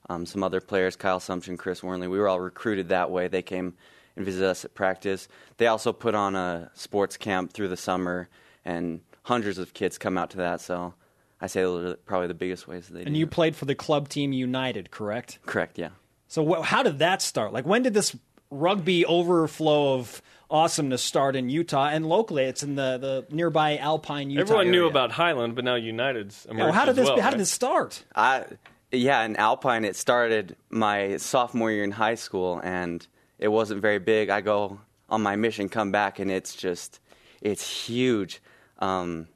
um, 0.09 0.25
some 0.25 0.43
other 0.43 0.59
players, 0.59 0.95
Kyle 0.95 1.19
Sumsion, 1.19 1.57
Chris 1.57 1.81
Wornley, 1.81 2.07
we 2.07 2.19
were 2.19 2.27
all 2.27 2.39
recruited 2.39 2.89
that 2.89 3.09
way. 3.11 3.27
They 3.27 3.41
came 3.41 3.75
and 4.15 4.25
visited 4.25 4.47
us 4.47 4.65
at 4.65 4.73
practice. 4.73 5.27
They 5.57 5.67
also 5.67 5.93
put 5.93 6.13
on 6.15 6.35
a 6.35 6.71
sports 6.73 7.17
camp 7.17 7.53
through 7.53 7.69
the 7.69 7.77
summer, 7.77 8.29
and 8.65 9.01
hundreds 9.23 9.57
of 9.57 9.73
kids 9.73 9.97
come 9.97 10.17
out 10.17 10.29
to 10.31 10.37
that. 10.37 10.59
So 10.61 10.93
I 11.39 11.47
say 11.47 11.61
those 11.61 11.93
are 11.93 11.95
probably 11.97 12.27
the 12.27 12.33
biggest 12.33 12.67
ways 12.67 12.87
that 12.87 12.93
they 12.95 13.03
And 13.03 13.15
you 13.15 13.25
it. 13.25 13.31
played 13.31 13.55
for 13.55 13.65
the 13.65 13.75
club 13.75 14.09
team 14.09 14.33
United, 14.33 14.91
correct? 14.91 15.39
Correct, 15.45 15.77
yeah. 15.79 15.89
So 16.27 16.45
wh- 16.45 16.65
how 16.65 16.83
did 16.83 16.99
that 16.99 17.21
start? 17.21 17.53
Like 17.53 17.65
when 17.65 17.81
did 17.83 17.93
this 17.93 18.15
rugby 18.51 19.05
overflow 19.05 19.95
of 19.95 20.21
awesomeness 20.53 21.01
start 21.01 21.35
in 21.35 21.49
Utah 21.49 21.87
and 21.87 22.05
locally? 22.05 22.43
It's 22.45 22.63
in 22.63 22.75
the, 22.75 22.97
the 22.97 23.35
nearby 23.35 23.77
Alpine 23.77 24.29
Utah. 24.29 24.41
Everyone 24.43 24.71
knew 24.71 24.87
about 24.87 25.11
Highland, 25.11 25.55
but 25.55 25.65
now 25.65 25.75
United's 25.75 26.45
emerged 26.45 26.69
Oh, 26.69 26.71
how 26.71 26.85
did 26.85 26.91
as 26.91 26.95
this? 26.97 27.07
well, 27.09 27.19
how 27.19 27.31
did 27.31 27.39
this 27.39 27.51
start? 27.51 28.03
I 28.15 28.45
yeah, 28.91 29.23
in 29.23 29.35
Alpine 29.35 29.83
it 29.83 29.95
started 29.95 30.55
my 30.69 31.17
sophomore 31.17 31.71
year 31.71 31.83
in 31.83 31.91
high 31.91 32.13
school 32.15 32.61
and 32.63 33.05
it 33.39 33.47
wasn't 33.47 33.81
very 33.81 33.97
big. 33.99 34.29
I 34.29 34.41
go 34.41 34.79
on 35.09 35.21
my 35.23 35.35
mission, 35.35 35.67
come 35.67 35.91
back 35.91 36.19
and 36.19 36.29
it's 36.31 36.55
just 36.55 36.99
it's 37.41 37.67
huge. 37.87 38.41
Um, 38.79 39.27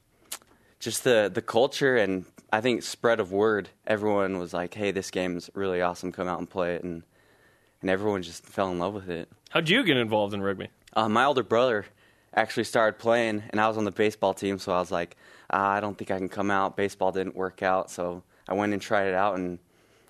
just 0.80 1.04
the 1.04 1.30
the 1.34 1.42
culture 1.42 1.98
and 1.98 2.26
I 2.54 2.62
think 2.62 2.84
spread 2.84 3.20
of 3.20 3.32
word. 3.32 3.70
Everyone 3.86 4.38
was 4.38 4.54
like, 4.54 4.74
"Hey, 4.76 4.92
this 4.92 5.12
game's 5.12 5.50
really 5.54 5.82
awesome. 5.82 6.12
Come 6.14 6.28
out 6.28 6.40
and 6.40 6.50
play 6.50 6.76
it." 6.76 6.84
And 6.84 7.04
and 7.82 7.90
everyone 7.90 8.22
just 8.24 8.46
fell 8.46 8.70
in 8.72 8.80
love 8.80 8.94
with 8.94 9.10
it. 9.10 9.28
How'd 9.50 9.70
you 9.70 9.84
get 9.84 9.98
involved 9.98 10.34
in 10.34 10.42
rugby? 10.42 10.70
Uh, 10.94 11.10
my 11.10 11.26
older 11.26 11.44
brother 11.44 11.86
actually 12.34 12.64
started 12.64 13.00
playing, 13.00 13.44
and 13.50 13.60
I 13.60 13.68
was 13.68 13.78
on 13.78 13.84
the 13.84 13.92
baseball 13.92 14.34
team, 14.34 14.60
so 14.60 14.72
I 14.72 14.80
was 14.80 14.92
like, 14.92 15.16
ah, 15.50 15.72
I 15.72 15.80
don't 15.80 15.98
think 15.98 16.12
I 16.12 16.18
can 16.18 16.30
come 16.30 16.52
out. 16.52 16.76
Baseball 16.76 17.12
didn't 17.12 17.36
work 17.36 17.64
out, 17.64 17.90
so 17.92 18.24
I 18.48 18.54
went 18.54 18.74
and 18.74 18.82
tried 18.82 19.08
it 19.08 19.14
out, 19.14 19.36
and 19.36 19.60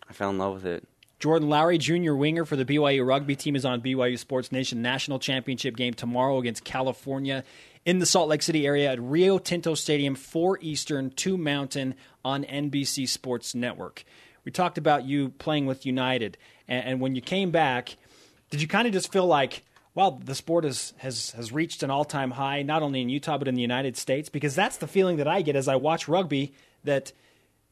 I 0.09 0.13
fell 0.13 0.29
in 0.29 0.37
love 0.37 0.55
with 0.55 0.65
it. 0.65 0.87
Jordan 1.19 1.49
Lowry, 1.49 1.79
junior 1.79 2.15
winger 2.15 2.45
for 2.45 2.55
the 2.55 2.65
BYU 2.65 3.05
rugby 3.05 3.35
team, 3.35 3.55
is 3.55 3.65
on 3.65 3.81
BYU 3.81 4.19
Sports 4.19 4.51
Nation 4.51 4.83
national 4.83 5.17
championship 5.17 5.75
game 5.75 5.95
tomorrow 5.95 6.37
against 6.37 6.63
California 6.63 7.43
in 7.85 7.97
the 7.97 8.05
Salt 8.05 8.29
Lake 8.29 8.43
City 8.43 8.67
area 8.67 8.91
at 8.91 9.01
Rio 9.01 9.39
Tinto 9.39 9.73
Stadium, 9.73 10.13
4 10.13 10.59
Eastern, 10.61 11.09
2 11.09 11.37
Mountain 11.37 11.95
on 12.23 12.43
NBC 12.43 13.07
Sports 13.07 13.55
Network. 13.55 14.03
We 14.45 14.51
talked 14.51 14.77
about 14.77 15.05
you 15.05 15.29
playing 15.29 15.65
with 15.65 15.87
United, 15.87 16.37
and, 16.67 16.85
and 16.85 17.01
when 17.01 17.15
you 17.15 17.21
came 17.21 17.49
back, 17.49 17.97
did 18.51 18.61
you 18.61 18.67
kind 18.67 18.85
of 18.87 18.93
just 18.93 19.11
feel 19.11 19.25
like, 19.25 19.63
wow, 19.97 20.19
the 20.23 20.35
sport 20.35 20.63
has, 20.63 20.93
has, 20.97 21.31
has 21.31 21.51
reached 21.51 21.81
an 21.81 21.89
all 21.89 22.05
time 22.05 22.29
high, 22.29 22.61
not 22.61 22.83
only 22.83 23.01
in 23.01 23.09
Utah, 23.09 23.39
but 23.39 23.47
in 23.47 23.55
the 23.55 23.61
United 23.61 23.97
States? 23.97 24.29
Because 24.29 24.53
that's 24.53 24.77
the 24.77 24.85
feeling 24.85 25.17
that 25.17 25.27
I 25.27 25.41
get 25.41 25.55
as 25.55 25.67
I 25.67 25.75
watch 25.75 26.07
rugby, 26.07 26.53
that 26.83 27.11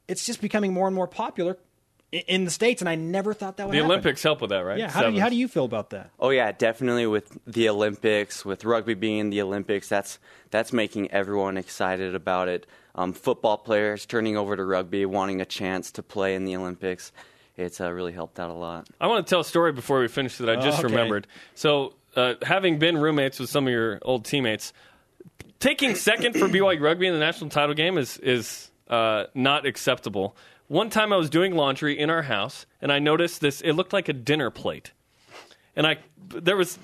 it's 0.08 0.26
just 0.26 0.42
becoming 0.42 0.74
more 0.74 0.88
and 0.88 0.96
more 0.96 1.08
popular 1.08 1.56
in 2.12 2.44
the 2.44 2.50
States, 2.50 2.82
and 2.82 2.90
I 2.90 2.96
never 2.96 3.36
thought 3.36 3.58
that 3.58 3.68
would 3.68 3.76
happen. 3.76 3.88
The 3.88 3.94
happen. 3.94 4.06
Olympics 4.08 4.24
help 4.24 4.42
with 4.42 4.50
that, 4.50 4.62
right? 4.62 4.80
Yeah, 4.80 4.90
how 4.90 5.04
do, 5.04 5.14
you, 5.14 5.22
how 5.22 5.30
do 5.30 5.36
you 5.36 5.48
feel 5.48 5.66
about 5.66 5.92
that? 5.92 6.10
Oh 6.20 6.32
yeah, 6.32 6.52
definitely 6.52 7.06
with 7.06 7.38
the 7.46 7.70
Olympics, 7.70 8.44
with 8.44 8.66
rugby 8.66 8.96
being 8.96 9.30
the 9.30 9.44
Olympics, 9.44 9.88
that's 9.88 10.18
that's 10.50 10.74
making 10.74 11.12
everyone 11.12 11.58
excited 11.58 12.16
about 12.16 12.48
it. 12.48 12.66
Um, 12.96 13.14
football 13.14 13.58
players 13.58 14.06
turning 14.08 14.36
over 14.36 14.56
to 14.56 14.64
rugby, 14.64 15.06
wanting 15.06 15.42
a 15.42 15.46
chance 15.46 15.92
to 15.92 16.04
play 16.04 16.34
in 16.34 16.46
the 16.46 16.56
Olympics, 16.56 17.12
it's 17.58 17.80
uh, 17.80 17.92
really 17.92 18.12
helped 18.12 18.40
out 18.40 18.50
a 18.50 18.54
lot. 18.54 18.88
I 19.00 19.08
want 19.08 19.26
to 19.26 19.30
tell 19.30 19.40
a 19.40 19.46
story 19.46 19.72
before 19.72 20.00
we 20.00 20.08
finish 20.08 20.38
that 20.38 20.50
I 20.50 20.56
just 20.56 20.80
okay. 20.80 20.88
remembered. 20.88 21.28
So, 21.54 21.94
uh, 22.16 22.36
having 22.42 22.80
been 22.80 22.98
roommates 22.98 23.40
with 23.40 23.50
some 23.50 23.68
of 23.68 23.72
your 23.72 24.00
old 24.02 24.26
teammates, 24.26 24.74
taking 25.60 25.96
second 25.96 26.34
for 26.34 26.48
BYU 26.48 26.82
rugby 26.82 27.08
in 27.08 27.14
the 27.14 27.20
national 27.20 27.50
title 27.50 27.76
game 27.76 27.98
is 27.98 28.18
is 28.18 28.72
uh, 28.90 29.26
not 29.34 29.66
acceptable. 29.66 30.36
One 30.68 30.90
time 30.90 31.14
I 31.14 31.18
was 31.18 31.30
doing 31.30 31.56
laundry 31.56 31.98
in 31.98 32.10
our 32.10 32.24
house, 32.24 32.66
and 32.82 32.92
I 32.92 33.00
noticed 33.00 33.42
this. 33.42 33.62
It 33.62 33.74
looked 33.74 33.94
like 33.94 34.10
a 34.10 34.14
dinner 34.14 34.50
plate, 34.50 34.92
and 35.76 35.86
I 35.86 35.98
there 36.30 36.58
was 36.58 36.80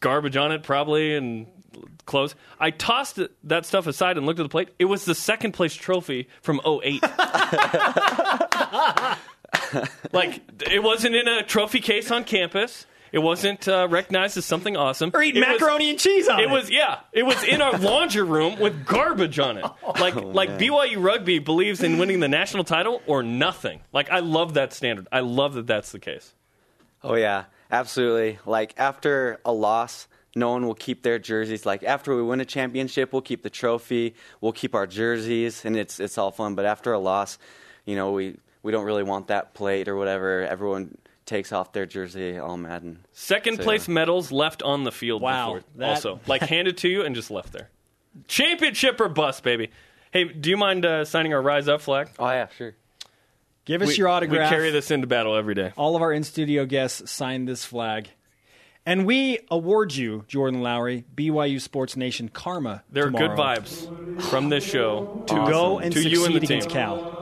garbage 0.00 0.36
on 0.36 0.52
it 0.52 0.62
probably 0.62 1.16
and 1.16 1.46
clothes. 2.04 2.34
I 2.60 2.70
tossed 2.70 3.18
that 3.44 3.66
stuff 3.66 3.86
aside 3.86 4.16
and 4.16 4.26
looked 4.26 4.40
at 4.40 4.42
the 4.42 4.48
plate. 4.48 4.70
It 4.78 4.86
was 4.86 5.04
the 5.04 5.14
second 5.14 5.52
place 5.52 5.74
trophy 5.74 6.28
from 6.42 6.60
08. 6.66 7.02
like 10.12 10.42
it 10.70 10.82
wasn't 10.82 11.14
in 11.14 11.28
a 11.28 11.42
trophy 11.42 11.80
case 11.80 12.10
on 12.10 12.24
campus. 12.24 12.86
It 13.12 13.18
wasn't 13.18 13.68
uh, 13.68 13.86
recognized 13.90 14.38
as 14.38 14.46
something 14.46 14.74
awesome. 14.76 15.10
Or 15.12 15.22
eat 15.22 15.36
It 15.36 15.40
was- 15.40 15.60
macaroni 15.60 15.90
and 15.90 15.98
cheese 15.98 16.28
on 16.28 16.40
it. 16.40 16.44
It 16.44 16.50
was 16.50 16.70
yeah. 16.70 17.00
It 17.12 17.24
was 17.24 17.44
in 17.44 17.60
our 17.60 17.78
laundry 17.78 18.22
room 18.22 18.58
with 18.58 18.86
garbage 18.86 19.38
on 19.38 19.58
it. 19.58 19.64
Like 20.00 20.14
like 20.14 20.50
BYU 20.58 21.02
rugby 21.02 21.38
believes 21.38 21.82
in 21.82 21.98
winning 21.98 22.20
the 22.20 22.28
national 22.28 22.64
title 22.64 23.02
or 23.06 23.22
nothing. 23.22 23.80
Like 23.92 24.10
I 24.10 24.20
love 24.20 24.54
that 24.54 24.72
standard. 24.72 25.06
I 25.12 25.20
love 25.20 25.54
that 25.54 25.66
that's 25.66 25.92
the 25.92 25.98
case. 25.98 26.34
Oh 27.04 27.14
yeah, 27.14 27.44
absolutely. 27.70 28.38
Like 28.46 28.74
after 28.78 29.38
a 29.44 29.52
loss, 29.52 30.08
no 30.34 30.50
one 30.50 30.64
will 30.66 30.74
keep 30.74 31.02
their 31.02 31.18
jerseys. 31.18 31.66
Like 31.66 31.82
after 31.84 32.16
we 32.16 32.22
win 32.22 32.40
a 32.40 32.44
championship, 32.46 33.12
we'll 33.12 33.20
keep 33.22 33.42
the 33.42 33.50
trophy, 33.50 34.14
we'll 34.40 34.52
keep 34.52 34.74
our 34.74 34.86
jerseys, 34.86 35.64
and 35.64 35.76
it's 35.76 36.00
it's 36.00 36.16
all 36.16 36.30
fun. 36.30 36.54
But 36.54 36.64
after 36.64 36.92
a 36.92 36.98
loss, 36.98 37.38
you 37.84 37.94
know, 37.96 38.12
we 38.12 38.36
we 38.62 38.72
don't 38.72 38.84
really 38.84 39.02
want 39.02 39.26
that 39.28 39.52
plate 39.52 39.88
or 39.88 39.96
whatever. 39.96 40.40
Everyone 40.46 40.96
takes 41.26 41.52
off 41.52 41.72
their 41.72 41.86
jersey, 41.86 42.38
all 42.38 42.56
Madden. 42.56 43.04
Second 43.12 43.58
So, 43.58 43.62
place 43.62 43.88
yeah. 43.88 43.94
medals 43.94 44.32
left 44.32 44.62
on 44.62 44.84
the 44.84 44.92
field. 44.92 45.22
Wow, 45.22 45.54
before, 45.54 45.68
that- 45.76 45.88
also 45.90 46.20
like 46.26 46.42
handed 46.42 46.78
to 46.78 46.88
you 46.88 47.02
and 47.04 47.14
just 47.14 47.30
left 47.30 47.52
there. 47.52 47.70
Championship 48.28 49.00
or 49.00 49.08
bust, 49.08 49.42
baby. 49.42 49.70
Hey, 50.10 50.24
do 50.24 50.50
you 50.50 50.56
mind 50.56 50.84
uh, 50.84 51.04
signing 51.04 51.32
our 51.32 51.40
Rise 51.40 51.68
Up 51.68 51.80
flag? 51.80 52.08
oh 52.18 52.28
yeah, 52.28 52.48
sure. 52.56 52.74
Give 53.64 53.80
us 53.80 53.88
we, 53.88 53.94
your 53.94 54.08
autograph. 54.08 54.50
We 54.50 54.56
carry 54.56 54.70
this 54.70 54.90
into 54.90 55.06
battle 55.06 55.36
every 55.36 55.54
day. 55.54 55.72
All 55.76 55.94
of 55.96 56.02
our 56.02 56.12
in 56.12 56.24
studio 56.24 56.66
guests 56.66 57.10
signed 57.10 57.46
this 57.48 57.64
flag. 57.64 58.08
And 58.84 59.06
we 59.06 59.38
award 59.48 59.94
you, 59.94 60.24
Jordan 60.26 60.60
Lowry, 60.60 61.04
BYU 61.14 61.60
Sports 61.60 61.96
Nation 61.96 62.28
Karma. 62.28 62.82
There 62.90 63.06
are 63.06 63.10
good 63.10 63.30
vibes 63.30 64.20
from 64.24 64.48
this 64.48 64.64
show 64.64 65.22
to 65.28 65.34
To 65.36 65.46
go 65.48 65.78
and 65.78 65.92
to 65.92 66.02
succeed 66.02 66.12
you 66.18 66.24
and 66.26 66.34
the 66.34 66.40
team. 66.40 66.58
against 66.58 66.70
Cal. 66.70 67.21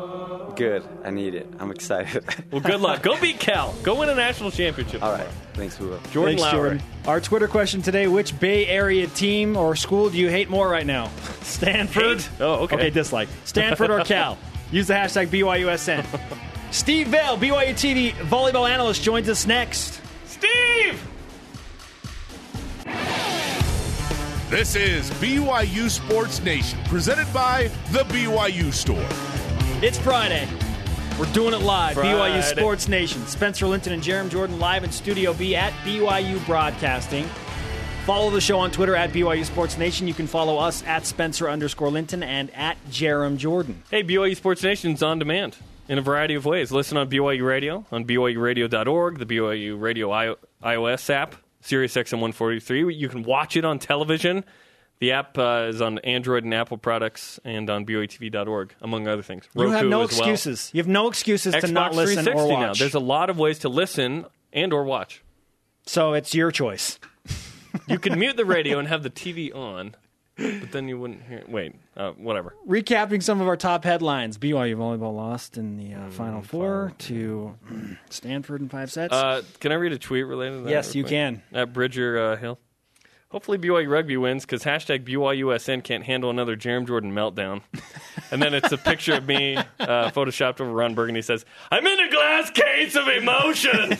Good. 0.61 0.85
I 1.05 1.09
need 1.09 1.35
it. 1.35 1.47
I'm 1.59 1.71
excited. 1.71 2.23
Well, 2.51 2.61
good 2.61 2.81
luck. 2.83 3.03
Go 3.03 3.19
beat 3.19 3.39
Cal. 3.41 3.75
Go 3.83 4.01
win 4.01 4.11
a 4.11 4.15
national 4.15 4.51
championship. 4.51 5.03
all 5.03 5.13
right. 5.13 5.27
Thanks, 5.55 5.77
Hua. 5.77 5.99
Jordan 6.11 6.37
Thanks, 6.37 6.43
Lowry. 6.43 6.53
Jordan. 6.53 6.83
Our 7.07 7.21
Twitter 7.21 7.49
question 7.49 7.81
today 7.81 8.09
Which 8.09 8.39
Bay 8.39 8.67
Area 8.67 9.07
team 9.07 9.57
or 9.57 9.75
school 9.75 10.11
do 10.11 10.19
you 10.19 10.29
hate 10.29 10.51
more 10.51 10.69
right 10.69 10.85
now? 10.85 11.11
Stanford? 11.43 12.21
Hate? 12.21 12.31
Oh, 12.41 12.65
okay. 12.65 12.77
Okay, 12.77 12.91
dislike. 12.91 13.29
Stanford 13.45 13.91
or 13.91 14.01
Cal? 14.05 14.37
Use 14.71 14.89
the 14.89 14.95
hashtag 14.95 15.29
BYUSN. 15.29 16.05
Steve 16.73 17.09
Vale, 17.09 17.39
BYU 17.39 17.73
TV 17.73 18.11
volleyball 18.27 18.69
analyst, 18.69 19.03
joins 19.03 19.31
us 19.31 19.47
next. 19.47 20.01
Steve. 20.27 21.03
This 24.51 24.75
is 24.77 25.11
BYU 25.13 25.89
Sports 25.89 26.43
Nation, 26.43 26.79
presented 26.85 27.33
by 27.33 27.69
The 27.93 28.01
BYU 28.01 28.73
Store. 28.73 29.30
It's 29.83 29.99
Friday. 29.99 30.47
We're 31.19 31.33
doing 31.33 31.55
it 31.55 31.63
live. 31.63 31.95
Friday. 31.95 32.13
BYU 32.13 32.43
Sports 32.43 32.87
Nation. 32.89 33.27
Spencer 33.27 33.67
Linton 33.67 33.95
and 33.95 34.03
Jarom 34.03 34.31
Jordan 34.31 34.59
live 34.61 34.85
in 34.85 34.93
Studio 34.93 35.33
B 35.33 35.57
at 35.57 35.73
BYU 35.85 36.45
Broadcasting. 36.45 37.25
Follow 38.05 38.31
the 38.31 38.41
show 38.43 38.59
on 38.59 38.71
Twitter 38.71 38.95
at 38.95 39.11
BYU 39.11 39.45
Sports 39.45 39.79
Nation. 39.79 40.07
You 40.07 40.13
can 40.15 40.27
follow 40.27 40.59
us 40.59 40.85
at 40.85 41.07
Spencer 41.07 41.49
underscore 41.49 41.91
Linton 41.91 42.23
and 42.23 42.51
at 42.55 42.77
Jarom 42.91 43.39
Jordan. 43.39 43.83
Hey, 43.91 44.03
BYU 44.03 44.37
Sports 44.37 44.63
Nation's 44.63 45.03
on 45.03 45.19
demand 45.19 45.57
in 45.89 45.97
a 45.99 46.03
variety 46.03 46.35
of 46.35 46.45
ways. 46.45 46.71
Listen 46.71 46.99
on 46.99 47.09
BYU 47.09 47.47
Radio, 47.47 47.87
on 47.91 48.05
BYURadio.org, 48.05 49.19
the 49.19 49.27
BYU 49.27 49.81
Radio 49.81 50.13
I- 50.13 50.35
iOS 50.63 51.09
app, 51.09 51.37
Sirius 51.63 51.95
XM 51.95 52.21
143. 52.21 52.95
You 52.95 53.09
can 53.09 53.23
watch 53.23 53.57
it 53.57 53.65
on 53.65 53.79
television. 53.79 54.45
The 55.01 55.13
app 55.13 55.39
uh, 55.39 55.67
is 55.71 55.81
on 55.81 55.99
Android 56.01 56.45
and 56.45 56.53
Apple 56.53 56.77
products 56.77 57.41
and 57.43 57.69
on 57.71 57.87
BYUTV.org, 57.87 58.75
among 58.83 59.09
other 59.09 59.23
things. 59.23 59.49
You 59.57 59.71
have 59.71 59.87
no 59.87 60.03
as 60.03 60.11
well. 60.13 60.21
excuses. 60.21 60.71
You 60.75 60.79
have 60.79 60.89
no 60.89 61.09
excuses 61.09 61.55
to 61.55 61.73
not 61.73 61.95
listen 61.95 62.23
360 62.25 62.39
or 62.39 62.49
now. 62.61 62.69
watch. 62.69 62.79
There's 62.79 62.95
a 62.95 63.01
lot 63.01 63.31
of 63.31 63.39
ways 63.39 63.61
to 63.61 63.71
listen 63.71 64.27
and 64.53 64.73
or 64.75 64.85
watch. 64.85 65.23
so 65.87 66.13
it's 66.13 66.35
your 66.35 66.51
choice. 66.51 66.99
You 67.87 67.99
can 67.99 68.19
mute 68.19 68.37
the 68.37 68.45
radio 68.45 68.79
and 68.79 68.89
have 68.89 69.03
the 69.03 69.11
TV 69.11 69.55
on, 69.55 69.95
but 70.37 70.73
then 70.73 70.87
you 70.89 70.99
wouldn't 70.99 71.23
hear. 71.23 71.45
Wait, 71.49 71.77
uh, 71.97 72.11
whatever. 72.13 72.55
Recapping 72.69 73.23
some 73.23 73.41
of 73.41 73.49
our 73.49 73.57
top 73.57 73.85
headlines: 73.85 74.39
BYU 74.39 74.77
volleyball 74.77 75.15
lost 75.15 75.57
in 75.57 75.77
the 75.77 75.95
uh, 75.95 76.11
Final 76.11 76.43
Four 76.43 76.93
to 76.99 77.57
Stanford 78.11 78.61
in 78.61 78.69
five 78.69 78.91
sets. 78.91 79.15
Uh, 79.15 79.43
can 79.61 79.73
I 79.73 79.77
read 79.77 79.93
a 79.93 79.99
tweet 79.99 80.27
related 80.27 80.59
to 80.59 80.63
that? 80.65 80.71
yes, 80.71 80.95
you 80.95 81.05
quick? 81.05 81.11
can. 81.11 81.43
At 81.53 81.73
Bridger 81.73 82.33
uh, 82.33 82.37
Hill. 82.37 82.59
Hopefully 83.31 83.59
BYU 83.59 83.89
Rugby 83.89 84.17
wins 84.17 84.45
because 84.45 84.65
hashtag 84.65 85.05
BYUSN 85.09 85.85
can't 85.85 86.05
handle 86.05 86.31
another 86.31 86.57
Jarom 86.57 86.87
Jordan 86.87 87.13
meltdown. 87.13 87.63
and 88.33 88.43
then 88.43 88.55
it's 88.55 88.73
a 88.73 88.77
picture 88.77 89.15
of 89.15 89.27
me 89.27 89.57
uh, 89.57 90.11
photoshopped 90.11 90.61
over 90.61 90.73
Ron 90.73 90.95
Burgundy 90.95 91.23
says, 91.23 91.45
I'm 91.71 91.87
in 91.87 92.01
a 92.01 92.11
glass 92.11 92.51
case 92.51 92.97
of 92.97 93.07
emotion. 93.07 93.97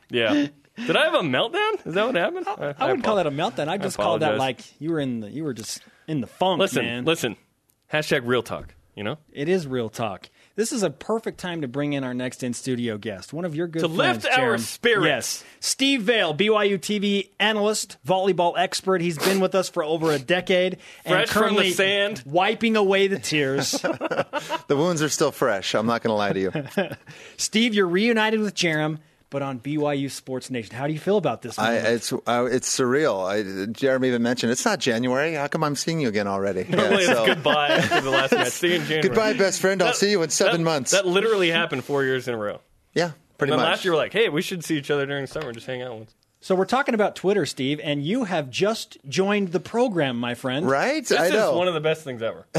yeah. 0.10 0.48
Did 0.76 0.96
I 0.96 1.04
have 1.04 1.14
a 1.14 1.20
meltdown? 1.20 1.86
Is 1.86 1.94
that 1.94 2.06
what 2.06 2.14
happened? 2.14 2.46
I 2.48 2.86
wouldn't 2.86 3.04
call 3.04 3.16
that 3.16 3.26
a 3.26 3.30
meltdown. 3.30 3.68
I 3.68 3.78
just 3.78 3.96
called 3.96 4.20
that 4.22 4.36
like 4.36 4.60
you 4.80 4.90
were 4.90 5.00
in 5.00 5.20
the 5.20 5.30
you 5.30 5.44
were 5.44 5.54
just 5.54 5.82
in 6.06 6.20
the 6.20 6.26
funk, 6.26 6.58
Listen, 6.60 6.84
man. 6.84 7.04
listen. 7.04 7.36
Hashtag 7.92 8.22
real 8.24 8.42
talk, 8.42 8.74
you 8.94 9.02
know? 9.02 9.16
It 9.32 9.48
is 9.48 9.66
real 9.66 9.88
talk. 9.88 10.28
This 10.56 10.72
is 10.72 10.82
a 10.82 10.90
perfect 10.90 11.38
time 11.38 11.62
to 11.62 11.68
bring 11.68 11.92
in 11.92 12.04
our 12.04 12.12
next 12.12 12.42
in 12.42 12.52
studio 12.54 12.98
guest, 12.98 13.32
one 13.32 13.44
of 13.44 13.54
your 13.54 13.66
good 13.66 13.80
To 13.82 13.88
friends, 13.88 14.24
lift 14.24 14.38
our 14.38 14.58
spirits. 14.58 15.06
Yes, 15.06 15.44
Steve 15.60 16.02
Vale, 16.02 16.34
BYU 16.34 16.76
TV 16.78 17.30
analyst, 17.38 17.96
volleyball 18.06 18.54
expert. 18.58 19.00
He's 19.00 19.16
been 19.16 19.40
with 19.40 19.54
us 19.54 19.68
for 19.70 19.82
over 19.84 20.12
a 20.12 20.18
decade 20.18 20.78
and 21.04 21.14
Fresh 21.14 21.28
from 21.30 21.40
the 21.42 21.46
currently 21.48 21.70
sand. 21.70 22.22
wiping 22.26 22.76
away 22.76 23.06
the 23.06 23.18
tears. 23.18 23.72
The 24.66 24.76
wounds 24.76 25.02
are 25.02 25.08
still 25.08 25.32
fresh. 25.32 25.74
I'm 25.74 25.86
not 25.86 26.02
going 26.02 26.10
to 26.12 26.14
lie 26.14 26.32
to 26.32 26.40
you. 26.40 26.96
Steve, 27.36 27.74
you're 27.74 27.88
reunited 27.88 28.38
with 28.40 28.54
Jarom, 28.54 28.98
but 29.30 29.42
on 29.42 29.60
BYU 29.60 30.10
Sports 30.10 30.50
Nation. 30.50 30.74
How 30.74 30.86
do 30.86 30.92
you 30.92 30.98
feel 30.98 31.16
about 31.16 31.40
this? 31.42 31.58
I, 31.58 31.74
it's 31.76 32.12
uh, 32.12 32.48
it's 32.50 32.68
surreal. 32.78 33.24
I, 33.24 33.70
Jeremy 33.72 34.08
even 34.08 34.22
mentioned 34.22 34.52
it's 34.52 34.64
not 34.64 34.78
January. 34.80 35.34
How 35.34 35.46
come 35.46 35.64
I'm 35.64 35.76
seeing 35.76 36.00
you 36.00 36.08
again 36.08 36.26
already? 36.26 36.60
Yeah, 36.68 36.90
it's 36.94 37.06
so- 37.06 37.26
goodbye 37.26 37.68
after 37.68 38.00
the 38.00 38.10
last 38.10 38.32
match. 38.34 38.48
See 38.48 38.68
you 38.68 38.74
in 38.74 38.80
January. 38.82 39.02
Goodbye, 39.08 39.32
best 39.34 39.60
friend. 39.60 39.80
I'll 39.82 39.88
That- 39.88 39.96
see 39.96 40.10
you 40.10 40.22
in 40.22 40.30
seven 40.30 40.60
that- 40.60 40.64
months. 40.64 40.90
That 40.90 41.06
literally 41.06 41.50
happened 41.50 41.84
four 41.84 42.04
years 42.04 42.28
in 42.28 42.34
a 42.34 42.38
row. 42.38 42.60
yeah, 42.92 43.12
pretty 43.38 43.52
And 43.52 43.60
then 43.60 43.66
much. 43.66 43.72
last 43.76 43.84
year, 43.84 43.92
we're 43.94 43.98
like, 43.98 44.12
hey, 44.12 44.28
we 44.28 44.42
should 44.42 44.64
see 44.64 44.76
each 44.76 44.90
other 44.90 45.06
during 45.06 45.22
the 45.22 45.28
summer, 45.28 45.52
just 45.52 45.66
hang 45.66 45.80
out 45.82 45.94
once. 45.96 46.14
so 46.40 46.54
we're 46.54 46.64
talking 46.64 46.94
about 46.94 47.14
Twitter, 47.16 47.46
Steve, 47.46 47.80
and 47.84 48.02
you 48.04 48.24
have 48.24 48.50
just 48.50 48.98
joined 49.08 49.52
the 49.52 49.60
program, 49.60 50.16
my 50.18 50.34
friend. 50.34 50.68
right? 50.68 51.06
This 51.06 51.18
I 51.18 51.28
know. 51.28 51.52
is 51.52 51.56
one 51.56 51.68
of 51.68 51.74
the 51.74 51.80
best 51.80 52.02
things 52.02 52.20
ever. 52.22 52.46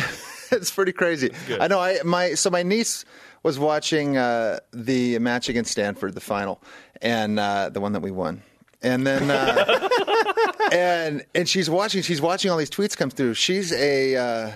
it's 0.51 0.71
pretty 0.71 0.91
crazy. 0.93 1.31
good. 1.47 1.59
I 1.59 1.67
know. 1.67 1.79
I 1.79 1.99
my 2.05 2.33
so 2.35 2.49
my 2.49 2.63
niece 2.63 3.05
was 3.43 3.59
watching 3.59 4.17
uh, 4.17 4.59
the 4.71 5.19
match 5.19 5.49
against 5.49 5.71
Stanford, 5.71 6.13
the 6.13 6.21
final, 6.21 6.61
and 7.01 7.39
uh, 7.39 7.69
the 7.69 7.81
one 7.81 7.93
that 7.93 8.01
we 8.01 8.11
won. 8.11 8.43
And 8.81 9.05
then, 9.05 9.29
uh, 9.29 9.89
and 10.71 11.25
and 11.35 11.47
she's 11.47 11.69
watching. 11.69 12.01
She's 12.01 12.21
watching 12.21 12.49
all 12.49 12.57
these 12.57 12.71
tweets 12.71 12.97
come 12.97 13.09
through. 13.09 13.35
She's 13.35 13.71
a. 13.73 14.53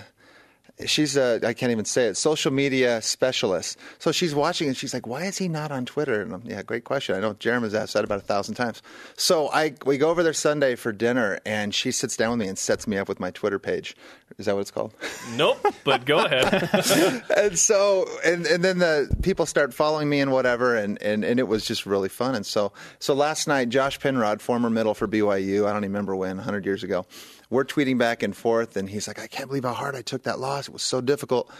She's 0.84 1.16
a, 1.16 1.40
I 1.42 1.54
can't 1.54 1.72
even 1.72 1.86
say 1.86 2.06
it, 2.06 2.16
social 2.16 2.52
media 2.52 3.00
specialist. 3.00 3.78
So 3.98 4.12
she's 4.12 4.34
watching 4.34 4.68
and 4.68 4.76
she's 4.76 4.92
like, 4.92 5.06
why 5.06 5.24
is 5.24 5.38
he 5.38 5.48
not 5.48 5.72
on 5.72 5.86
Twitter? 5.86 6.20
And 6.20 6.34
I'm, 6.34 6.42
yeah, 6.44 6.62
great 6.62 6.84
question. 6.84 7.16
I 7.16 7.20
know 7.20 7.32
Jeremy's 7.34 7.74
asked 7.74 7.94
that 7.94 8.04
about 8.04 8.18
a 8.18 8.22
thousand 8.22 8.56
times. 8.56 8.82
So 9.16 9.48
I, 9.48 9.74
we 9.86 9.96
go 9.96 10.10
over 10.10 10.22
there 10.22 10.34
Sunday 10.34 10.74
for 10.74 10.92
dinner 10.92 11.40
and 11.46 11.74
she 11.74 11.92
sits 11.92 12.14
down 12.14 12.30
with 12.30 12.40
me 12.40 12.48
and 12.48 12.58
sets 12.58 12.86
me 12.86 12.98
up 12.98 13.08
with 13.08 13.18
my 13.18 13.30
Twitter 13.30 13.58
page. 13.58 13.96
Is 14.38 14.46
that 14.46 14.54
what 14.54 14.62
it's 14.62 14.70
called? 14.70 14.92
nope, 15.34 15.64
but 15.84 16.04
go 16.04 16.24
ahead. 16.24 16.68
and 17.36 17.58
so 17.58 18.06
and 18.24 18.44
and 18.46 18.62
then 18.62 18.78
the 18.78 19.08
people 19.22 19.46
start 19.46 19.72
following 19.72 20.08
me 20.08 20.20
and 20.20 20.30
whatever 20.30 20.76
and, 20.76 21.00
and 21.00 21.24
and 21.24 21.40
it 21.40 21.48
was 21.48 21.64
just 21.64 21.86
really 21.86 22.08
fun 22.08 22.34
and 22.34 22.44
so 22.44 22.72
so 22.98 23.14
last 23.14 23.48
night 23.48 23.68
Josh 23.68 23.98
Penrod 23.98 24.42
former 24.42 24.68
middle 24.68 24.94
for 24.94 25.08
BYU 25.08 25.66
I 25.66 25.72
don't 25.72 25.84
even 25.84 25.92
remember 25.92 26.14
when 26.16 26.36
100 26.36 26.66
years 26.66 26.82
ago 26.82 27.06
we're 27.50 27.64
tweeting 27.64 27.98
back 27.98 28.22
and 28.22 28.36
forth 28.36 28.76
and 28.76 28.88
he's 28.88 29.06
like 29.06 29.18
I 29.18 29.26
can't 29.26 29.48
believe 29.48 29.64
how 29.64 29.72
hard 29.72 29.94
I 29.94 30.02
took 30.02 30.24
that 30.24 30.38
loss. 30.38 30.68
It 30.68 30.72
was 30.72 30.82
so 30.82 31.00
difficult 31.00 31.50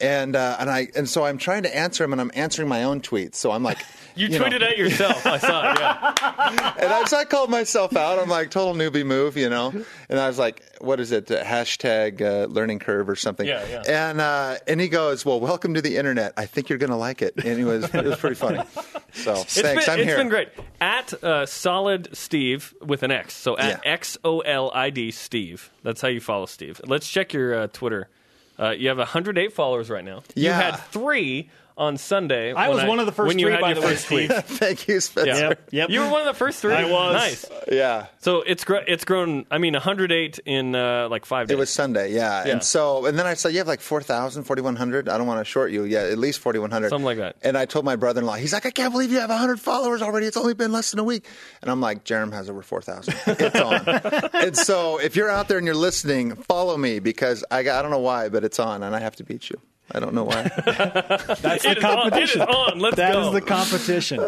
and 0.00 0.34
uh, 0.36 0.56
and 0.58 0.70
I 0.70 0.88
and 0.96 1.08
so 1.08 1.24
I'm 1.24 1.38
trying 1.38 1.62
to 1.64 1.76
answer 1.76 2.02
him 2.04 2.12
and 2.12 2.20
I'm 2.20 2.30
answering 2.34 2.68
my 2.68 2.84
own 2.84 3.00
tweets 3.00 3.34
so 3.36 3.50
I'm 3.50 3.62
like 3.62 3.78
You, 4.14 4.28
know, 4.28 4.40
tweeted 4.40 4.60
at 4.60 4.76
yourself. 4.76 5.24
I 5.26 5.38
saw 5.38 5.72
it, 5.72 5.78
yeah. 5.80 6.74
and 6.82 6.92
I, 6.92 7.04
so 7.06 7.16
I 7.16 7.24
called 7.24 7.48
myself 7.48 7.96
out. 7.96 8.18
I'm 8.18 8.28
like, 8.28 8.50
total 8.50 8.74
newbie 8.74 9.06
move, 9.06 9.38
you 9.38 9.48
know. 9.48 9.72
And 10.10 10.20
I 10.20 10.28
was 10.28 10.38
like, 10.38 10.62
what 10.82 11.00
is 11.00 11.12
it? 11.12 11.30
Uh, 11.30 11.42
hashtag 11.42 12.20
uh, 12.20 12.44
learning 12.52 12.80
curve 12.80 13.08
or 13.08 13.16
something. 13.16 13.46
Yeah, 13.48 13.64
yeah. 13.66 14.08
And 14.10 14.20
uh, 14.20 14.56
and 14.68 14.82
he 14.82 14.88
goes, 14.88 15.24
well, 15.24 15.40
welcome 15.40 15.72
to 15.72 15.80
the 15.80 15.96
internet. 15.96 16.34
I 16.36 16.44
think 16.44 16.68
you're 16.68 16.76
going 16.78 16.90
to 16.90 16.96
like 16.96 17.22
it. 17.22 17.32
And 17.42 17.58
it 17.58 17.64
was 17.64 17.84
it 17.94 18.04
was 18.04 18.18
pretty 18.18 18.36
funny. 18.36 18.60
So 19.14 19.32
It's 19.32 19.58
thanks. 19.58 19.86
been, 19.86 19.94
I'm 19.94 20.00
it's 20.00 20.06
here. 20.06 20.14
It's 20.16 20.16
been 20.18 20.28
great. 20.28 20.48
At 20.78 21.24
uh, 21.24 21.46
Solid 21.46 22.14
Steve 22.14 22.74
with 22.82 23.02
an 23.04 23.12
X. 23.12 23.32
So 23.32 23.56
at 23.56 23.82
Yeah. 23.82 23.92
X 23.92 24.18
O 24.24 24.40
L 24.40 24.70
I 24.74 24.90
D 24.90 25.10
Steve. 25.10 25.70
That's 25.84 26.02
how 26.02 26.08
you 26.08 26.20
follow 26.20 26.44
Steve. 26.44 26.82
Let's 26.84 27.08
check 27.08 27.32
your 27.32 27.54
uh, 27.54 27.66
Twitter. 27.68 28.10
Uh, 28.62 28.70
you 28.70 28.88
have 28.88 28.98
108 28.98 29.52
followers 29.52 29.90
right 29.90 30.04
now. 30.04 30.22
Yeah. 30.34 30.48
You 30.50 30.52
had 30.54 30.76
three 30.76 31.50
on 31.82 31.96
Sunday. 31.96 32.52
I 32.52 32.68
when 32.68 32.76
was 32.78 32.86
one 32.86 32.98
of 33.00 33.06
the 33.06 33.12
first 33.12 33.28
when 33.28 33.38
you 33.38 33.46
three, 33.46 33.52
had 33.52 33.60
by 33.60 33.68
your 33.72 33.74
the 33.76 33.80
way, 33.82 33.92
first 33.94 34.06
tweet. 34.06 34.30
Thank 34.32 34.86
you, 34.88 35.00
Spencer. 35.00 35.28
Yeah. 35.30 35.48
Yep, 35.48 35.68
yep. 35.72 35.90
You 35.90 36.00
were 36.00 36.08
one 36.10 36.20
of 36.20 36.26
the 36.26 36.34
first 36.38 36.60
three. 36.60 36.74
I 36.74 36.84
was. 36.90 37.14
Nice. 37.14 37.44
Yeah. 37.70 38.06
So 38.20 38.42
it's 38.42 38.64
gr- 38.64 38.86
it's 38.86 39.04
grown. 39.04 39.44
I 39.50 39.58
mean, 39.58 39.72
108 39.74 40.38
in 40.46 40.74
uh, 40.74 41.08
like 41.10 41.26
five 41.26 41.48
days. 41.48 41.56
It 41.56 41.58
was 41.58 41.70
Sunday, 41.70 42.12
yeah. 42.12 42.44
Yeah. 42.46 42.52
And 42.52 42.62
so, 42.64 43.06
and 43.06 43.18
then 43.18 43.26
I 43.26 43.34
said, 43.34 43.52
you 43.52 43.58
have 43.58 43.66
like 43.66 43.80
4,000, 43.80 44.44
4,100. 44.44 45.08
I 45.08 45.18
don't 45.18 45.26
want 45.26 45.40
to 45.40 45.44
short 45.44 45.72
you. 45.72 45.84
Yeah, 45.84 46.00
at 46.02 46.18
least 46.18 46.38
4,100. 46.38 46.90
Something 46.90 47.04
like 47.04 47.18
that. 47.18 47.36
And 47.42 47.58
I 47.58 47.66
told 47.66 47.84
my 47.84 47.96
brother 47.96 48.20
in 48.20 48.26
law, 48.26 48.34
he's 48.34 48.52
like, 48.52 48.64
I 48.66 48.70
can't 48.70 48.92
believe 48.92 49.10
you 49.10 49.18
have 49.20 49.30
100 49.30 49.58
followers 49.60 50.02
already. 50.02 50.26
It's 50.26 50.36
only 50.36 50.54
been 50.54 50.70
less 50.72 50.90
than 50.92 51.00
a 51.00 51.04
week. 51.04 51.26
And 51.62 51.70
I'm 51.70 51.80
like, 51.80 52.04
Jarom 52.04 52.32
has 52.32 52.48
over 52.48 52.62
4,000. 52.62 53.14
It's 53.26 53.60
on. 53.60 54.30
and 54.44 54.56
so 54.56 54.98
if 54.98 55.16
you're 55.16 55.30
out 55.30 55.48
there 55.48 55.58
and 55.58 55.66
you're 55.66 55.74
listening, 55.74 56.36
follow 56.36 56.76
me 56.76 57.00
because 57.00 57.44
I, 57.50 57.62
got- 57.64 57.78
I 57.78 57.82
don't 57.82 57.90
know 57.90 57.98
why, 57.98 58.28
but 58.28 58.44
it's 58.44 58.60
on 58.60 58.82
and 58.82 58.94
I 58.94 59.00
have 59.00 59.16
to 59.16 59.24
beat 59.24 59.50
you. 59.50 59.60
I 59.90 60.00
don't 60.00 60.14
know 60.14 60.24
why. 60.24 60.42
That's 60.64 61.64
It 61.64 61.74
the 61.74 61.78
is 61.78 61.84
on. 61.84 61.94
competition. 61.96 62.40
It 62.42 62.48
is 62.48 62.54
on. 62.56 62.78
Let's 62.78 62.96
That 62.96 63.12
go. 63.12 63.26
is 63.26 63.32
the 63.34 63.40
competition. 63.40 64.20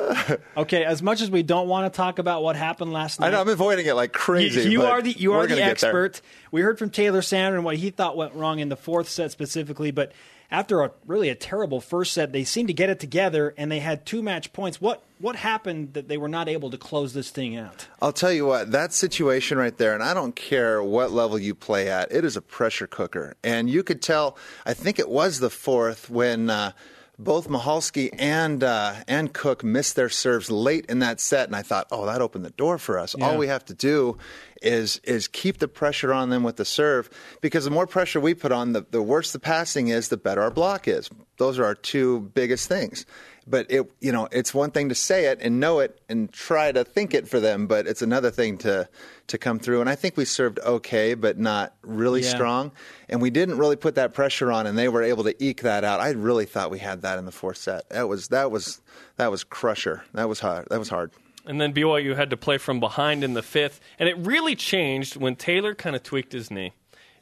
Okay, 0.57 0.85
as 0.85 1.01
much 1.03 1.23
as 1.23 1.31
we 1.31 1.43
don't 1.43 1.69
want 1.69 1.90
to 1.90 1.97
talk 1.97 2.19
about 2.19 2.43
what 2.43 2.57
happened 2.57 2.93
last 2.93 3.21
night, 3.21 3.29
I 3.29 3.31
know 3.31 3.40
I'm 3.40 3.49
avoiding 3.49 3.87
it 3.87 3.95
like 3.95 4.12
crazy. 4.12 4.62
You, 4.62 4.71
you 4.71 4.83
are 4.83 5.01
the 5.01 5.12
you 5.12 5.31
we're 5.31 5.43
the 5.43 5.49
gonna 5.51 5.61
get 5.61 5.79
there. 5.79 5.90
expert. 6.07 6.21
We 6.51 6.61
heard 6.61 6.79
from 6.79 6.90
Taylor 6.90 7.23
Sander 7.23 7.57
and 7.57 7.64
what 7.64 7.77
he 7.77 7.90
thought 7.90 8.17
went 8.17 8.35
wrong 8.35 8.59
in 8.59 8.69
the 8.69 8.77
fourth 8.77 9.09
set 9.09 9.31
specifically, 9.33 9.90
but 9.90 10.12
after 10.55 10.83
a 10.83 10.93
really 11.05 11.31
a 11.31 11.35
terrible 11.35 11.81
first 11.81 12.12
set, 12.12 12.33
they 12.33 12.45
seemed 12.45 12.69
to 12.69 12.75
get 12.75 12.88
it 12.88 13.01
together 13.01 13.55
and 13.59 13.73
they 13.73 13.81
had 13.81 14.07
two 14.07 14.23
match 14.23 14.53
points. 14.53 14.81
What 14.81 15.03
what 15.19 15.35
happened 15.35 15.95
that 15.95 16.07
they 16.07 16.17
were 16.17 16.29
not 16.29 16.49
able 16.49 16.71
to 16.71 16.79
close 16.79 17.12
this 17.12 17.31
thing 17.31 17.57
out? 17.57 17.88
I'll 18.01 18.12
tell 18.12 18.33
you 18.33 18.47
what, 18.47 18.71
that 18.71 18.93
situation 18.93 19.59
right 19.59 19.77
there, 19.77 19.95
and 19.95 20.03
I 20.03 20.14
don't 20.14 20.37
care 20.37 20.83
what 20.83 21.11
level 21.11 21.38
you 21.38 21.55
play 21.55 21.88
at, 21.88 22.12
it 22.12 22.25
is 22.25 22.37
a 22.37 22.43
pressure 22.43 22.87
cooker. 22.87 23.35
And 23.43 23.69
you 23.69 23.83
could 23.83 24.01
tell, 24.01 24.37
I 24.64 24.75
think 24.75 24.99
it 24.99 25.09
was 25.09 25.40
the 25.40 25.51
fourth 25.51 26.09
when 26.11 26.51
uh, 26.51 26.73
both 27.18 27.48
Mochalski 27.48 28.11
and 28.18 28.64
uh, 28.64 28.94
and 29.07 29.33
Cook 29.33 29.62
missed 29.62 29.96
their 29.96 30.09
serves 30.09 30.50
late 30.50 30.87
in 30.87 30.98
that 31.00 31.20
set, 31.20 31.46
and 31.46 31.57
I 31.57 31.62
thought, 31.62 31.87
oh, 31.90 32.07
that 32.07 32.20
opened 32.20 32.44
the 32.44 32.50
door 32.50 32.79
for 32.79 32.98
us. 32.98 33.14
All 33.14 33.38
we 33.38 33.46
have 33.46 33.64
to 33.66 33.74
do 33.74 34.18
is 34.62 35.00
is 35.05 35.29
keep 35.29 35.59
the 35.59 35.68
pressure 35.68 36.12
on 36.12 36.31
them 36.31 36.42
with 36.42 36.57
the 36.57 36.64
serve, 36.64 37.11
because 37.40 37.64
the 37.64 37.70
more 37.70 37.87
pressure 37.87 38.20
we 38.20 38.35
put 38.35 38.53
on, 38.53 38.72
the, 38.72 38.85
the 38.90 39.03
worse 39.03 39.33
the 39.33 39.38
passing 39.38 39.88
is, 39.88 40.09
the 40.09 40.16
better 40.16 40.42
our 40.42 40.50
block 40.50 40.88
is. 40.88 41.09
Those 41.37 41.59
are 41.59 41.64
our 41.64 41.74
two 41.74 42.31
biggest 42.35 42.68
things 42.68 43.07
but 43.47 43.67
it 43.71 43.91
you 44.01 44.11
know 44.13 44.29
it's 44.33 44.53
one 44.55 44.71
thing 44.71 44.89
to 44.89 44.95
say 44.95 45.27
it 45.27 45.39
and 45.41 45.61
know 45.61 45.79
it 45.81 46.01
and 46.09 46.33
try 46.33 46.73
to 46.73 46.85
think 46.85 47.15
it 47.15 47.29
for 47.29 47.41
them 47.41 47.67
but 47.67 47.87
it's 47.87 48.03
another 48.03 48.31
thing 48.31 48.57
to 48.59 48.89
to 49.27 49.39
come 49.39 49.59
through. 49.59 49.81
And 49.81 49.89
i 49.91 49.95
think 49.95 50.17
we 50.17 50.25
served 50.25 50.59
okay 50.61 51.15
but 51.15 51.39
not 51.39 51.75
really 51.83 52.23
Yeah. 52.23 52.31
strong. 52.31 52.73
And 53.09 53.21
we 53.21 53.31
didn't 53.31 53.59
really 53.59 53.77
put 53.77 53.95
that 53.97 54.15
pressure 54.15 54.51
on 54.51 54.67
and 54.67 54.77
they 54.79 54.89
were 54.89 55.03
able 55.03 55.25
to 55.25 55.35
eke 55.45 55.63
that 55.63 55.85
out. 55.85 56.01
I 56.01 56.11
really 56.11 56.47
thought 56.47 56.71
we 56.71 56.79
had 56.79 57.03
that 57.03 57.19
in 57.19 57.25
the 57.27 57.33
fourth 57.33 57.59
set. 57.59 57.89
That 57.91 58.09
was 58.09 58.29
that 58.29 58.51
was 58.51 58.81
that 59.17 59.31
was 59.31 59.45
crusher. 59.45 60.05
That 60.15 60.29
was 60.29 60.41
hard 60.41 60.69
that 60.71 60.79
was 60.79 60.89
hard. 60.89 61.11
And 61.47 61.61
then 61.61 61.75
BYU 61.75 62.17
had 62.17 62.31
to 62.31 62.39
play 62.39 62.57
from 62.57 62.81
behind 62.81 63.23
in 63.23 63.35
the 63.35 63.43
fifth, 63.43 63.79
and 63.99 64.09
it 64.09 64.17
really 64.17 64.57
changed 64.57 65.17
when 65.17 65.37
Taylor 65.37 65.75
kind 65.75 65.95
of 65.95 66.03
tweaked 66.03 66.33
his 66.33 66.51
knee. 66.51 66.73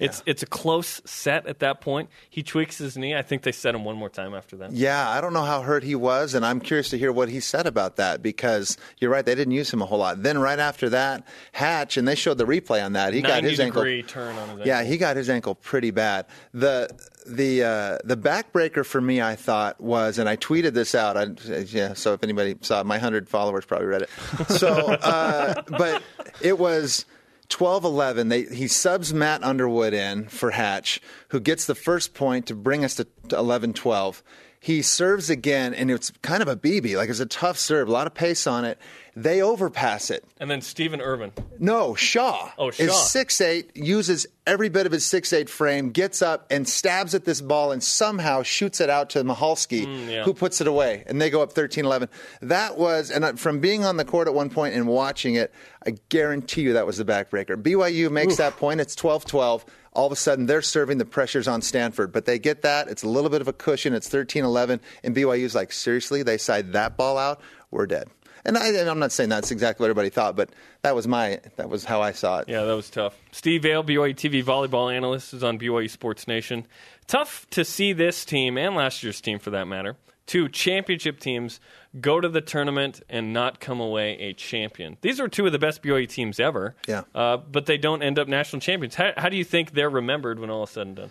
It's 0.02 0.22
it's 0.26 0.42
a 0.42 0.46
close 0.46 1.00
set 1.04 1.46
at 1.46 1.60
that 1.60 1.80
point. 1.80 2.10
He 2.28 2.42
tweaks 2.42 2.78
his 2.78 2.96
knee. 2.96 3.14
I 3.14 3.22
think 3.22 3.42
they 3.42 3.52
set 3.52 3.74
him 3.74 3.84
one 3.84 3.96
more 3.96 4.08
time 4.08 4.34
after 4.34 4.56
that. 4.56 4.72
Yeah, 4.72 5.08
I 5.08 5.20
don't 5.20 5.32
know 5.32 5.44
how 5.44 5.62
hurt 5.62 5.82
he 5.82 5.94
was, 5.94 6.34
and 6.34 6.44
I'm 6.44 6.60
curious 6.60 6.90
to 6.90 6.98
hear 6.98 7.12
what 7.12 7.28
he 7.28 7.40
said 7.40 7.66
about 7.66 7.96
that 7.96 8.22
because 8.22 8.76
you're 8.98 9.10
right, 9.10 9.24
they 9.24 9.34
didn't 9.34 9.52
use 9.52 9.72
him 9.72 9.82
a 9.82 9.86
whole 9.86 9.98
lot. 9.98 10.22
Then 10.22 10.38
right 10.38 10.58
after 10.58 10.88
that, 10.90 11.26
Hatch, 11.52 11.96
and 11.96 12.06
they 12.06 12.14
showed 12.14 12.38
the 12.38 12.44
replay 12.44 12.84
on 12.84 12.94
that. 12.94 13.14
He 13.14 13.22
got 13.22 13.44
his 13.44 13.60
ankle. 13.60 13.82
turn 13.82 14.36
on 14.36 14.48
his 14.48 14.50
ankle. 14.50 14.66
Yeah, 14.66 14.82
he 14.84 14.96
got 14.98 15.16
his 15.16 15.30
ankle 15.30 15.54
pretty 15.54 15.90
bad. 15.90 16.26
The 16.52 16.90
the 17.26 17.62
uh, 17.62 17.98
the 18.04 18.16
backbreaker 18.16 18.84
for 18.84 19.00
me, 19.00 19.20
I 19.20 19.36
thought 19.36 19.80
was, 19.80 20.18
and 20.18 20.28
I 20.28 20.36
tweeted 20.36 20.72
this 20.72 20.94
out. 20.94 21.16
I, 21.16 21.26
yeah, 21.66 21.94
so 21.94 22.14
if 22.14 22.22
anybody 22.22 22.56
saw 22.60 22.80
it, 22.80 22.86
my 22.86 22.98
hundred 22.98 23.28
followers 23.28 23.64
probably 23.64 23.86
read 23.86 24.02
it. 24.02 24.10
So, 24.48 24.68
uh, 24.68 25.62
but 25.68 26.02
it 26.40 26.58
was. 26.58 27.04
12-11, 27.52 28.28
they, 28.28 28.42
he 28.44 28.66
subs 28.66 29.12
Matt 29.12 29.42
Underwood 29.44 29.94
in 29.94 30.26
for 30.28 30.50
Hatch, 30.50 31.00
who 31.28 31.40
gets 31.40 31.66
the 31.66 31.74
first 31.74 32.14
point 32.14 32.46
to 32.46 32.54
bring 32.54 32.84
us 32.84 32.94
to 32.96 33.06
11-12. 33.28 34.22
He 34.62 34.80
serves 34.80 35.28
again, 35.28 35.74
and 35.74 35.90
it's 35.90 36.12
kind 36.22 36.40
of 36.40 36.46
a 36.46 36.54
BB, 36.54 36.96
like 36.96 37.10
it's 37.10 37.18
a 37.18 37.26
tough 37.26 37.58
serve, 37.58 37.88
a 37.88 37.90
lot 37.92 38.06
of 38.06 38.14
pace 38.14 38.46
on 38.46 38.64
it. 38.64 38.78
They 39.16 39.42
overpass 39.42 40.08
it. 40.08 40.24
And 40.38 40.48
then 40.48 40.62
Stephen 40.62 41.00
Irvin. 41.00 41.32
No, 41.58 41.94
Shaw 41.96 42.50
Oh, 42.56 42.68
is 42.68 42.76
Shaw. 42.76 42.92
six 42.92 43.40
eight, 43.40 43.76
uses 43.76 44.24
every 44.46 44.68
bit 44.68 44.86
of 44.86 44.92
his 44.92 45.04
six 45.04 45.32
eight 45.32 45.50
frame, 45.50 45.90
gets 45.90 46.22
up 46.22 46.46
and 46.48 46.66
stabs 46.68 47.12
at 47.14 47.24
this 47.24 47.40
ball 47.40 47.72
and 47.72 47.82
somehow 47.82 48.42
shoots 48.44 48.80
it 48.80 48.88
out 48.88 49.10
to 49.10 49.24
Mochalski, 49.24 49.84
Mm, 49.84 50.08
yeah. 50.10 50.22
who 50.24 50.32
puts 50.32 50.60
it 50.60 50.68
away, 50.68 51.02
and 51.08 51.20
they 51.20 51.28
go 51.28 51.42
up 51.42 51.52
13-11. 51.52 52.08
That 52.40 52.78
was, 52.78 53.10
and 53.10 53.24
uh, 53.24 53.32
from 53.32 53.58
being 53.58 53.84
on 53.84 53.96
the 53.96 54.04
court 54.04 54.28
at 54.28 54.34
one 54.34 54.48
point 54.48 54.74
and 54.76 54.86
watching 54.86 55.34
it, 55.34 55.52
I 55.84 55.96
guarantee 56.08 56.62
you 56.62 56.72
that 56.74 56.86
was 56.86 56.98
the 56.98 57.04
backbreaker. 57.04 57.60
BYU 57.60 58.10
makes 58.12 58.36
that 58.36 58.56
point, 58.58 58.80
it's 58.80 58.94
12-12. 58.94 59.64
All 59.94 60.06
of 60.06 60.12
a 60.12 60.16
sudden, 60.16 60.46
they're 60.46 60.62
serving 60.62 60.98
the 60.98 61.04
pressures 61.04 61.46
on 61.46 61.60
Stanford, 61.60 62.12
but 62.12 62.24
they 62.24 62.38
get 62.38 62.62
that. 62.62 62.88
It's 62.88 63.02
a 63.02 63.08
little 63.08 63.30
bit 63.30 63.40
of 63.40 63.48
a 63.48 63.52
cushion. 63.52 63.92
It's 63.92 64.08
13-11, 64.08 64.80
and 65.02 65.14
BYU's 65.14 65.54
like, 65.54 65.70
seriously, 65.72 66.22
they 66.22 66.38
side 66.38 66.72
that 66.72 66.96
ball 66.96 67.18
out, 67.18 67.40
we're 67.70 67.86
dead. 67.86 68.08
And, 68.44 68.58
I, 68.58 68.68
I'm 68.88 68.98
not 68.98 69.12
saying 69.12 69.28
that's 69.28 69.50
exactly 69.50 69.84
what 69.84 69.90
everybody 69.90 70.10
thought, 70.10 70.34
but 70.34 70.50
that 70.82 70.96
was 70.96 71.06
my 71.06 71.40
that 71.56 71.68
was 71.68 71.84
how 71.84 72.02
I 72.02 72.12
saw 72.12 72.38
it. 72.38 72.48
Yeah, 72.48 72.64
that 72.64 72.74
was 72.74 72.90
tough. 72.90 73.16
Steve 73.30 73.62
Vale, 73.62 73.84
BYU 73.84 74.14
TV 74.16 74.42
volleyball 74.42 74.92
analyst, 74.92 75.32
is 75.32 75.44
on 75.44 75.58
BYU 75.58 75.88
Sports 75.88 76.26
Nation. 76.26 76.66
Tough 77.06 77.46
to 77.50 77.64
see 77.64 77.92
this 77.92 78.24
team 78.24 78.58
and 78.58 78.74
last 78.74 79.02
year's 79.02 79.20
team, 79.20 79.38
for 79.38 79.50
that 79.50 79.68
matter, 79.68 79.96
two 80.32 80.48
championship 80.48 81.20
teams 81.20 81.60
go 82.00 82.18
to 82.18 82.26
the 82.26 82.40
tournament 82.40 83.02
and 83.10 83.34
not 83.34 83.60
come 83.60 83.80
away 83.80 84.12
a 84.18 84.32
champion. 84.32 84.96
These 85.02 85.20
are 85.20 85.28
two 85.28 85.44
of 85.44 85.52
the 85.52 85.58
best 85.58 85.82
BYU 85.82 86.08
teams 86.08 86.40
ever. 86.40 86.74
Yeah. 86.88 87.02
uh, 87.14 87.36
but 87.36 87.66
they 87.66 87.76
don't 87.76 88.02
end 88.02 88.18
up 88.18 88.28
national 88.28 88.60
champions. 88.60 88.94
How, 88.94 89.12
how 89.14 89.28
do 89.28 89.36
you 89.36 89.44
think 89.44 89.72
they're 89.72 89.90
remembered 89.90 90.38
when 90.38 90.48
all 90.48 90.64
is 90.64 90.70
said 90.70 90.86
and 90.86 90.96
done? 90.96 91.10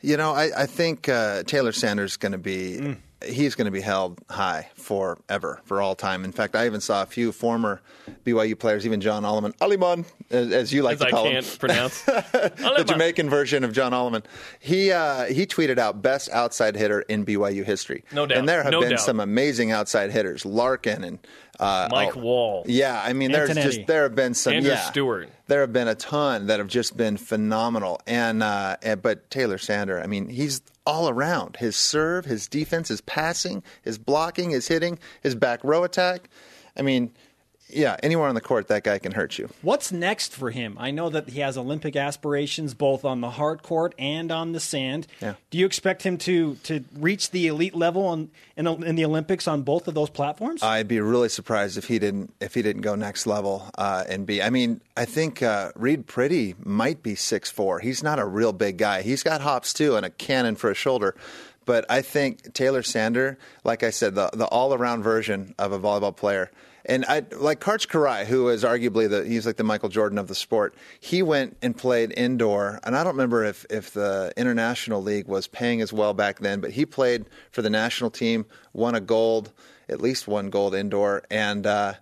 You 0.00 0.16
know, 0.16 0.30
I, 0.30 0.62
I 0.62 0.66
think 0.66 1.08
uh, 1.08 1.42
Taylor 1.42 1.72
Sanders 1.72 2.12
is 2.12 2.16
going 2.18 2.32
to 2.32 2.38
be 2.38 2.96
he's 3.24 3.54
going 3.54 3.64
to 3.66 3.70
be 3.70 3.80
held 3.80 4.20
high 4.30 4.68
forever, 4.74 5.60
for 5.64 5.80
all 5.80 5.94
time. 5.94 6.24
In 6.24 6.32
fact, 6.32 6.54
I 6.56 6.66
even 6.66 6.80
saw 6.80 7.02
a 7.02 7.06
few 7.06 7.32
former 7.32 7.80
BYU 8.24 8.58
players, 8.58 8.84
even 8.86 9.00
John 9.00 9.22
Alleman, 9.24 9.56
Aliman, 9.58 10.04
as, 10.30 10.52
as 10.52 10.72
you 10.72 10.82
like 10.82 10.94
As 10.94 11.00
to 11.00 11.06
I 11.06 11.10
call 11.10 11.24
can't 11.24 11.44
him, 11.46 11.58
pronounce. 11.58 12.02
the 12.04 12.84
Jamaican 12.86 13.28
version 13.30 13.64
of 13.64 13.72
John 13.72 13.92
Alleman. 13.92 14.24
He 14.60 14.92
uh, 14.92 15.24
he 15.26 15.46
tweeted 15.46 15.78
out 15.78 16.02
best 16.02 16.28
outside 16.30 16.76
hitter 16.76 17.00
in 17.02 17.24
BYU 17.24 17.64
history. 17.64 18.04
No 18.12 18.26
doubt. 18.26 18.38
And 18.38 18.48
there 18.48 18.62
have 18.62 18.72
No 18.72 18.80
been 18.80 18.90
doubt. 18.90 19.00
some 19.00 19.20
amazing 19.20 19.70
outside 19.70 20.10
hitters, 20.10 20.44
Larkin 20.44 21.04
and 21.04 21.18
uh, 21.60 21.88
Mike 21.90 22.16
oh, 22.16 22.20
Wall. 22.20 22.64
Yeah, 22.66 23.00
I 23.02 23.12
mean, 23.12 23.32
there's 23.32 23.50
Antonetti. 23.50 23.62
just 23.62 23.86
there 23.86 24.04
have 24.04 24.14
been 24.14 24.34
some. 24.34 24.54
Andrew 24.54 24.72
yeah, 24.72 24.80
Stewart. 24.80 25.28
There 25.46 25.60
have 25.60 25.72
been 25.72 25.88
a 25.88 25.94
ton 25.94 26.46
that 26.46 26.58
have 26.58 26.68
just 26.68 26.96
been 26.96 27.16
phenomenal, 27.16 28.00
and, 28.06 28.42
uh, 28.42 28.76
and 28.82 29.02
but 29.02 29.30
Taylor 29.30 29.58
Sander, 29.58 30.00
I 30.00 30.06
mean, 30.06 30.28
he's 30.28 30.62
all 30.86 31.08
around. 31.08 31.56
His 31.56 31.76
serve, 31.76 32.24
his 32.24 32.48
defense, 32.48 32.88
his 32.88 33.00
passing, 33.02 33.62
his 33.82 33.98
blocking, 33.98 34.50
his 34.50 34.68
hitting, 34.68 34.98
his 35.22 35.34
back 35.34 35.60
row 35.62 35.84
attack. 35.84 36.28
I 36.76 36.82
mean, 36.82 37.12
yeah, 37.72 37.96
anywhere 38.02 38.28
on 38.28 38.34
the 38.34 38.40
court, 38.40 38.68
that 38.68 38.84
guy 38.84 38.98
can 38.98 39.12
hurt 39.12 39.38
you. 39.38 39.48
What's 39.62 39.90
next 39.90 40.32
for 40.34 40.50
him? 40.50 40.76
I 40.78 40.90
know 40.90 41.08
that 41.08 41.28
he 41.30 41.40
has 41.40 41.56
Olympic 41.58 41.96
aspirations 41.96 42.74
both 42.74 43.04
on 43.04 43.20
the 43.20 43.30
hard 43.30 43.62
court 43.62 43.94
and 43.98 44.30
on 44.30 44.52
the 44.52 44.60
sand. 44.60 45.06
Yeah. 45.20 45.34
Do 45.50 45.58
you 45.58 45.66
expect 45.66 46.02
him 46.02 46.18
to 46.18 46.54
to 46.64 46.84
reach 46.94 47.30
the 47.30 47.46
elite 47.48 47.74
level 47.74 48.06
on, 48.06 48.30
in, 48.56 48.64
the- 48.66 48.74
in 48.74 48.94
the 48.96 49.04
Olympics 49.04 49.48
on 49.48 49.62
both 49.62 49.88
of 49.88 49.94
those 49.94 50.10
platforms? 50.10 50.62
I'd 50.62 50.88
be 50.88 51.00
really 51.00 51.28
surprised 51.28 51.78
if 51.78 51.86
he 51.86 51.98
didn't 51.98 52.32
if 52.40 52.54
he 52.54 52.62
didn't 52.62 52.82
go 52.82 52.94
next 52.94 53.26
level 53.26 53.68
uh, 53.78 54.04
and 54.08 54.26
be. 54.26 54.42
I 54.42 54.50
mean, 54.50 54.80
I 54.96 55.04
think 55.04 55.42
uh, 55.42 55.72
Reid 55.74 56.06
Priddy 56.06 56.54
might 56.64 57.02
be 57.02 57.14
six 57.14 57.50
four. 57.50 57.80
He's 57.80 58.02
not 58.02 58.18
a 58.18 58.24
real 58.26 58.52
big 58.52 58.76
guy. 58.78 59.02
He's 59.02 59.22
got 59.22 59.40
hops 59.40 59.72
too 59.72 59.96
and 59.96 60.04
a 60.06 60.10
cannon 60.10 60.56
for 60.56 60.70
a 60.70 60.74
shoulder. 60.74 61.14
But 61.64 61.84
I 61.88 62.02
think 62.02 62.54
Taylor 62.54 62.82
Sander, 62.82 63.38
like 63.62 63.84
I 63.84 63.90
said, 63.90 64.16
the 64.16 64.30
the 64.32 64.46
all 64.46 64.74
around 64.74 65.04
version 65.04 65.54
of 65.58 65.70
a 65.72 65.78
volleyball 65.78 66.14
player. 66.16 66.50
And 66.84 67.04
I 67.06 67.24
like 67.36 67.60
Karch 67.60 67.86
Kiraly, 67.86 68.26
who 68.26 68.48
is 68.48 68.64
arguably 68.64 69.08
the 69.08 69.24
he's 69.24 69.46
like 69.46 69.56
the 69.56 69.64
Michael 69.64 69.88
Jordan 69.88 70.18
of 70.18 70.28
the 70.28 70.34
sport. 70.34 70.74
He 70.98 71.22
went 71.22 71.56
and 71.62 71.76
played 71.76 72.12
indoor, 72.16 72.80
and 72.82 72.96
I 72.96 73.04
don't 73.04 73.14
remember 73.14 73.44
if 73.44 73.64
if 73.70 73.92
the 73.92 74.32
international 74.36 75.02
league 75.02 75.28
was 75.28 75.46
paying 75.46 75.80
as 75.80 75.92
well 75.92 76.14
back 76.14 76.40
then, 76.40 76.60
but 76.60 76.72
he 76.72 76.84
played 76.84 77.26
for 77.50 77.62
the 77.62 77.70
national 77.70 78.10
team, 78.10 78.46
won 78.72 78.94
a 78.94 79.00
gold, 79.00 79.52
at 79.88 80.00
least 80.00 80.26
one 80.26 80.50
gold 80.50 80.74
indoor, 80.74 81.22
and 81.30 81.66
uh, 81.66 81.94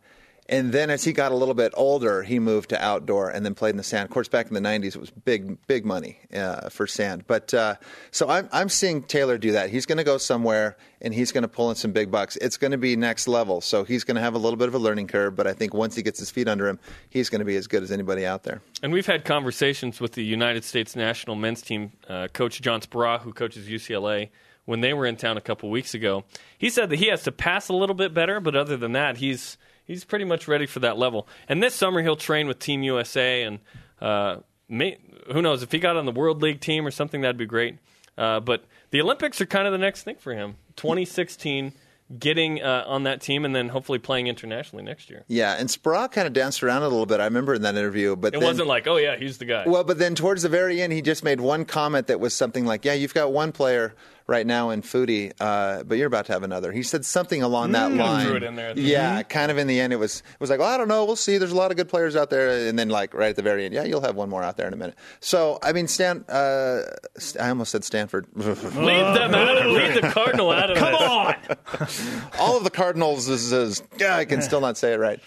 and 0.51 0.73
then 0.73 0.91
as 0.91 1.05
he 1.05 1.13
got 1.13 1.31
a 1.31 1.37
little 1.37 1.55
bit 1.55 1.73
older, 1.77 2.25
he 2.25 2.41
moved 2.41 2.71
to 2.71 2.85
outdoor 2.85 3.31
and 3.31 3.47
then 3.47 3.55
played 3.55 3.71
in 3.71 3.77
the 3.77 3.85
sand. 3.85 4.05
Of 4.05 4.11
course, 4.11 4.27
back 4.27 4.49
in 4.49 4.55
the 4.55 4.61
'90s, 4.61 4.97
it 4.97 5.01
was 5.01 5.11
big, 5.11 5.65
big 5.69 5.87
money 5.87 6.19
uh, 6.35 6.69
for 6.71 6.89
sand. 6.89 7.25
But 7.29 7.55
uh, 7.55 7.77
so 8.11 8.29
I'm 8.29 8.49
I'm 8.53 8.69
seeing 8.69 9.05
Taylor 9.05 9.39
do 9.39 9.53
that. 9.53 9.71
He's 9.71 9.87
going 9.87 9.99
to 9.99 10.05
go 10.05 10.19
somewhere 10.19 10.77
and 11.01 11.15
he's 11.15 11.31
going 11.31 11.43
to 11.43 11.49
pull 11.49 11.71
in 11.71 11.77
some 11.77 11.93
big 11.93 12.11
bucks. 12.11 12.37
It's 12.37 12.57
going 12.57 12.73
to 12.73 12.79
be 12.79 12.97
next 12.97 13.29
level. 13.29 13.61
So 13.61 13.85
he's 13.85 14.03
going 14.03 14.17
to 14.17 14.21
have 14.21 14.35
a 14.35 14.39
little 14.39 14.57
bit 14.57 14.67
of 14.67 14.75
a 14.75 14.79
learning 14.79 15.07
curve. 15.07 15.37
But 15.37 15.47
I 15.47 15.53
think 15.53 15.73
once 15.73 15.95
he 15.95 16.03
gets 16.03 16.19
his 16.19 16.31
feet 16.31 16.49
under 16.49 16.69
him, 16.69 16.81
he's 17.09 17.31
going 17.31 17.39
to 17.39 17.45
be 17.45 17.55
as 17.55 17.69
good 17.69 17.85
as 17.85 17.93
anybody 17.93 18.27
out 18.27 18.43
there. 18.43 18.61
And 18.83 18.93
we've 18.93 19.07
had 19.07 19.25
conversations 19.25 20.01
with 20.01 20.13
the 20.13 20.25
United 20.25 20.65
States 20.65 20.97
national 20.97 21.37
men's 21.37 21.63
team 21.63 21.93
uh, 22.09 22.27
coach 22.33 22.61
John 22.61 22.81
Speraw, 22.81 23.21
who 23.21 23.33
coaches 23.33 23.69
UCLA, 23.69 24.31
when 24.65 24.81
they 24.81 24.93
were 24.95 25.07
in 25.07 25.17
town 25.17 25.37
a 25.37 25.41
couple 25.41 25.71
weeks 25.71 25.95
ago. 25.95 26.25
He 26.59 26.71
said 26.71 26.91
that 26.91 26.99
he 26.99 27.07
has 27.07 27.23
to 27.23 27.33
pass 27.33 27.69
a 27.69 27.73
little 27.73 27.95
bit 27.95 28.13
better, 28.13 28.41
but 28.41 28.57
other 28.57 28.77
than 28.77 28.93
that, 28.93 29.19
he's 29.19 29.57
he's 29.85 30.05
pretty 30.05 30.25
much 30.25 30.49
ready 30.49 30.67
for 30.67 30.81
that 30.81 30.99
level. 30.99 31.27
And 31.49 31.63
this 31.63 31.75
summer 31.75 32.03
he'll 32.03 32.17
train 32.17 32.47
with 32.47 32.59
Team 32.59 32.83
USA, 32.83 33.43
and 33.43 33.59
uh, 34.01 34.37
may, 34.69 34.99
who 35.33 35.43
knows 35.43 35.63
if 35.63 35.73
he 35.73 35.79
got 35.79 35.97
on 35.97 36.07
the 36.07 36.13
World 36.13 36.43
League 36.43 36.61
team 36.61 36.87
or 36.87 36.91
something, 36.91 37.21
that'd 37.21 37.37
be 37.37 37.47
great. 37.47 37.79
Uh, 38.19 38.41
but 38.41 38.65
the 38.91 39.01
Olympics 39.01 39.41
are 39.41 39.47
kind 39.47 39.67
of 39.67 39.73
the 39.73 39.79
next 39.79 40.03
thing 40.03 40.17
for 40.17 40.35
him. 40.35 40.57
2016, 40.77 41.73
getting 42.19 42.61
uh, 42.61 42.85
on 42.87 43.05
that 43.05 43.21
team, 43.21 43.45
and 43.45 43.55
then 43.55 43.69
hopefully 43.69 43.99
playing 43.99 44.27
internationally 44.27 44.85
next 44.85 45.11
year. 45.11 45.25
Yeah, 45.29 45.57
and 45.59 45.69
Speraw 45.69 46.11
kind 46.11 46.27
of 46.27 46.33
danced 46.33 46.63
around 46.63 46.83
a 46.83 46.89
little 46.89 47.07
bit. 47.07 47.21
I 47.21 47.25
remember 47.25 47.55
in 47.55 47.63
that 47.63 47.77
interview, 47.77 48.17
but 48.17 48.35
It 48.35 48.41
then, 48.41 48.49
wasn't 48.49 48.69
like, 48.69 48.87
oh 48.87 48.97
yeah, 48.97 49.17
he's 49.17 49.39
the 49.39 49.45
guy. 49.45 49.65
Well, 49.67 49.85
but 49.85 49.99
then 49.99 50.15
towards 50.15 50.43
the 50.43 50.49
very 50.49 50.83
end, 50.83 50.93
he 50.93 51.03
just 51.03 51.23
made 51.23 51.41
one 51.41 51.65
comment 51.65 52.09
that 52.09 52.19
was 52.21 52.35
something 52.35 52.67
like, 52.67 52.85
"Yeah, 52.85 52.95
you've 52.95 53.15
got 53.15 53.33
one 53.33 53.53
player 53.53 53.95
right 54.31 54.47
now 54.47 54.71
in 54.71 54.81
Foodie, 54.81 55.33
uh, 55.41 55.83
but 55.83 55.99
you're 55.99 56.07
about 56.07 56.27
to 56.27 56.33
have 56.33 56.43
another." 56.43 56.73
He 56.73 56.83
said 56.83 57.05
something 57.05 57.43
along 57.43 57.73
that 57.73 57.93
line. 57.93 58.27
Threw 58.27 58.37
it 58.37 58.43
in 58.43 58.55
there 58.55 58.71
at 58.71 58.77
the 58.77 58.83
yeah, 58.83 59.23
kind 59.25 59.51
of 59.51 59.59
in 59.59 59.67
the 59.67 59.79
end, 59.79 59.93
it 59.93 59.97
was 59.97 60.21
it 60.21 60.41
was 60.41 60.49
like, 60.49 60.61
"Well, 60.61 60.69
I 60.73 60.79
don't 60.79 60.89
know, 60.89 61.05
we'll 61.05 61.17
see. 61.17 61.37
There's 61.37 61.53
a 61.53 61.57
lot 61.57 61.71
of 61.71 61.77
good 61.77 61.89
players 61.89 62.17
out 62.17 62.31
there," 62.31 62.69
and 62.69 62.79
then 62.79 62.89
like 62.89 63.13
right 63.13 63.31
at 63.31 63.37
the 63.37 63.43
very 63.43 63.65
end, 63.67 63.75
yeah, 63.75 63.85
you'll 63.85 64.01
have 64.01 64.17
one 64.17 64.31
more 64.31 64.43
out 64.43 64.57
there 64.57 64.67
in 64.67 64.73
a 64.73 64.77
minute. 64.77 64.97
So 65.21 65.59
I 65.63 65.73
mean, 65.73 65.89
Stan, 65.89 66.25
uh, 66.29 66.83
I 67.39 67.49
almost 67.51 67.73
said 67.73 67.85
Stanford. 67.85 68.27
leave 68.35 68.63
them 68.63 69.35
out. 69.35 69.59
Of, 69.59 69.67
leave 69.67 69.95
the 69.95 70.11
Cardinal 70.13 70.51
out 70.53 70.71
of 70.71 70.79
Come 70.79 70.93
this. 70.93 72.01
on. 72.01 72.29
All 72.39 72.57
of 72.57 72.65
the 72.65 72.71
Cardinals 72.71 73.29
is, 73.29 73.53
is 73.53 73.83
yeah, 73.99 74.17
I 74.17 74.25
can 74.25 74.41
still 74.43 74.61
not 74.61 74.79
say 74.79 74.93
it 74.93 74.99
right, 74.99 75.21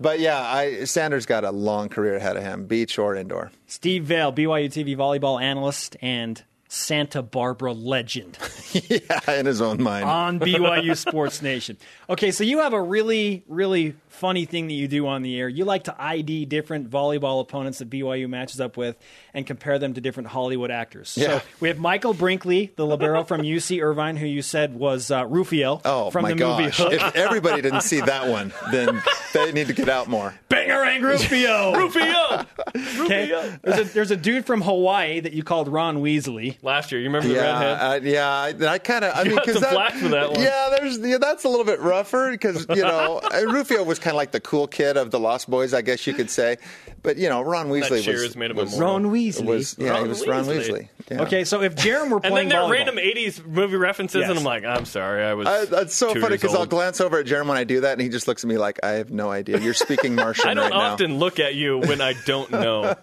but 0.00 0.20
yeah, 0.20 0.40
I 0.40 0.84
Sanders 0.84 1.26
got 1.26 1.44
a 1.44 1.50
long 1.50 1.88
career 1.88 2.16
ahead 2.16 2.36
of 2.36 2.42
him, 2.42 2.66
beach 2.66 2.98
or 2.98 3.14
indoor. 3.14 3.50
Steve 3.66 4.04
Vale, 4.04 4.32
BYU 4.32 4.66
TV 4.66 4.96
volleyball 4.96 5.40
analyst 5.40 5.96
and 6.02 6.42
Santa 6.72 7.20
Barbara 7.20 7.72
legend 7.72 8.38
yeah, 8.72 9.28
in 9.32 9.44
his 9.44 9.60
own 9.60 9.82
mind. 9.82 10.04
on 10.04 10.38
BYU 10.40 10.96
Sports 10.96 11.42
Nation. 11.42 11.76
Okay, 12.08 12.30
so 12.30 12.44
you 12.44 12.60
have 12.60 12.72
a 12.72 12.80
really, 12.80 13.42
really 13.48 13.96
funny 14.06 14.44
thing 14.44 14.68
that 14.68 14.74
you 14.74 14.86
do 14.86 15.08
on 15.08 15.22
the 15.22 15.36
air. 15.40 15.48
You 15.48 15.64
like 15.64 15.84
to 15.84 16.00
ID 16.00 16.44
different 16.46 16.88
volleyball 16.88 17.40
opponents 17.40 17.78
that 17.80 17.90
BYU 17.90 18.28
matches 18.28 18.60
up 18.60 18.76
with 18.76 18.96
and 19.34 19.44
compare 19.44 19.80
them 19.80 19.94
to 19.94 20.00
different 20.00 20.28
Hollywood 20.28 20.70
actors. 20.70 21.16
Yeah. 21.20 21.38
So 21.40 21.44
we 21.58 21.68
have 21.68 21.78
Michael 21.78 22.14
Brinkley, 22.14 22.70
the 22.76 22.86
libero 22.86 23.24
from 23.24 23.40
UC 23.40 23.82
Irvine, 23.82 24.16
who 24.16 24.26
you 24.26 24.42
said 24.42 24.72
was 24.74 25.10
uh, 25.10 25.26
Rufio 25.26 25.80
Oh 25.84 26.10
from 26.10 26.22
my 26.22 26.28
the 26.30 26.36
gosh! 26.36 26.78
movie 26.78 26.94
Hook. 26.96 27.02
if 27.02 27.16
everybody 27.16 27.62
didn't 27.62 27.80
see 27.82 28.00
that 28.00 28.28
one, 28.28 28.52
then 28.70 29.02
they 29.32 29.50
need 29.50 29.66
to 29.66 29.72
get 29.72 29.88
out 29.88 30.06
more. 30.06 30.34
Bangarang 30.48 31.02
Rufio. 31.02 31.74
Rufio. 31.76 32.46
Okay. 33.04 33.58
There's 33.62 33.78
a, 33.78 33.84
there's 33.92 34.10
a 34.12 34.16
dude 34.16 34.44
from 34.46 34.60
Hawaii 34.62 35.18
that 35.20 35.32
you 35.32 35.42
called 35.42 35.66
Ron 35.66 35.98
Weasley. 35.98 36.59
Last 36.62 36.92
year, 36.92 37.00
you 37.00 37.06
remember 37.06 37.28
the 37.28 37.34
redhead? 37.34 38.04
Yeah, 38.04 38.18
uh, 38.20 38.54
yeah. 38.58 38.66
I, 38.68 38.72
I 38.74 38.78
kind 38.78 39.04
of. 39.04 39.16
I 39.16 39.24
mean, 39.28 39.36
because 39.36 39.60
some 39.60 39.70
flack 39.72 39.94
for 39.94 40.08
that 40.08 40.32
one. 40.32 40.40
Yeah, 40.42 40.76
there's 40.76 40.98
yeah, 40.98 41.18
that's 41.18 41.44
a 41.44 41.48
little 41.48 41.64
bit 41.64 41.80
rougher 41.80 42.30
because 42.32 42.66
you 42.68 42.82
know 42.82 43.20
Rufio 43.46 43.82
was 43.82 43.98
kind 43.98 44.14
of 44.14 44.16
like 44.16 44.32
the 44.32 44.40
cool 44.40 44.66
kid 44.66 44.96
of 44.96 45.10
the 45.10 45.18
Lost 45.18 45.48
Boys, 45.48 45.72
I 45.72 45.80
guess 45.82 46.06
you 46.06 46.12
could 46.12 46.28
say. 46.30 46.58
But 47.02 47.16
you 47.16 47.30
know, 47.30 47.40
Ron 47.40 47.68
Weasley 47.70 48.02
Cheers 48.02 48.22
was, 48.22 48.36
made 48.36 48.50
him 48.50 48.58
was. 48.58 48.78
Ron 48.78 49.06
Weasley. 49.06 49.44
was 49.46 49.76
yeah, 49.78 49.90
Ron 49.92 50.02
he 50.02 50.08
was 50.08 50.26
Ron 50.26 50.44
Weasley. 50.44 50.68
Weasley. 50.68 50.88
Yeah. 51.10 51.22
Okay, 51.22 51.44
so 51.44 51.62
if 51.62 51.74
Jarom 51.76 52.10
were 52.10 52.20
playing, 52.20 52.24
And 52.24 52.24
then 52.24 52.30
playing 52.30 52.48
there 52.50 52.60
are 52.60 52.70
random 52.70 52.96
80s 52.96 53.44
movie 53.46 53.76
references, 53.76 54.20
Yes. 54.20 54.28
and 54.30 54.38
I'm 54.38 54.44
like, 54.44 54.64
I'm 54.64 54.84
sorry, 54.84 55.24
I 55.24 55.32
was. 55.34 55.48
I, 55.48 55.64
that's 55.64 55.94
so 55.94 56.12
two 56.12 56.20
funny 56.20 56.36
because 56.36 56.54
I'll 56.54 56.66
glance 56.66 57.00
over 57.00 57.18
at 57.18 57.26
Jeremy 57.26 57.48
when 57.48 57.58
I 57.58 57.64
do 57.64 57.80
that, 57.80 57.92
and 57.92 58.02
he 58.02 58.10
just 58.10 58.28
looks 58.28 58.44
at 58.44 58.48
me 58.48 58.58
like 58.58 58.78
I 58.82 58.90
have 58.90 59.10
no 59.10 59.30
idea. 59.30 59.58
You're 59.58 59.74
speaking 59.74 60.14
Martian 60.14 60.48
I 60.50 60.54
don't 60.54 60.64
right 60.64 60.76
now. 60.76 60.92
often 60.92 61.18
look 61.18 61.40
at 61.40 61.54
you 61.54 61.78
when 61.78 62.00
I 62.02 62.14
don't 62.26 62.50
know. 62.50 62.94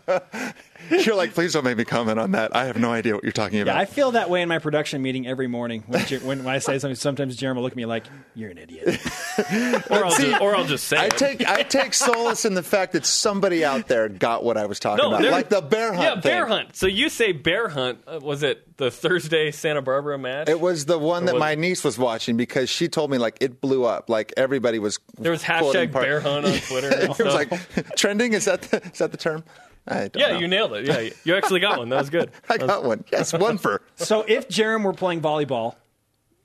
You're 0.89 1.15
like, 1.15 1.33
please 1.33 1.53
don't 1.53 1.63
make 1.63 1.77
me 1.77 1.85
comment 1.85 2.19
on 2.19 2.31
that. 2.31 2.55
I 2.55 2.65
have 2.65 2.77
no 2.77 2.91
idea 2.91 3.13
what 3.15 3.23
you're 3.23 3.31
talking 3.31 3.57
Yeah, 3.57 3.63
about. 3.63 3.77
I 3.77 3.85
feel 3.85 4.11
that 4.11 4.29
way 4.29 4.41
in 4.41 4.49
my 4.49 4.59
production 4.59 5.01
meeting 5.01 5.27
every 5.27 5.47
morning. 5.47 5.83
When, 5.87 6.01
when, 6.03 6.43
when 6.43 6.55
I 6.55 6.59
say 6.59 6.79
something, 6.79 6.95
sometimes 6.95 7.35
Jeremy 7.35 7.57
will 7.57 7.63
look 7.63 7.73
at 7.73 7.77
me 7.77 7.85
like, 7.85 8.05
"You're 8.35 8.51
an 8.51 8.57
idiot." 8.57 8.99
Or 9.37 10.03
I'll, 10.03 10.17
just, 10.17 10.41
or 10.41 10.55
I'll 10.55 10.65
just 10.65 10.85
say 10.87 10.97
I 10.97 11.05
it. 11.05 11.17
take 11.17 11.47
I 11.47 11.61
take 11.61 11.93
solace 11.93 12.43
in 12.43 12.55
the 12.55 12.63
fact 12.63 12.93
that 12.93 13.05
somebody 13.05 13.63
out 13.63 13.87
there 13.87 14.09
got 14.09 14.43
what 14.43 14.57
I 14.57 14.65
was 14.65 14.79
talking 14.79 15.05
about, 15.05 15.21
like 15.23 15.49
the 15.49 15.61
bear 15.61 15.93
hunt. 15.93 16.01
Yeah, 16.03 16.13
thing. 16.15 16.21
bear 16.23 16.45
hunt. 16.47 16.75
So 16.75 16.87
you 16.87 17.07
say 17.09 17.33
bear 17.33 17.69
hunt. 17.69 17.99
Uh, 18.07 18.19
was 18.21 18.41
it 18.41 18.77
the 18.77 18.89
Thursday 18.89 19.51
Santa 19.51 19.83
Barbara 19.83 20.17
match? 20.17 20.49
It 20.49 20.59
was 20.59 20.85
the 20.85 20.97
one 20.97 21.25
that 21.25 21.37
my 21.37 21.51
it? 21.51 21.59
niece 21.59 21.83
was 21.83 21.99
watching 21.99 22.35
because 22.35 22.67
she 22.69 22.87
told 22.87 23.11
me 23.11 23.19
like 23.19 23.37
it 23.41 23.61
blew 23.61 23.85
up, 23.85 24.09
like 24.09 24.33
everybody 24.37 24.79
was. 24.79 24.99
there 25.19 25.31
was 25.31 25.43
quoting 25.43 25.89
hashtag 25.89 25.93
bear 25.93 26.19
hunt 26.19 26.45
on 26.45 26.53
Twitter. 26.67 26.89
And 26.89 27.03
it 27.03 27.09
was 27.09 27.19
like 27.19 27.95
trending. 27.95 28.33
Is 28.33 28.45
that 28.45 28.63
the, 28.63 28.83
is 28.87 28.97
that 28.97 29.11
the 29.11 29.17
term? 29.17 29.43
I 29.87 30.07
don't 30.07 30.17
yeah, 30.17 30.33
know. 30.33 30.39
you 30.39 30.47
nailed 30.47 30.73
it. 30.73 30.85
Yeah, 30.85 31.09
you 31.23 31.35
actually 31.35 31.59
got 31.59 31.79
one. 31.79 31.89
That 31.89 31.99
was 31.99 32.09
good. 32.09 32.31
I 32.49 32.57
got 32.57 32.83
one. 32.83 33.03
Yes, 33.11 33.33
one 33.33 33.57
for. 33.57 33.81
so 33.95 34.23
if 34.27 34.47
Jarom 34.49 34.83
were 34.83 34.93
playing 34.93 35.21
volleyball, 35.21 35.75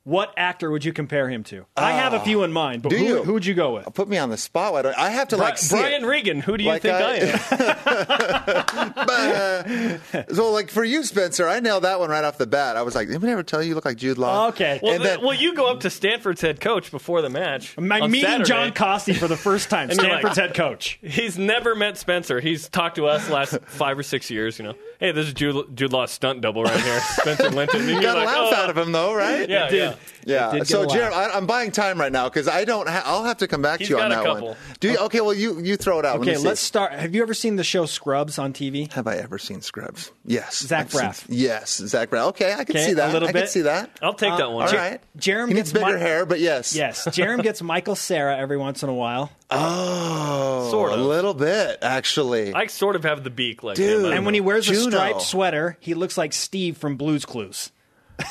what 0.04 0.34
actor 0.36 0.70
would 0.70 0.84
you 0.84 0.92
compare 0.92 1.28
him 1.28 1.44
to? 1.44 1.64
I 1.76 1.92
oh. 1.92 1.96
have 1.96 2.12
a 2.12 2.20
few 2.20 2.42
in 2.42 2.52
mind, 2.52 2.82
but 2.82 2.88
Do 2.90 2.96
who, 2.96 3.04
you? 3.04 3.22
who 3.22 3.32
would 3.34 3.46
you 3.46 3.54
go 3.54 3.74
with? 3.74 3.92
Put 3.94 4.08
me 4.08 4.18
on 4.18 4.30
the 4.30 4.36
spot. 4.36 4.72
Why 4.72 4.82
don't- 4.82 4.98
I 4.98 5.10
have 5.10 5.28
to 5.28 5.36
Bri- 5.36 5.44
like 5.44 5.58
see 5.58 5.76
Brian 5.76 6.04
it. 6.04 6.06
Regan. 6.06 6.40
Who 6.40 6.56
do 6.56 6.64
you 6.64 6.70
Like 6.70 6.82
think 6.82 6.94
I, 6.94 7.12
I- 7.12 7.16
am? 7.16 8.92
Uh, 9.12 10.22
so, 10.32 10.50
like 10.50 10.70
for 10.70 10.84
you, 10.84 11.02
Spencer, 11.04 11.48
I 11.48 11.60
nailed 11.60 11.84
that 11.84 11.98
one 12.00 12.10
right 12.10 12.24
off 12.24 12.38
the 12.38 12.46
bat. 12.46 12.76
I 12.76 12.82
was 12.82 12.94
like, 12.94 13.06
"Did 13.08 13.14
anybody 13.14 13.32
ever 13.32 13.42
tell 13.42 13.62
you 13.62 13.70
you 13.70 13.74
look 13.74 13.84
like 13.84 13.96
Jude 13.96 14.18
Law?" 14.18 14.48
Okay. 14.48 14.80
Well, 14.82 14.94
And 14.94 15.04
then- 15.04 15.20
well, 15.22 15.34
you 15.34 15.54
go 15.54 15.66
up 15.70 15.80
to 15.80 15.90
Stanford's 15.90 16.40
head 16.40 16.60
coach 16.60 16.90
before 16.90 17.22
the 17.22 17.28
match. 17.30 17.74
I'm 17.76 17.90
on 17.90 18.10
meeting 18.10 18.28
Saturday. 18.28 18.44
John 18.48 18.72
Kosty 18.72 19.16
for 19.16 19.28
the 19.28 19.36
first 19.36 19.70
time, 19.70 19.90
And 19.90 19.98
you're 20.00 20.08
like- 20.10 20.20
Stanford's 20.20 20.38
head 20.38 20.54
coach. 20.54 20.98
He's 21.02 21.38
never 21.38 21.74
met 21.74 21.96
Spencer. 21.98 22.40
He's 22.40 22.68
talked 22.68 22.96
to 22.96 23.06
us 23.06 23.28
last 23.30 23.58
five 23.66 23.98
or 23.98 24.02
six 24.02 24.30
years. 24.30 24.58
You 24.58 24.66
know, 24.66 24.74
hey, 25.02 25.10
this 25.12 25.26
is 25.26 25.34
Jude, 25.34 25.76
Jude 25.76 25.92
Law's 25.92 26.10
stunt 26.12 26.40
double 26.40 26.62
right 26.62 26.80
here, 26.80 27.00
Spencer 27.16 27.50
Linton. 27.50 27.82
You 27.88 27.94
you're 27.94 28.02
got 28.02 28.16
a 28.16 28.20
like, 28.24 28.26
laugh 28.28 28.48
oh. 28.52 28.54
out 28.54 28.70
of 28.70 28.78
him, 28.78 28.92
though, 28.92 29.14
right? 29.14 29.48
Yeah, 29.48 29.70
yeah. 29.70 29.94
Yeah. 30.24 30.52
did 30.52 30.68
So, 30.68 30.84
a. 30.84 30.86
Jeremy, 30.86 31.14
I, 31.16 31.30
I'm 31.36 31.46
buying 31.46 31.72
time 31.72 31.98
right 32.00 32.12
now 32.12 32.28
because 32.28 32.46
I 32.46 32.64
don't. 32.64 32.88
Ha- 32.88 33.02
I'll 33.04 33.24
have 33.24 33.38
to 33.38 33.48
come 33.48 33.60
back 33.60 33.80
He's 33.80 33.88
to 33.88 33.94
you 33.94 34.00
on 34.00 34.12
a 34.12 34.14
that 34.14 34.24
couple. 34.24 34.46
one. 34.48 34.56
Do 34.78 34.92
you? 34.92 34.98
Okay. 34.98 35.20
Well, 35.20 35.34
you 35.34 35.60
you 35.60 35.76
throw 35.76 35.98
it 35.98 36.04
out. 36.04 36.20
Let 36.20 36.28
Okay, 36.28 36.30
me 36.30 36.36
see. 36.42 36.46
let's 36.46 36.60
start. 36.60 36.92
Have 36.92 37.12
you 37.14 37.22
ever 37.22 37.34
seen 37.34 37.56
the 37.56 37.64
show 37.64 37.86
Scrubs 37.86 38.38
on 38.38 38.52
TV? 38.52 38.90
Have 38.92 39.08
I 39.08 39.16
ever 39.16 39.38
seen 39.38 39.60
Scrubs? 39.62 40.12
Yes. 40.24 40.60
Zach 40.64 40.86
I've 40.86 40.92
seen- 40.92 41.00
Braff. 41.00 41.24
yes, 41.28 41.76
Zach 41.78 42.08
Braff. 42.10 42.28
Okay, 42.28 42.52
I 42.52 42.62
can 42.64 42.76
Okay, 42.76 42.86
see 42.86 42.92
a 42.92 42.94
that. 42.96 43.12
little 43.12 43.28
I 43.28 43.32
bit. 43.32 43.38
can 43.40 43.48
see 43.48 43.60
that. 43.62 43.98
I'll 44.00 44.14
take 44.14 44.36
that 44.36 44.46
uh, 44.46 44.50
one. 44.50 44.68
All 44.68 44.74
right. 44.74 45.00
Jarom 45.18 45.48
He 45.48 45.54
gets 45.54 45.72
needs 45.72 45.84
bigger 45.84 45.96
Mi- 45.98 46.00
hair, 46.00 46.24
but 46.24 46.38
yes. 46.38 46.76
Yes, 46.76 47.04
Jarom 47.08 47.42
gets 47.42 47.60
Michael 47.60 47.96
Cera 47.96 48.36
every 48.38 48.56
once 48.58 48.84
in 48.84 48.88
a 48.88 48.94
while, 48.94 49.32
Oh, 49.54 50.68
Sort 50.70 50.92
of. 50.92 51.00
a 51.00 51.02
little 51.02 51.34
bit 51.34 51.78
actually. 51.82 52.52
I 52.54 52.66
sort 52.66 52.96
of 52.96 53.04
have 53.04 53.24
the 53.24 53.30
beak 53.30 53.62
like 53.62 53.76
Dude. 53.76 54.06
him. 54.06 54.12
And 54.12 54.24
when 54.24 54.34
he 54.34 54.40
know. 54.40 54.46
wears 54.46 54.68
a 54.68 54.74
striped 54.74 55.22
sweater, 55.22 55.76
he 55.80 55.94
looks 55.94 56.16
like 56.16 56.32
Steve 56.32 56.76
from 56.76 56.96
Blue's 56.96 57.24
Clues. 57.24 57.70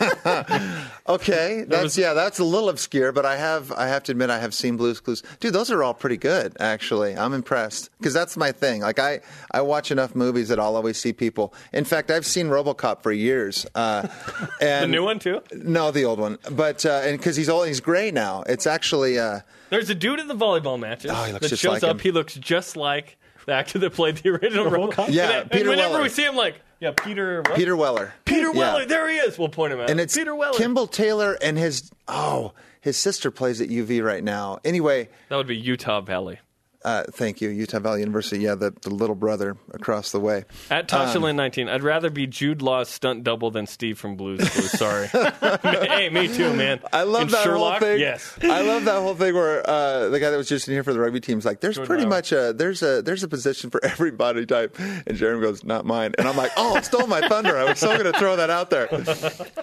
Okay, 1.08 1.64
that's 1.68 1.82
was- 1.84 1.98
yeah, 1.98 2.14
that's 2.14 2.38
a 2.40 2.44
little 2.44 2.68
obscure, 2.68 3.12
but 3.12 3.24
I 3.24 3.36
have 3.36 3.70
I 3.72 3.86
have 3.86 4.02
to 4.04 4.12
admit 4.12 4.28
I 4.30 4.38
have 4.40 4.52
seen 4.54 4.76
Blue's 4.76 4.98
Clues. 5.00 5.22
Dude, 5.38 5.52
those 5.52 5.70
are 5.70 5.82
all 5.84 5.94
pretty 5.94 6.16
good 6.16 6.56
actually. 6.58 7.16
I'm 7.16 7.32
impressed 7.32 7.90
because 7.98 8.12
that's 8.12 8.36
my 8.36 8.50
thing. 8.52 8.80
Like 8.80 8.98
I 8.98 9.20
I 9.52 9.60
watch 9.60 9.90
enough 9.92 10.14
movies 10.16 10.48
that 10.48 10.58
I'll 10.58 10.74
always 10.74 10.98
see 10.98 11.12
people. 11.12 11.54
In 11.72 11.84
fact, 11.84 12.10
I've 12.10 12.26
seen 12.26 12.48
RoboCop 12.48 13.02
for 13.02 13.12
years. 13.12 13.66
Uh, 13.74 14.08
and 14.60 14.84
the 14.92 14.96
new 14.96 15.04
one 15.04 15.18
too. 15.20 15.40
No, 15.52 15.90
the 15.92 16.04
old 16.04 16.18
one. 16.18 16.38
But 16.50 16.84
uh, 16.84 17.02
and 17.04 17.16
because 17.18 17.36
he's 17.36 17.48
old, 17.48 17.68
he's 17.68 17.80
gray 17.80 18.10
now. 18.10 18.42
It's 18.48 18.66
actually 18.66 19.18
uh, 19.18 19.40
There's 19.70 19.88
a 19.90 19.94
dude 19.94 20.18
in 20.18 20.26
the 20.28 20.34
volleyball 20.34 20.78
matches 20.78 21.12
Oh, 21.14 21.22
he 21.24 21.32
looks 21.32 21.44
that 21.44 21.48
just 21.50 21.62
shows 21.62 21.74
like 21.74 21.84
up. 21.84 21.90
him. 21.92 21.98
He 22.00 22.10
looks 22.10 22.34
just 22.34 22.76
like 22.76 23.16
the 23.46 23.52
actor 23.52 23.78
that 23.78 23.92
played 23.92 24.16
the 24.16 24.30
original 24.30 24.66
RoboCop. 24.70 25.06
Yeah, 25.10 25.24
and, 25.24 25.32
and 25.42 25.50
Peter 25.52 25.68
whenever 25.70 25.90
Weller. 25.92 26.02
we 26.02 26.08
see 26.08 26.24
him, 26.24 26.34
like, 26.34 26.60
yeah, 26.80 26.92
Peter. 26.96 27.42
What? 27.42 27.54
Peter 27.56 27.76
Weller. 27.76 28.12
Peter 28.24 28.46
Yeah. 28.52 28.58
Weller. 28.74 28.86
There 28.86 29.08
he 29.08 29.16
is. 29.16 29.38
We'll 29.38 29.48
point 29.48 29.72
him 29.72 29.80
out. 29.80 29.90
and 29.90 30.00
it's 30.00 30.16
Peter 30.16 30.34
Weller. 30.34 30.56
Kimball 30.58 30.86
Taylor 30.86 31.36
and 31.42 31.56
his 31.58 31.90
oh 32.08 32.52
his 32.80 32.96
sister 32.96 33.30
plays 33.30 33.60
at 33.60 33.68
UV 33.68 34.02
right 34.04 34.22
now. 34.22 34.58
Anyway, 34.64 35.08
That 35.28 35.36
would 35.36 35.46
be 35.48 35.56
Utah 35.56 36.00
Valley. 36.00 36.38
Uh, 36.86 37.02
thank 37.10 37.40
you, 37.40 37.48
Utah 37.50 37.80
Valley 37.80 38.00
University. 38.00 38.38
Yeah, 38.42 38.54
the, 38.54 38.70
the 38.82 38.90
little 38.90 39.16
brother 39.16 39.56
across 39.72 40.12
the 40.12 40.20
way. 40.20 40.44
At 40.70 40.88
Tasha 40.88 41.16
Um, 41.16 41.22
Lynn 41.24 41.36
19, 41.36 41.68
I'd 41.68 41.82
rather 41.82 42.08
be 42.10 42.26
Jude 42.26 42.62
Law's 42.62 42.88
stunt 42.88 43.24
double 43.24 43.50
than 43.50 43.66
Steve 43.66 43.98
from 43.98 44.16
Blues 44.16 44.40
Clues. 44.48 44.70
Sorry. 44.70 45.06
hey, 45.62 46.08
me 46.10 46.28
too, 46.28 46.54
man. 46.54 46.80
I 46.92 47.02
love 47.02 47.30
that 47.32 47.42
Sherlock, 47.42 47.80
whole 47.80 47.88
thing. 47.88 48.00
Yes. 48.00 48.32
I 48.42 48.62
love 48.62 48.84
that 48.84 49.00
whole 49.02 49.14
thing 49.16 49.34
where 49.34 49.68
uh, 49.68 50.08
the 50.10 50.20
guy 50.20 50.30
that 50.30 50.36
was 50.36 50.48
just 50.48 50.68
in 50.68 50.74
here 50.74 50.84
for 50.84 50.92
the 50.92 51.00
rugby 51.00 51.20
team's 51.20 51.44
like, 51.44 51.60
"There's 51.60 51.74
Jordan 51.74 51.88
pretty 51.88 52.04
Bauer. 52.04 52.10
much 52.10 52.32
a 52.32 52.52
there's 52.56 52.82
a 52.82 53.02
there's 53.02 53.24
a 53.24 53.28
position 53.28 53.70
for 53.70 53.84
every 53.84 54.12
body 54.12 54.46
type," 54.46 54.78
and 54.78 55.16
Jeremy 55.16 55.42
goes, 55.42 55.64
"Not 55.64 55.84
mine," 55.86 56.14
and 56.18 56.28
I'm 56.28 56.36
like, 56.36 56.52
"Oh, 56.56 56.80
stole 56.82 57.06
my 57.08 57.26
thunder! 57.28 57.56
I 57.58 57.64
was 57.64 57.78
so 57.80 57.88
going 57.98 58.10
to 58.12 58.18
throw 58.18 58.36
that 58.36 58.48
out 58.50 58.70
there." 58.70 58.86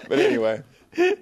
But 0.08 0.18
anyway, 0.18 0.62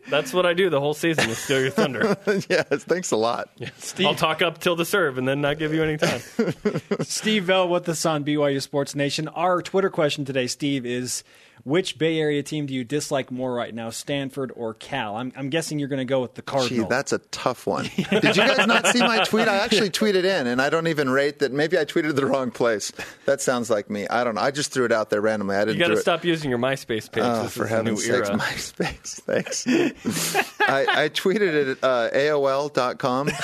That's 0.09 0.33
what 0.33 0.47
I 0.47 0.55
do 0.55 0.71
the 0.71 0.81
whole 0.81 0.95
season 0.95 1.31
is 1.31 1.39
steal 1.39 1.61
your 1.61 1.71
thunder. 1.71 2.17
yes, 2.49 2.85
thanks 2.85 3.11
a 3.11 3.17
lot. 3.17 3.51
Steve. 3.79 4.07
I'll 4.07 4.15
talk 4.15 4.43
up 4.43 4.59
till 4.59 4.77
the 4.77 4.85
serve 4.85 5.19
and 5.19 5.27
then 5.27 5.41
not 5.41 5.59
give 5.59 5.73
you 5.75 5.83
any 5.83 5.97
time. 5.97 6.21
Steve 7.03 7.47
Bell 7.47 7.69
with 7.69 7.89
us 7.89 8.05
on 8.07 8.25
BYU 8.25 8.61
Sports 8.61 8.95
Nation. 8.95 9.29
Our 9.29 9.63
Twitter 9.63 9.91
question 9.91 10.25
today, 10.25 10.47
Steve, 10.47 10.87
is 10.87 11.25
which 11.65 11.97
Bay 11.97 12.19
Area 12.19 12.43
team 12.43 12.67
do 12.67 12.75
you 12.75 12.83
dislike 12.83 13.31
more 13.31 13.55
right 13.55 13.73
now, 13.73 13.91
Stanford 13.91 14.53
or 14.57 14.75
Cal? 14.75 15.17
I'm, 15.17 15.33
I'm 15.37 15.49
guessing 15.49 15.79
you're 15.79 15.89
going 15.89 15.99
to 15.99 16.05
go 16.05 16.21
with 16.21 16.35
the 16.35 16.43
Gee, 16.43 16.47
Cardinal. 16.47 16.89
that's 16.89 17.13
a 17.13 17.19
tough 17.19 17.67
one. 17.67 17.85
Did 17.97 18.37
you 18.37 18.43
guys 18.47 18.67
not 18.67 18.89
see 18.89 18.99
my 18.99 19.23
tweet? 19.25 19.47
I 19.47 19.59
actually 19.59 19.91
tweeted 19.91 20.25
in, 20.25 20.49
and 20.49 20.61
I 20.61 20.71
don't 20.71 20.89
even 20.89 21.09
rate 21.09 21.39
that. 21.39 21.53
Maybe 21.53 21.79
I 21.79 21.85
tweeted 21.85 22.17
the 22.17 22.27
wrong 22.27 22.51
place. 22.51 22.93
That 23.27 23.41
sounds 23.41 23.71
like 23.71 23.91
me. 23.91 24.09
I 24.09 24.25
don't 24.25 24.35
know. 24.35 24.41
I 24.41 24.51
just 24.51 24.73
threw 24.73 24.85
it 24.85 24.93
out 24.93 25.11
there 25.11 25.21
randomly. 25.21 25.55
I 25.55 25.61
didn't. 25.61 25.75
You 25.77 25.81
got 25.81 25.89
to 25.89 25.95
do 25.95 25.99
it. 25.99 26.03
stop 26.03 26.25
using 26.25 26.51
your 26.51 26.59
MySpace 26.59 27.11
page. 27.11 27.23
Oh, 27.25 27.45
this 27.45 27.57
for 27.57 27.67
is 27.67 27.73
a 27.73 27.83
new 27.83 27.91
heaven's 27.91 28.05
sakes, 28.07 28.29
era. 28.29 28.39
MySpace. 28.39 29.21
Thanks. 29.21 29.62
I, 30.61 30.87
I 31.05 31.09
tweeted 31.09 31.41
it 31.43 31.69
at 31.69 31.79
uh, 31.85 32.11
AOL.com. 32.13 33.27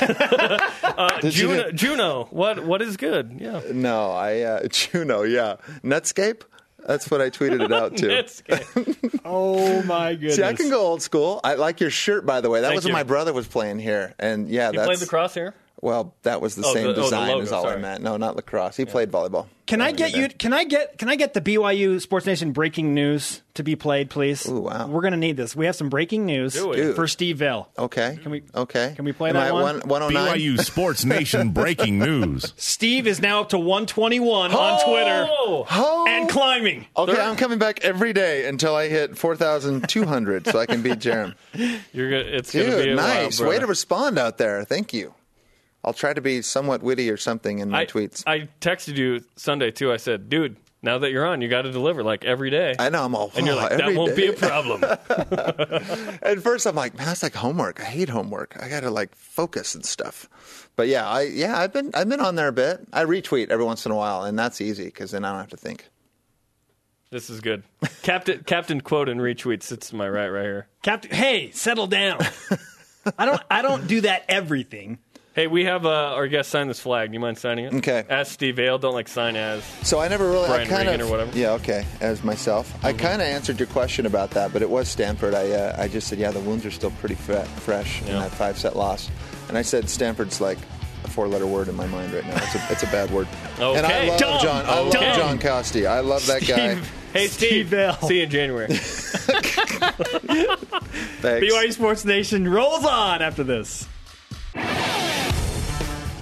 Did 1.21 1.37
you 1.37 1.49
Juno, 1.49 1.63
get- 1.65 1.75
Juno, 1.75 2.25
what 2.31 2.65
what 2.65 2.83
is 2.83 2.97
good? 2.97 3.37
Yeah, 3.41 3.61
No, 3.73 4.11
I 4.11 4.41
uh, 4.41 4.69
Juno. 4.69 5.23
Yeah, 5.23 5.57
Netscape. 5.83 6.43
That's 6.87 7.11
what 7.11 7.21
I 7.21 7.29
tweeted 7.29 7.61
it 7.63 7.73
out 7.73 7.97
to. 7.99 8.07
Netscape. 8.07 9.21
oh, 9.25 9.83
my 9.83 10.15
goodness. 10.15 10.37
See, 10.37 10.43
I 10.43 10.55
can 10.55 10.71
go 10.71 10.81
old 10.81 11.03
school. 11.03 11.41
I 11.45 11.55
like 11.55 11.81
your 11.81 11.91
shirt, 11.91 12.25
by 12.25 12.41
the 12.41 12.49
way. 12.49 12.61
That 12.63 12.69
Thank 12.69 12.77
was 12.77 12.85
when 12.85 12.93
you. 12.93 12.97
my 12.97 13.03
brother 13.03 13.33
was 13.35 13.47
playing 13.47 13.79
here, 13.79 14.15
and 14.19 14.49
yeah, 14.49 14.71
You 14.71 14.79
that's 14.79 14.87
played 14.87 14.99
the 14.99 15.07
crosshair. 15.07 15.53
Well, 15.81 16.15
that 16.25 16.41
was 16.41 16.57
the 16.57 16.67
Oh, 16.67 16.75
same 16.75 16.83
the- 16.85 16.89
oh, 16.91 16.93
the 16.95 17.03
design 17.03 17.29
logo, 17.29 17.43
as 17.43 17.53
all 17.53 17.65
I 17.65 17.71
sorry. 17.71 17.81
meant. 17.81 18.03
No, 18.03 18.17
not 18.17 18.35
lacrosse. 18.37 18.77
He 18.77 18.85
played 18.85 19.13
volleyball. 19.13 19.47
Can 19.67 19.81
I 19.83 19.91
Oh, 19.91 19.93
get 19.93 20.17
you? 20.17 20.29
Can 20.29 20.53
I 20.55 20.65
get? 20.65 20.97
Can 20.99 21.09
I 21.11 21.15
get 21.17 21.35
the 21.35 21.41
BYU 21.43 22.01
Sports 22.01 22.25
Nation 22.25 22.53
breaking 22.53 22.95
news 22.95 23.43
to 23.55 23.63
be 23.63 23.77
played, 23.77 24.09
please? 24.09 24.49
Ooh, 24.49 24.61
wow. 24.61 24.87
We're 24.89 25.03
going 25.03 25.13
to 25.13 25.19
need 25.19 25.37
this. 25.37 25.55
We 25.55 25.67
have 25.67 25.77
some 25.77 25.91
breaking 25.91 26.25
news 26.25 26.55
Dude. 26.55 26.97
for 26.97 27.07
Steve 27.07 27.39
Bell. 27.41 27.69
Okay. 27.79 28.19
Can 28.23 28.33
we- 28.33 28.43
Okay. 28.55 28.95
can 28.97 29.05
we 29.05 29.13
play 29.13 29.29
Am 29.29 29.35
that 29.37 29.43
I 29.45 29.47
at 29.49 29.53
one? 29.55 29.83
Oh 29.85 30.09
BYU 30.09 30.57
Sports 30.59 31.05
Nation 31.05 31.51
breaking 31.53 31.99
news. 31.99 32.55
Steve 32.57 33.07
is 33.07 33.21
now 33.21 33.43
up 33.43 33.51
to 33.51 33.59
121 33.59 34.53
on 34.53 34.81
oh! 34.81 34.85
Twitter 34.85 35.27
Oh. 35.71 36.07
and 36.09 36.29
climbing. 36.31 36.87
Okay, 36.97 37.21
I'm 37.21 37.37
coming 37.37 37.59
back 37.59 37.85
every 37.85 38.15
day 38.15 38.47
until 38.49 38.75
I 38.75 38.89
hit 38.89 39.19
4,200 39.19 40.47
so 40.47 40.59
I 40.59 40.67
can 40.67 40.81
beat 40.83 40.99
Jarom. 40.99 41.35
You're 41.93 42.11
gonna, 42.11 42.37
it's 42.37 42.53
gonna 42.53 42.65
be 42.65 42.71
Dude, 42.71 42.89
a 42.89 42.95
nice. 42.95 43.39
While, 43.39 43.51
Way 43.51 43.59
to 43.59 43.67
respond 43.67 44.19
out 44.19 44.39
there. 44.39 44.65
Thank 44.65 44.93
you. 44.95 45.15
I'll 45.89 45.95
try 45.95 46.13
to 46.13 46.21
be 46.21 46.43
somewhat 46.43 46.83
witty 46.83 47.11
or 47.11 47.17
something 47.17 47.61
in 47.61 47.71
my 47.71 47.81
I, 47.81 47.87
tweets. 47.87 48.23
I 48.27 48.49
texted 48.61 48.97
you 48.97 49.25
Sunday 49.37 49.71
too. 49.71 49.91
I 49.91 49.97
said, 49.97 50.29
dude, 50.29 50.57
now 50.83 50.99
that 50.99 51.11
you're 51.11 51.25
on, 51.27 51.41
you 51.41 51.49
got 51.49 51.63
to 51.63 51.73
deliver 51.73 52.05
like 52.05 52.25
every 52.25 52.51
day. 52.51 52.77
I 52.79 52.91
know 52.91 53.05
I'm 53.05 53.15
all. 53.15 53.33
and 53.35 53.47
you're 53.47 53.57
"Oh, 53.57 53.59
like, 53.59 53.79
that 53.79 53.95
won't 53.95 54.15
be 54.15 54.27
a 54.27 54.33
problem. 54.35 54.85
At 56.23 56.41
first, 56.43 56.67
I'm 56.67 56.77
like, 56.77 56.95
man, 56.97 57.07
that's 57.07 57.23
like 57.23 57.35
homework. 57.35 57.81
I 57.81 57.85
hate 57.85 58.09
homework. 58.09 58.57
I 58.63 58.69
got 58.69 58.81
to 58.81 58.91
like 58.91 59.15
focus 59.17 59.75
and 59.75 59.85
stuff. 59.85 60.69
But 60.77 60.89
yeah, 60.89 61.09
I 61.09 61.23
yeah, 61.23 61.59
I've 61.59 61.73
been 61.73 61.91
I've 61.95 62.09
been 62.09 62.21
on 62.21 62.35
there 62.37 62.49
a 62.49 62.53
bit. 62.53 62.87
I 62.93 63.05
retweet 63.05 63.49
every 63.49 63.65
once 63.65 63.87
in 63.87 63.93
a 63.93 63.97
while, 63.97 64.23
and 64.25 64.39
that's 64.39 64.61
easy 64.61 64.85
because 64.85 65.11
then 65.11 65.25
I 65.25 65.31
don't 65.31 65.41
have 65.41 65.51
to 65.51 65.57
think. 65.57 65.89
this 67.11 67.31
is 67.31 67.41
good. 67.41 67.63
Captain 68.03 68.43
Captain 68.47 68.81
quote 68.81 69.09
and 69.09 69.21
retweets. 69.21 69.73
It's 69.73 69.93
my 69.93 70.09
right 70.09 70.29
right 70.29 70.43
here. 70.45 70.69
Captain, 70.83 71.11
hey, 71.11 71.51
settle 71.51 71.87
down. 71.89 72.21
I 73.19 73.25
don't. 73.27 73.43
I 73.51 73.63
don't 73.63 73.87
do 73.89 74.03
that 74.03 74.25
everything. 74.29 74.99
Hey, 75.39 75.47
we 75.47 75.67
have 75.67 75.87
uh, 75.87 76.15
our 76.17 76.27
guest 76.27 76.51
sign 76.51 76.67
this 76.67 76.81
flag. 76.81 77.11
Do 77.11 77.15
you 77.15 77.21
mind 77.21 77.39
signing 77.39 77.67
it? 77.67 77.75
Okay. 77.75 78.05
As 78.09 78.29
Steve 78.29 78.57
Vale. 78.57 78.77
Don't 78.79 78.93
like 78.93 79.07
sign 79.07 79.37
as. 79.37 79.63
So 79.85 80.01
I 80.01 80.09
never 80.09 80.29
really, 80.29 80.49
Brian 80.49 80.67
I 80.67 80.69
kind 80.69 80.89
Regan 80.89 81.01
of, 81.03 81.07
or 81.07 81.11
whatever. 81.13 81.31
Mm-hmm. 81.31 81.39
yeah, 81.39 81.53
okay, 81.53 81.87
as 82.01 82.25
myself, 82.25 82.85
I 82.85 82.93
kind 82.93 83.23
of 83.23 83.29
answered 83.29 83.61
your 83.61 83.69
question 83.69 84.05
about 84.05 84.31
that, 84.33 84.53
but 84.53 84.63
it 84.63 84.69
was 84.69 84.89
Stanford. 84.89 85.35
I, 85.35 85.53
uh, 85.53 85.77
I 85.81 85.87
just 85.87 86.09
said, 86.09 86.19
yeah, 86.19 86.33
the 86.33 86.41
wounds 86.41 86.67
are 86.67 86.73
still 86.73 86.91
pretty 86.91 87.15
fre- 87.15 87.35
fresh 87.61 88.01
in 88.03 88.09
Yeah. 88.09 88.19
that 88.19 88.33
five 88.33 88.59
set 88.59 88.75
loss, 88.75 89.09
and 89.49 89.57
I 89.57 89.63
said 89.63 89.89
Stanford's 89.89 90.41
like 90.41 90.59
a 91.05 91.09
four 91.09 91.29
letter 91.29 91.47
word 91.47 91.69
in 91.69 91.77
my 91.77 91.87
mind 91.87 92.13
right 92.13 92.27
now. 92.27 92.35
It's 92.43 92.57
a, 92.57 92.67
it's 92.73 92.83
a 92.83 92.87
bad 92.87 93.09
word. 93.13 93.29
okay. 93.61 93.79
And 93.79 93.87
I 93.87 93.91
Okay. 93.97 94.09
love 94.11 94.19
Dumb. 94.19 94.41
John. 94.43 94.67
I 94.67 94.81
love 94.81 94.93
Dumb. 94.93 95.17
John 95.17 95.39
Kosty. 95.39 95.87
I 95.87 96.01
love 96.01 96.27
that 96.27 96.45
guy. 96.49 96.75
Steve, 96.75 96.93
Hey, 97.13 97.27
Steve. 97.29 97.49
Steve 97.49 97.71
Bell. 97.71 97.95
See 98.09 98.17
you 98.17 98.23
in 98.25 98.31
January. 98.31 98.67
Thanks. 101.21 101.47
BYU 101.47 101.73
Sports 101.73 102.05
Nation 102.05 102.49
rolls 102.49 102.85
on 102.85 103.23
after 103.23 103.45
this. 103.45 103.87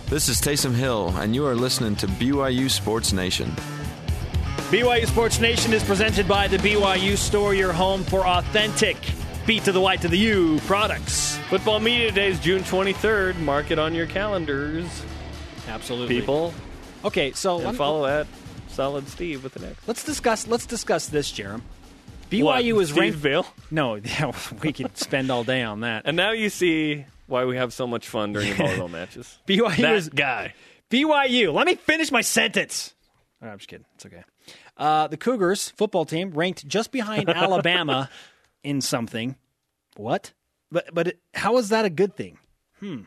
This 0.08 0.28
is 0.28 0.40
Taysom 0.40 0.74
Hill, 0.74 1.08
and 1.16 1.34
you 1.34 1.44
are 1.46 1.54
listening 1.56 1.96
to 1.96 2.06
BYU 2.06 2.70
Sports 2.70 3.12
Nation. 3.12 3.50
BYU 4.70 5.06
Sports 5.06 5.40
Nation 5.40 5.72
is 5.72 5.82
presented 5.82 6.28
by 6.28 6.46
the 6.46 6.58
BYU 6.58 7.16
Store, 7.16 7.54
your 7.54 7.72
home 7.72 8.04
for 8.04 8.26
authentic 8.26 8.96
beat 9.46 9.64
to 9.64 9.72
the 9.72 9.80
white 9.80 10.00
to 10.02 10.08
the 10.08 10.18
U 10.18 10.60
products. 10.66 11.36
Football 11.48 11.80
Media 11.80 12.10
Day 12.12 12.28
is 12.28 12.38
June 12.40 12.62
23rd. 12.62 13.38
Mark 13.40 13.70
it 13.70 13.78
on 13.78 13.94
your 13.94 14.06
calendars, 14.06 14.86
Absolutely, 15.68 16.20
people. 16.20 16.54
Okay, 17.04 17.32
so 17.32 17.56
And 17.56 17.66
let- 17.66 17.74
follow 17.76 18.06
at 18.06 18.26
Solid 18.68 19.08
Steve 19.08 19.42
with 19.42 19.56
an 19.56 19.64
X. 19.64 19.76
let's 19.86 20.04
discuss. 20.04 20.46
Let's 20.46 20.66
discuss 20.66 21.06
this, 21.08 21.32
Jarom. 21.32 21.62
BYU 22.30 22.44
What, 22.44 22.64
is 22.82 22.88
Steve 22.90 22.98
ranked. 23.00 23.18
Vale? 23.18 23.46
No, 23.72 23.94
yeah, 23.96 24.32
we 24.62 24.72
could 24.72 24.96
spend 24.98 25.30
all 25.30 25.42
day 25.44 25.62
on 25.62 25.80
that. 25.80 26.02
And 26.04 26.16
now 26.16 26.30
you 26.32 26.48
see 26.50 27.04
why 27.26 27.44
we 27.44 27.56
have 27.56 27.72
so 27.72 27.86
much 27.86 28.08
fun 28.08 28.32
during 28.32 28.50
the 28.50 28.54
volleyball 28.54 28.90
matches. 28.90 29.38
BYU 29.46 29.76
that 29.82 29.94
is 29.96 30.08
guy. 30.08 30.54
BYU. 30.90 31.52
Let 31.52 31.66
me 31.66 31.74
finish 31.74 32.10
my 32.10 32.20
sentence. 32.20 32.94
Oh, 33.42 33.48
I'm 33.48 33.58
just 33.58 33.68
kidding. 33.68 33.86
It's 33.94 34.06
okay. 34.06 34.24
Uh, 34.76 35.08
the 35.08 35.16
Cougars 35.16 35.70
football 35.70 36.04
team 36.04 36.30
ranked 36.30 36.66
just 36.66 36.92
behind 36.92 37.28
Alabama 37.28 38.08
in 38.62 38.80
something. 38.80 39.36
What? 39.96 40.32
But 40.70 40.94
but 40.94 41.08
it, 41.08 41.20
how 41.34 41.56
is 41.58 41.70
that 41.70 41.84
a 41.84 41.90
good 41.90 42.16
thing? 42.16 42.38
Hmm. 42.80 43.02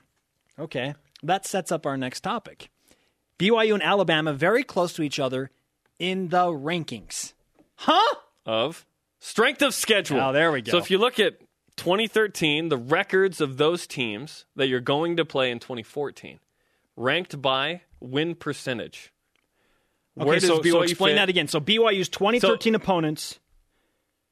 Okay. 0.57 0.95
That 1.23 1.45
sets 1.45 1.71
up 1.71 1.85
our 1.85 1.97
next 1.97 2.21
topic. 2.21 2.69
BYU 3.37 3.73
and 3.73 3.83
Alabama 3.83 4.33
very 4.33 4.63
close 4.63 4.93
to 4.93 5.01
each 5.01 5.19
other 5.19 5.51
in 5.97 6.29
the 6.29 6.45
rankings. 6.45 7.33
Huh? 7.75 8.15
of 8.45 8.85
strength 9.19 9.61
of 9.61 9.73
schedule. 9.73 10.19
Oh, 10.19 10.33
there 10.33 10.51
we 10.51 10.61
go. 10.61 10.71
So 10.71 10.77
if 10.79 10.89
you 10.89 10.97
look 10.97 11.19
at 11.19 11.35
2013, 11.79 12.69
the 12.69 12.77
records 12.77 13.41
of 13.41 13.57
those 13.57 13.87
teams 13.87 14.45
that 14.55 14.67
you're 14.67 14.79
going 14.79 15.17
to 15.17 15.25
play 15.25 15.49
in 15.49 15.59
2014, 15.59 16.39
ranked 16.95 17.41
by 17.41 17.81
win 17.99 18.35
percentage. 18.35 19.11
Okay, 20.17 20.27
Where 20.27 20.39
does 20.39 20.47
so, 20.47 20.61
so 20.61 20.81
explain 20.81 21.13
fit 21.13 21.21
that 21.21 21.29
again. 21.29 21.47
So 21.47 21.61
BYU's 21.61 22.09
2013 22.09 22.75
opponents, 22.75 23.39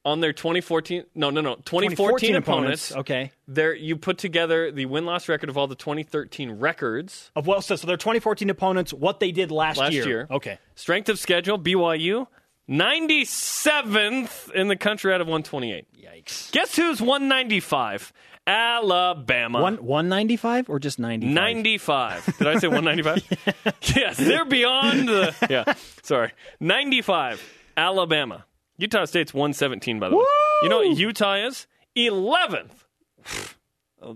on 0.04 0.20
their 0.20 0.32
2014? 0.32 1.04
No, 1.14 1.30
no, 1.30 1.40
no. 1.40 1.56
2014, 1.56 2.30
2014 2.32 2.36
opponents. 2.36 2.96
Okay. 2.96 3.32
There, 3.46 3.74
you 3.74 3.96
put 3.96 4.18
together 4.18 4.70
the 4.70 4.86
win 4.86 5.04
loss 5.04 5.28
record 5.28 5.48
of 5.48 5.58
all 5.58 5.66
the 5.66 5.74
2013 5.74 6.52
records 6.52 7.30
Of 7.36 7.46
well, 7.46 7.60
so, 7.60 7.76
so 7.76 7.86
their 7.86 7.96
2014 7.96 8.50
opponents, 8.50 8.92
what 8.92 9.20
they 9.20 9.32
did 9.32 9.50
last, 9.50 9.76
year. 9.76 9.84
last 9.84 9.94
year. 9.94 10.06
year. 10.06 10.26
Okay. 10.30 10.58
Strength 10.74 11.08
of 11.10 11.18
schedule, 11.18 11.58
BYU, 11.58 12.26
97th 12.68 14.52
in 14.52 14.68
the 14.68 14.76
country 14.76 15.12
out 15.12 15.20
of 15.20 15.26
128. 15.26 15.86
Yikes. 15.96 16.52
Guess 16.52 16.76
who's 16.76 17.00
195? 17.00 18.12
Alabama. 18.46 19.60
One 19.60 19.76
195 19.76 20.70
or 20.70 20.78
just 20.78 20.98
95? 20.98 21.34
95. 21.34 22.38
Did 22.38 22.46
I 22.46 22.58
say 22.58 22.68
195? 22.68 23.74
yes, 23.96 24.16
they're 24.16 24.44
beyond 24.44 25.08
the. 25.08 25.34
Yeah, 25.50 25.74
sorry. 26.02 26.32
95. 26.60 27.42
Alabama. 27.76 28.44
Utah 28.78 29.04
State's 29.04 29.34
117, 29.34 29.98
by 29.98 30.08
the 30.08 30.16
way. 30.16 30.24
You 30.62 30.68
know 30.68 30.78
what 30.78 30.96
Utah 30.96 31.34
is? 31.46 31.66
11th. 31.96 32.70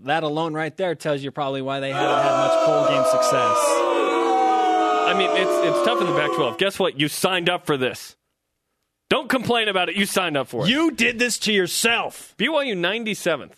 That 0.04 0.22
alone 0.22 0.54
right 0.54 0.74
there 0.76 0.94
tells 0.94 1.22
you 1.22 1.30
probably 1.30 1.60
why 1.62 1.80
they 1.80 1.90
haven't 1.90 2.22
had 2.22 2.36
much 2.36 2.66
bowl 2.66 2.88
game 2.88 3.04
success. 3.10 3.58
I 5.04 5.14
mean, 5.18 5.30
it's 5.30 5.76
it's 5.76 5.84
tough 5.86 6.00
in 6.00 6.06
the 6.06 6.12
Pac 6.14 6.32
12. 6.34 6.58
Guess 6.58 6.78
what? 6.78 6.98
You 6.98 7.08
signed 7.08 7.50
up 7.50 7.66
for 7.66 7.76
this. 7.76 8.16
Don't 9.12 9.28
complain 9.28 9.68
about 9.68 9.90
it. 9.90 9.96
You 9.96 10.06
signed 10.06 10.38
up 10.38 10.48
for 10.48 10.64
it. 10.64 10.70
You 10.70 10.90
did 10.90 11.18
this 11.18 11.38
to 11.40 11.52
yourself. 11.52 12.34
BYU 12.38 12.74
97th. 12.74 13.56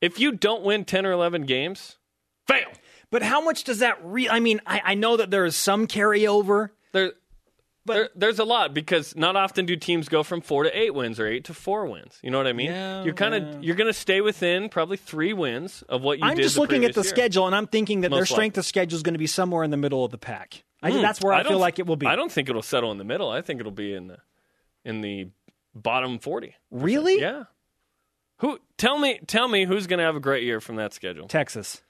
If 0.00 0.18
you 0.18 0.32
don't 0.32 0.64
win 0.64 0.84
10 0.84 1.06
or 1.06 1.12
11 1.12 1.42
games, 1.42 1.98
fail. 2.48 2.66
But 3.08 3.22
how 3.22 3.40
much 3.40 3.62
does 3.62 3.78
that 3.78 3.98
re 4.02 4.28
I 4.28 4.40
mean, 4.40 4.60
I, 4.66 4.82
I 4.84 4.94
know 4.94 5.16
that 5.16 5.30
there 5.30 5.44
is 5.44 5.54
some 5.54 5.86
carryover. 5.86 6.70
There, 6.90 7.12
there, 7.86 8.08
there's 8.16 8.40
a 8.40 8.44
lot 8.44 8.74
because 8.74 9.14
not 9.14 9.36
often 9.36 9.64
do 9.64 9.76
teams 9.76 10.08
go 10.08 10.24
from 10.24 10.40
four 10.40 10.64
to 10.64 10.76
eight 10.76 10.92
wins 10.92 11.20
or 11.20 11.26
eight 11.28 11.44
to 11.44 11.54
four 11.54 11.86
wins. 11.86 12.18
You 12.20 12.32
know 12.32 12.38
what 12.38 12.48
I 12.48 12.52
mean? 12.52 12.72
Yeah, 12.72 13.04
you're 13.04 13.14
kind 13.14 13.36
of 13.36 13.42
yeah. 13.44 13.58
you're 13.60 13.76
going 13.76 13.86
to 13.86 13.92
stay 13.92 14.20
within 14.20 14.68
probably 14.68 14.96
three 14.96 15.32
wins 15.32 15.82
of 15.88 16.02
what 16.02 16.18
you 16.18 16.24
I'm 16.24 16.36
just 16.36 16.58
looking 16.58 16.84
at 16.84 16.94
the 16.94 17.02
year. 17.02 17.08
schedule 17.08 17.46
and 17.46 17.54
I'm 17.54 17.68
thinking 17.68 18.00
that 18.00 18.10
their 18.10 18.26
strength 18.26 18.54
likely. 18.56 18.60
of 18.62 18.66
schedule 18.66 18.96
is 18.96 19.04
going 19.04 19.14
to 19.14 19.18
be 19.18 19.28
somewhere 19.28 19.62
in 19.62 19.70
the 19.70 19.76
middle 19.76 20.04
of 20.04 20.10
the 20.10 20.18
pack. 20.18 20.64
I, 20.82 20.90
Hmm. 20.90 21.00
that's 21.00 21.20
where 21.20 21.32
I, 21.32 21.44
don't 21.44 21.52
feel 21.52 21.58
like 21.60 21.78
it 21.78 21.86
will 21.86 21.94
be. 21.94 22.08
I 22.08 22.16
don't 22.16 22.32
think 22.32 22.48
it'll 22.48 22.60
settle 22.62 22.90
in 22.90 22.98
the 22.98 23.04
middle. 23.04 23.30
I 23.30 23.40
think 23.40 23.60
it'll 23.60 23.70
be 23.70 23.94
in 23.94 24.08
the 24.08 24.18
in 24.84 25.00
the 25.00 25.28
bottom 25.74 26.18
forty. 26.18 26.54
really? 26.70 27.20
Yeah. 27.20 27.44
Who 28.38 28.58
tell 28.78 28.98
me 28.98 29.20
tell 29.26 29.48
me 29.48 29.64
who's 29.66 29.86
going 29.86 29.98
to 29.98 30.04
have 30.04 30.16
a 30.16 30.20
great 30.20 30.44
year 30.44 30.60
from 30.60 30.76
that 30.76 30.94
schedule? 30.94 31.28
Texas. 31.28 31.82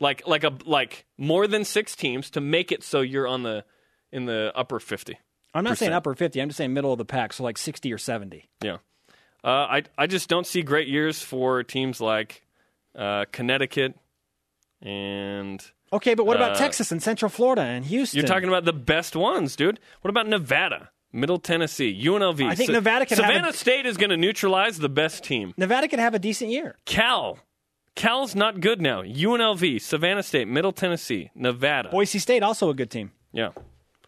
Like 0.00 0.26
like 0.26 0.44
a 0.44 0.52
like 0.66 1.06
more 1.16 1.46
than 1.46 1.64
6 1.64 1.96
teams 1.96 2.28
to 2.30 2.40
make 2.40 2.70
it 2.72 2.82
so 2.82 3.00
you're 3.00 3.26
on 3.26 3.42
the 3.42 3.64
in 4.12 4.26
the 4.26 4.52
upper 4.54 4.78
50. 4.80 5.18
I'm 5.54 5.64
not 5.64 5.78
saying 5.78 5.92
upper 5.92 6.14
50. 6.14 6.40
I'm 6.42 6.48
just 6.48 6.58
saying 6.58 6.74
middle 6.74 6.92
of 6.92 6.98
the 6.98 7.04
pack, 7.04 7.32
so 7.32 7.42
like 7.44 7.56
60 7.56 7.92
or 7.92 7.96
70. 7.98 8.48
Yeah. 8.60 8.78
Uh, 9.42 9.48
I 9.48 9.82
I 9.96 10.06
just 10.06 10.28
don't 10.28 10.46
see 10.46 10.62
great 10.62 10.88
years 10.88 11.22
for 11.22 11.62
teams 11.62 12.00
like 12.00 12.44
uh, 12.94 13.24
Connecticut 13.32 13.94
and 14.82 15.64
Okay, 15.92 16.14
but 16.14 16.26
what 16.26 16.36
about 16.36 16.52
Uh, 16.52 16.58
Texas 16.58 16.90
and 16.90 17.02
Central 17.02 17.28
Florida 17.28 17.62
and 17.62 17.84
Houston? 17.86 18.18
you're 18.18 18.26
talking 18.26 18.48
about 18.48 18.64
the 18.64 18.72
best 18.72 19.14
ones, 19.14 19.54
dude. 19.54 19.78
What 20.02 20.10
about 20.10 20.26
Nevada, 20.26 20.90
Middle 21.14 21.38
Tennessee, 21.38 21.98
UNLV? 22.04 22.44
I 22.46 22.54
think 22.54 22.70
Nevada 22.70 23.06
can 23.06 23.16
have 23.18 23.26
Savannah 23.26 23.48
a- 23.48 23.52
State 23.52 23.86
is 23.86 23.96
going 23.96 24.10
to 24.10 24.16
neutralize 24.16 24.78
the 24.78 24.88
best 24.88 25.22
team. 25.24 25.54
Nevada 25.56 25.86
could 25.88 26.00
have 26.00 26.12
a 26.14 26.18
decent 26.18 26.50
year. 26.50 26.76
Cal. 26.84 27.38
Cal's 27.94 28.34
not 28.34 28.60
good 28.60 28.80
now. 28.82 29.02
UNLV, 29.02 29.80
Savannah 29.80 30.24
State, 30.24 30.48
Middle 30.48 30.72
Tennessee, 30.72 31.30
Nevada. 31.34 31.88
Boise 31.90 32.18
State 32.18 32.42
also 32.42 32.68
a 32.68 32.74
good 32.74 32.90
team. 32.90 33.12
Yeah. 33.32 33.50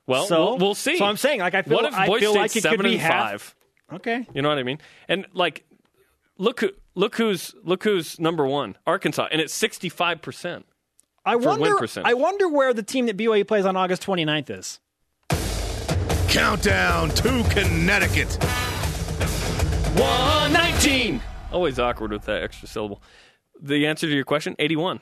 Well, 0.08 0.26
So- 0.26 0.44
we'll, 0.44 0.58
we'll 0.58 0.74
see. 0.74 0.98
so 0.98 1.04
I'm 1.04 1.16
saying, 1.16 1.40
like, 1.40 1.54
I 1.54 1.62
feel- 1.62 1.76
what 1.76 1.84
if 1.86 1.94
I 1.94 2.06
Boise 2.06 2.20
feel 2.20 2.32
State's 2.32 2.54
like 2.56 2.64
it 2.64 2.68
could 2.76 2.82
be 2.82 2.92
and 2.94 3.00
half- 3.00 3.30
five? 3.30 3.54
Okay. 3.94 4.26
You 4.34 4.42
know 4.42 4.48
what 4.48 4.58
I 4.58 4.64
mean? 4.64 4.78
And 5.08 5.26
like, 5.32 5.64
look 6.38 6.58
who 6.60 6.70
look 6.96 7.14
who's 7.16 7.54
look 7.62 7.84
who's 7.84 8.18
number 8.18 8.44
one, 8.44 8.76
Arkansas, 8.84 9.28
and 9.30 9.40
it's 9.40 9.54
65 9.54 10.20
percent. 10.20 10.66
I 11.24 11.36
wonder. 11.36 11.78
I 12.04 12.14
wonder 12.14 12.48
where 12.48 12.74
the 12.74 12.82
team 12.82 13.06
that 13.06 13.16
BYU 13.16 13.46
plays 13.46 13.64
on 13.64 13.76
August 13.76 14.04
29th 14.04 14.50
is. 14.50 14.80
Countdown 16.36 17.08
to 17.08 17.42
Connecticut. 17.48 18.28
119. 19.94 21.22
Always 21.50 21.78
awkward 21.78 22.12
with 22.12 22.26
that 22.26 22.42
extra 22.42 22.68
syllable. 22.68 23.02
The 23.62 23.86
answer 23.86 24.06
to 24.06 24.14
your 24.14 24.26
question, 24.26 24.54
81. 24.58 25.00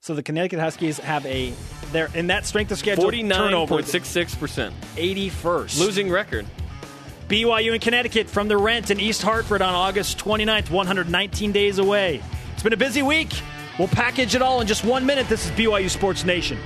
So 0.00 0.14
the 0.14 0.22
Connecticut 0.22 0.58
Huskies 0.58 0.96
have 0.96 1.26
a 1.26 1.52
they're 1.92 2.08
in 2.14 2.28
that 2.28 2.46
strength 2.46 2.72
of 2.72 2.78
schedule 2.78 3.10
turnover 3.10 3.74
49.66 3.74 4.38
percent, 4.38 4.74
81st. 4.94 5.78
losing 5.78 6.10
record. 6.10 6.46
BYU 7.28 7.74
in 7.74 7.80
Connecticut 7.82 8.30
from 8.30 8.48
the 8.48 8.56
Rent 8.56 8.90
in 8.90 8.98
East 8.98 9.20
Hartford 9.20 9.60
on 9.60 9.74
August 9.74 10.16
29th, 10.16 10.70
119 10.70 11.52
days 11.52 11.76
away. 11.78 12.22
It's 12.54 12.62
been 12.62 12.72
a 12.72 12.78
busy 12.78 13.02
week. 13.02 13.28
We'll 13.78 13.88
package 13.88 14.34
it 14.34 14.40
all 14.40 14.62
in 14.62 14.66
just 14.66 14.86
one 14.86 15.04
minute. 15.04 15.28
This 15.28 15.44
is 15.44 15.50
BYU 15.50 15.90
Sports 15.90 16.24
Nation. 16.24 16.58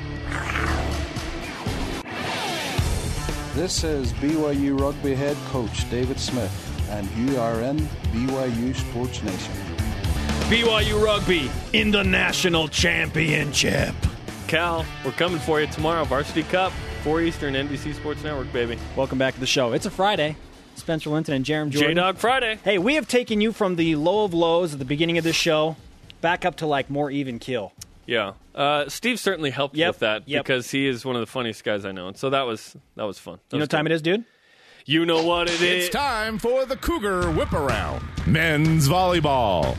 This 3.60 3.84
is 3.84 4.14
BYU 4.14 4.80
Rugby 4.80 5.14
head 5.14 5.36
coach 5.50 5.88
David 5.90 6.18
Smith, 6.18 6.88
and 6.88 7.06
you 7.10 7.38
are 7.38 7.60
in 7.60 7.76
BYU 8.10 8.74
Sports 8.74 9.22
Nation. 9.22 9.52
BYU 10.48 11.04
Rugby 11.04 11.50
in 11.74 11.90
the 11.90 12.02
national 12.02 12.68
championship. 12.68 13.94
Cal, 14.46 14.86
we're 15.04 15.12
coming 15.12 15.38
for 15.40 15.60
you 15.60 15.66
tomorrow. 15.66 16.04
Varsity 16.04 16.42
Cup, 16.44 16.72
4 17.04 17.20
Eastern, 17.20 17.52
NBC 17.52 17.94
Sports 17.94 18.24
Network, 18.24 18.50
baby. 18.50 18.78
Welcome 18.96 19.18
back 19.18 19.34
to 19.34 19.40
the 19.40 19.46
show. 19.46 19.74
It's 19.74 19.84
a 19.84 19.90
Friday. 19.90 20.36
Spencer 20.76 21.10
Linton 21.10 21.34
and 21.34 21.44
Jarom 21.44 21.68
Jordan. 21.68 21.90
J 21.90 21.94
Dog 22.00 22.16
Friday. 22.16 22.58
Hey, 22.64 22.78
we 22.78 22.94
have 22.94 23.08
taken 23.08 23.42
you 23.42 23.52
from 23.52 23.76
the 23.76 23.94
low 23.94 24.24
of 24.24 24.32
lows 24.32 24.72
at 24.72 24.78
the 24.78 24.86
beginning 24.86 25.18
of 25.18 25.24
this 25.24 25.36
show 25.36 25.76
back 26.22 26.46
up 26.46 26.56
to 26.56 26.66
like 26.66 26.88
more 26.88 27.10
even 27.10 27.38
kill. 27.38 27.74
Yeah, 28.06 28.32
uh, 28.54 28.88
Steve 28.88 29.20
certainly 29.20 29.50
helped 29.50 29.76
Yep, 29.76 29.88
with 29.88 29.98
that 30.00 30.28
yep. 30.28 30.44
because 30.44 30.70
he 30.70 30.86
is 30.86 31.04
one 31.04 31.14
of 31.16 31.20
the 31.20 31.26
funniest 31.26 31.62
guys 31.64 31.84
I 31.84 31.92
know, 31.92 32.08
and 32.08 32.16
so 32.16 32.30
that 32.30 32.42
was 32.42 32.76
that 32.96 33.04
was 33.04 33.18
fun. 33.18 33.38
That 33.48 33.56
You 33.56 33.58
know 33.60 33.64
what 33.64 33.70
time 33.70 33.86
it 33.86 33.92
is, 33.92 34.02
dude? 34.02 34.24
You 34.86 35.06
know 35.06 35.22
what 35.22 35.48
it 35.48 35.60
is. 35.60 35.84
It's 35.86 35.88
time 35.94 36.38
for 36.38 36.64
the 36.64 36.76
Cougar 36.76 37.30
Whip 37.32 37.52
Around. 37.52 38.02
Men's 38.26 38.88
volleyball. 38.88 39.76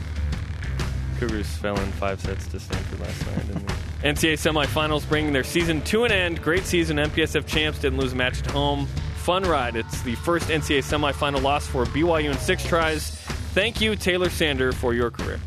Cougars 1.20 1.48
fell 1.58 1.78
in 1.80 1.92
five 1.94 2.20
sets 2.22 2.48
to 2.48 2.60
Stanford 2.60 3.00
last 3.00 3.26
night. 3.28 3.48
Didn't 3.48 3.68
they? 3.68 3.74
NCAA 4.10 4.34
semifinals 4.66 5.08
bringing 5.08 5.34
their 5.34 5.44
season 5.44 5.82
to 5.82 6.06
an 6.06 6.12
end. 6.12 6.42
Great 6.42 6.64
season. 6.64 6.98
MPSF 6.98 7.46
champs 7.46 7.80
didn't 7.80 8.00
lose 8.00 8.14
a 8.14 8.16
match 8.16 8.40
at 8.40 8.50
home. 8.50 8.88
Fun 9.18 9.44
ride. 9.44 9.76
It's 9.76 10.02
the 10.02 10.16
first 10.16 10.48
NCAA 10.50 10.80
semifinal 10.84 11.42
loss 11.44 11.68
for 11.68 11.86
BYU 11.86 12.32
in 12.32 12.38
six 12.38 12.66
tries. 12.66 13.12
Thank 13.54 13.82
you, 13.82 13.96
Taylor 13.96 14.30
Sander, 14.30 14.72
for 14.72 14.94
your 14.96 15.12
career. 15.12 15.40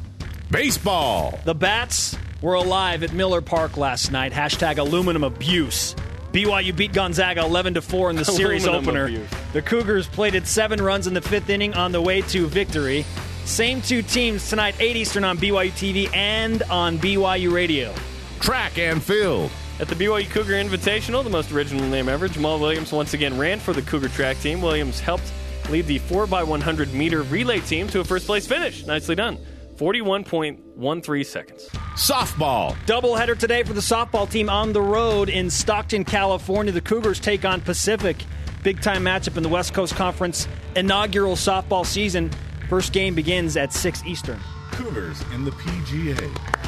Baseball. 0.51 1.41
The 1.45 1.55
Bats 1.55 2.17
were 2.45 2.55
alive 2.55 3.03
at 3.03 3.15
Miller 3.15 3.41
Park 3.41 3.79
last 3.79 4.13
night. 4.13 4.31
Hashtag 4.31 4.77
aluminum 4.77 5.25
abuse. 5.25 5.97
BYU 6.31 6.77
beat 6.77 6.93
Gonzaga 6.93 7.43
11 7.43 7.75
to 7.75 7.81
4 7.83 8.11
in 8.11 8.17
the 8.17 8.25
series 8.25 8.67
Aluminum 8.67 8.89
opener. 8.89 9.05
abuse. 9.07 9.31
The 9.55 9.63
Cougars 9.63 10.07
plated 10.07 10.47
seven 10.47 10.81
runs 10.83 11.07
in 11.07 11.15
the 11.15 11.23
fifth 11.23 11.49
inning 11.49 11.73
on 11.73 11.91
the 11.91 12.03
way 12.03 12.21
to 12.21 12.47
victory. 12.47 13.07
Same 13.47 13.81
two 13.81 14.03
teams 14.03 14.51
tonight, 14.51 14.75
8 14.79 14.95
Eastern 14.95 15.25
on 15.25 15.39
BYU 15.39 15.71
TV 15.71 16.15
and 16.15 16.63
on 16.65 16.99
BYU 16.99 17.51
Radio. 17.51 17.95
Track 18.41 18.79
and 18.79 19.03
field. 19.03 19.51
At 19.81 19.89
the 19.89 19.95
BYU 19.95 20.29
Cougar 20.29 20.53
Invitational, 20.53 21.25
the 21.25 21.31
most 21.31 21.51
original 21.51 21.87
name 21.89 22.11
ever, 22.11 22.29
Jamaal 22.29 22.61
Williams 22.61 22.93
once 22.93 23.15
again 23.15 23.39
ran 23.39 23.59
for 23.59 23.73
the 23.73 23.83
Cougar 23.83 24.09
track 24.11 24.39
team. 24.41 24.61
Williams 24.61 25.01
helped 25.01 25.33
lead 25.71 25.87
the 25.87 25.99
4x100 26.01 26.93
meter 26.93 27.23
relay 27.23 27.61
team 27.61 27.87
to 27.89 28.01
a 28.01 28.05
first 28.05 28.27
place 28.27 28.47
finish. 28.47 28.85
Nicely 28.85 29.15
done. 29.15 29.39
41.13 29.77 31.27
seconds. 31.27 31.69
Softball. 31.97 32.75
Doubleheader 32.87 33.39
today 33.39 33.63
for 33.63 33.73
the 33.73 33.81
softball 33.81 34.31
team 34.31 34.49
on 34.49 34.73
the 34.73 34.83
road 34.83 35.29
in 35.29 35.51
Stockton, 35.51 36.05
California. 36.05 36.73
The 36.73 36.81
Cougars 36.81 37.21
take 37.21 37.45
on 37.45 37.61
Pacific. 37.61 38.25
Big 38.63 38.81
time 38.81 39.05
matchup 39.05 39.37
in 39.37 39.43
the 39.43 39.49
West 39.49 39.75
Coast 39.75 39.95
Conference 39.95 40.49
inaugural 40.77 41.37
softball 41.37 41.85
season. 41.85 42.31
First 42.69 42.93
game 42.93 43.15
begins 43.15 43.57
at 43.57 43.73
6 43.73 44.05
Eastern. 44.07 44.41
Cougars 44.73 45.23
in 45.35 45.45
the 45.45 45.51
PGA. 45.53 46.63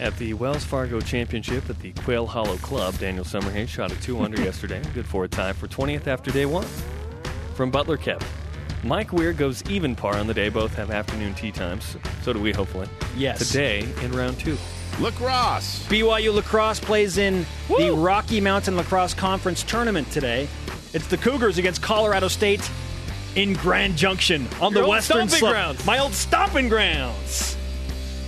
At 0.00 0.16
the 0.18 0.34
Wells 0.34 0.64
Fargo 0.64 1.00
Championship 1.00 1.68
at 1.70 1.78
the 1.78 1.92
Quail 1.92 2.26
Hollow 2.26 2.56
Club, 2.56 2.98
Daniel 2.98 3.24
Summerhays 3.24 3.68
shot 3.68 3.92
a 3.92 4.00
2 4.00 4.20
under 4.20 4.40
yesterday. 4.42 4.82
Good 4.94 5.06
for 5.06 5.24
a 5.24 5.28
tie 5.28 5.52
for 5.52 5.68
20th 5.68 6.06
after 6.06 6.30
day 6.30 6.46
one. 6.46 6.66
From 7.54 7.70
Butler 7.70 7.96
Kevin. 7.96 8.26
Mike 8.84 9.12
Weir 9.12 9.32
goes 9.32 9.62
even 9.70 9.94
par 9.94 10.16
on 10.16 10.26
the 10.26 10.34
day. 10.34 10.48
Both 10.48 10.74
have 10.74 10.90
afternoon 10.90 11.34
tea 11.34 11.52
times. 11.52 11.96
So 12.22 12.32
do 12.32 12.40
we, 12.40 12.52
hopefully. 12.52 12.88
Yes. 13.16 13.38
Today 13.46 13.86
in 14.02 14.12
round 14.12 14.38
two. 14.40 14.56
Lacrosse. 15.00 15.86
BYU 15.88 16.34
lacrosse 16.34 16.80
plays 16.80 17.16
in 17.16 17.46
the 17.68 17.92
Rocky 17.92 18.40
Mountain 18.40 18.76
Lacrosse 18.76 19.14
Conference 19.14 19.62
tournament 19.62 20.10
today. 20.10 20.48
It's 20.92 21.06
the 21.06 21.16
Cougars 21.16 21.58
against 21.58 21.80
Colorado 21.82 22.28
State 22.28 22.68
in 23.36 23.54
Grand 23.54 23.96
Junction 23.96 24.46
on 24.60 24.72
Your 24.72 24.80
the 24.80 24.80
old 24.80 24.88
western 24.90 25.16
stomping 25.28 25.38
slope. 25.38 25.52
grounds. 25.52 25.86
My 25.86 25.98
old 25.98 26.12
stomping 26.12 26.68
grounds. 26.68 27.56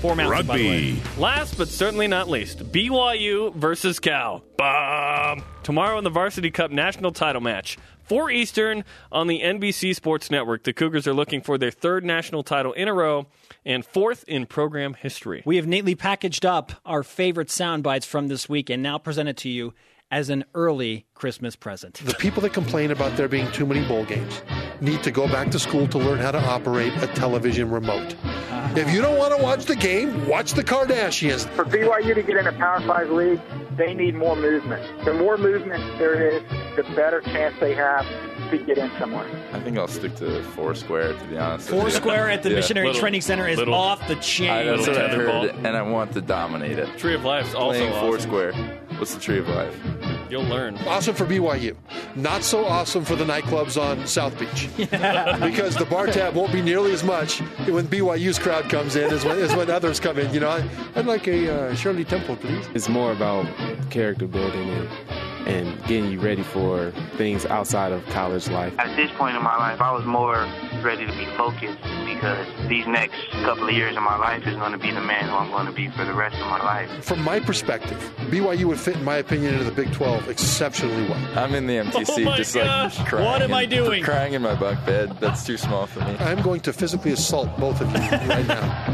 Four 0.01 0.17
mountains, 0.17 0.47
by 0.47 0.59
the 0.59 0.69
way. 0.69 0.93
Rugby. 0.95 1.21
Last 1.21 1.59
but 1.59 1.69
certainly 1.69 2.07
not 2.07 2.29
least, 2.29 2.61
BYU 2.73 3.55
versus 3.55 3.99
Cal. 3.99 4.43
Bomb. 4.57 5.43
Tomorrow 5.63 5.99
in 5.99 6.05
the 6.05 6.11
Varsity 6.11 6.51
Cup 6.51 6.71
national 6.71 7.13
title 7.13 7.41
match. 7.43 7.77
4 8.05 8.31
Eastern 8.31 8.85
on 9.11 9.27
the 9.27 9.41
NBC 9.41 9.95
Sports 9.95 10.31
Network. 10.31 10.65
The 10.65 10.73
Cougars 10.73 11.07
are 11.07 11.15
looking 11.15 11.41
for 11.41 11.59
their 11.59 11.71
third 11.71 12.05
national 12.05 12.43
title 12.43 12.73
in 12.73 12.89
a 12.89 12.95
row 12.95 13.27
and 13.65 13.85
fourth 13.85 14.25
in 14.29 14.47
program 14.47 14.95
history. 14.95 15.43
We 15.45 15.57
have 15.57 15.67
neatly 15.67 15.95
packaged 15.95 16.45
up 16.45 16.73
our 16.85 17.03
favorite 17.03 17.51
sound 17.51 17.83
bites 17.83 18.07
from 18.07 18.29
this 18.29 18.49
week 18.49 18.71
and 18.71 18.83
now 18.83 18.99
present 18.99 19.29
it 19.29 19.37
to 19.39 19.49
you 19.49 19.75
as 20.11 20.29
an 20.31 20.45
early 20.55 21.07
Christmas 21.15 21.55
present. 21.55 21.95
The 22.05 22.15
people 22.15 22.43
that 22.43 22.53
complain 22.53 22.91
about 22.91 23.17
there 23.17 23.29
being 23.29 23.51
too 23.53 23.65
many 23.65 23.87
bowl 23.87 24.05
games 24.05 24.43
need 24.81 25.03
to 25.05 25.11
go 25.13 25.27
back 25.29 25.51
to 25.53 25.59
school 25.59 25.87
to 25.89 25.99
learn 25.99 26.19
how 26.19 26.33
to 26.33 26.41
operate 26.45 26.93
a 27.03 27.07
television 27.09 27.71
remote. 27.71 28.15
Uh-huh. 28.25 28.75
If 28.77 28.93
you 28.93 29.01
don't 29.01 29.17
want 29.17 29.35
to 29.37 29.43
watch 29.43 29.65
the 29.65 29.77
game, 29.77 30.27
watch 30.27 30.55
the 30.55 30.65
Kardashians. 30.65 31.49
For 31.51 31.65
BYU 31.65 32.15
to 32.17 32.23
get 32.23 32.37
in 32.37 32.47
a 32.49 32.53
Power 32.53 32.81
Five 32.81 33.11
league, 33.11 33.41
they 33.77 33.95
need 33.95 34.15
more 34.17 34.35
movement. 34.35 35.05
The 35.05 35.15
more 35.15 35.37
movement 35.39 35.99
there 35.99 36.29
is, 36.37 36.43
the 36.77 36.83
better 36.97 37.21
chance 37.21 37.55
they 37.61 37.75
have 37.75 38.05
to 38.51 38.59
get 38.59 38.77
in 38.79 38.91
somewhere. 38.99 39.27
I 39.53 39.61
think 39.61 39.79
I'll 39.79 39.87
stick 39.89 40.17
to 40.17 40.43
Foursquare, 40.57 41.13
to 41.17 41.25
be 41.27 41.39
honest. 41.39 41.69
Foursquare 41.69 42.29
at 42.29 42.43
the 42.43 42.51
Yeah. 42.51 42.57
Missionary 42.57 42.89
Little- 42.89 43.01
Training 43.01 43.21
Center 43.21 43.47
is 43.49 43.59
little- 43.59 43.75
off 43.75 44.07
the 44.09 44.17
I, 44.17 44.21
chain. 44.21 44.67
that's 44.67 44.89
what 44.89 44.99
I've 44.99 45.13
heard, 45.13 45.51
and 45.63 45.69
I 45.77 45.83
want 45.83 46.13
to 46.15 46.21
dominate 46.21 46.79
it. 46.79 46.99
Tree 46.99 47.15
of 47.15 47.25
Life's 47.25 47.55
also 47.55 47.79
Playing 47.79 47.93
awesome. 47.93 48.11
Foursquare. 48.11 48.53
What's 48.99 49.15
the 49.15 49.21
Tree 49.21 49.39
of 49.39 49.49
Life? 49.49 49.77
You'll 50.31 50.45
learn. 50.45 50.77
Awesome 50.79 51.15
for 51.15 51.25
BYU. 51.25 51.77
Not 52.17 52.43
so 52.43 52.65
awesome 52.65 53.05
for 53.05 53.17
the 53.17 53.25
nightclubs 53.25 53.81
on 53.81 54.07
South 54.07 54.39
Beach. 54.39 54.69
because 54.77 55.77
the 55.77 55.87
bar 55.89 56.07
tab 56.07 56.35
won't 56.35 56.53
be 56.53 56.63
nearly 56.63 56.93
as 56.93 57.05
much 57.05 57.41
when 57.69 57.87
BYU's 57.87 58.39
crowd 58.39 58.69
comes 58.71 58.97
in 58.97 59.13
as 59.13 59.25
when, 59.25 59.39
as 59.39 59.55
when 59.55 59.71
others 59.71 60.01
come 60.01 60.19
in. 60.19 60.33
You 60.33 60.41
know, 60.41 60.51
I, 60.51 60.69
I'd 60.97 61.07
like 61.07 61.27
a 61.27 61.71
uh, 61.71 61.75
Shirley 61.75 62.05
Temple, 62.05 62.37
please. 62.37 62.67
It's 62.75 62.89
more 62.89 63.13
about 63.13 63.47
character 63.91 64.27
building 64.27 64.69
and, 64.69 64.89
and 65.47 65.79
getting 65.87 66.11
you 66.11 66.21
ready 66.21 66.43
for 66.43 66.93
things 67.17 67.45
outside 67.47 67.93
of 67.93 68.05
college 68.07 68.49
life. 68.49 68.75
At 68.79 68.95
this 68.97 69.11
point 69.13 69.37
in 69.37 69.43
my 69.43 69.57
life, 69.57 69.81
I 69.81 69.93
was 69.93 70.05
more 70.05 70.49
ready 70.83 71.07
to 71.07 71.13
be 71.13 71.27
focused 71.37 71.79
because 72.07 72.47
these 72.69 72.87
next 72.87 73.15
couple 73.31 73.69
of 73.69 73.75
years 73.75 73.97
of 73.97 74.03
my 74.03 74.17
life 74.17 74.47
is 74.47 74.55
going 74.57 74.73
to 74.73 74.79
be 74.79 74.91
the 74.91 75.01
man 75.01 75.25
who 75.29 75.35
I'm 75.35 75.51
going 75.51 75.67
to 75.67 75.73
be 75.73 75.89
for 75.91 76.05
the 76.05 76.15
rest 76.15 76.35
of 76.37 76.47
my 76.47 76.63
life. 76.63 77.05
From 77.05 77.21
my 77.23 77.41
perspective, 77.41 77.99
BYU 78.31 78.65
would 78.67 78.79
fit, 78.81 78.97
in 78.97 79.05
my 79.05 79.17
opinion, 79.17 79.53
into 79.55 79.65
the 79.65 79.73
Big 79.73 79.93
12 79.93 80.29
exceptionally 80.29 81.09
well. 81.09 81.39
I'm 81.39 81.55
in 81.55 81.67
the 81.67 81.75
empty 81.79 82.05
Oh 82.09 82.35
just 82.37 82.55
gosh. 82.55 82.99
like 82.99 83.09
crying. 83.09 83.25
What 83.27 83.43
am 83.43 83.51
in- 83.51 83.57
I 83.57 83.67
doing? 83.67 84.03
Crying 84.03 84.35
in 84.35 84.43
my 84.43 84.55
bunk 84.55 84.85
bed. 84.87 85.17
That's 85.21 85.45
too 85.45 85.57
small 85.57 85.87
for 85.87 86.01
me. 86.01 86.17
I'm 86.21 86.43
going 86.43 86.61
to 86.63 86.73
physically 86.73 87.13
assault 87.13 87.57
both 87.59 87.81
of 87.81 87.91
you 87.93 87.99
right 87.99 88.47
now. 88.47 88.94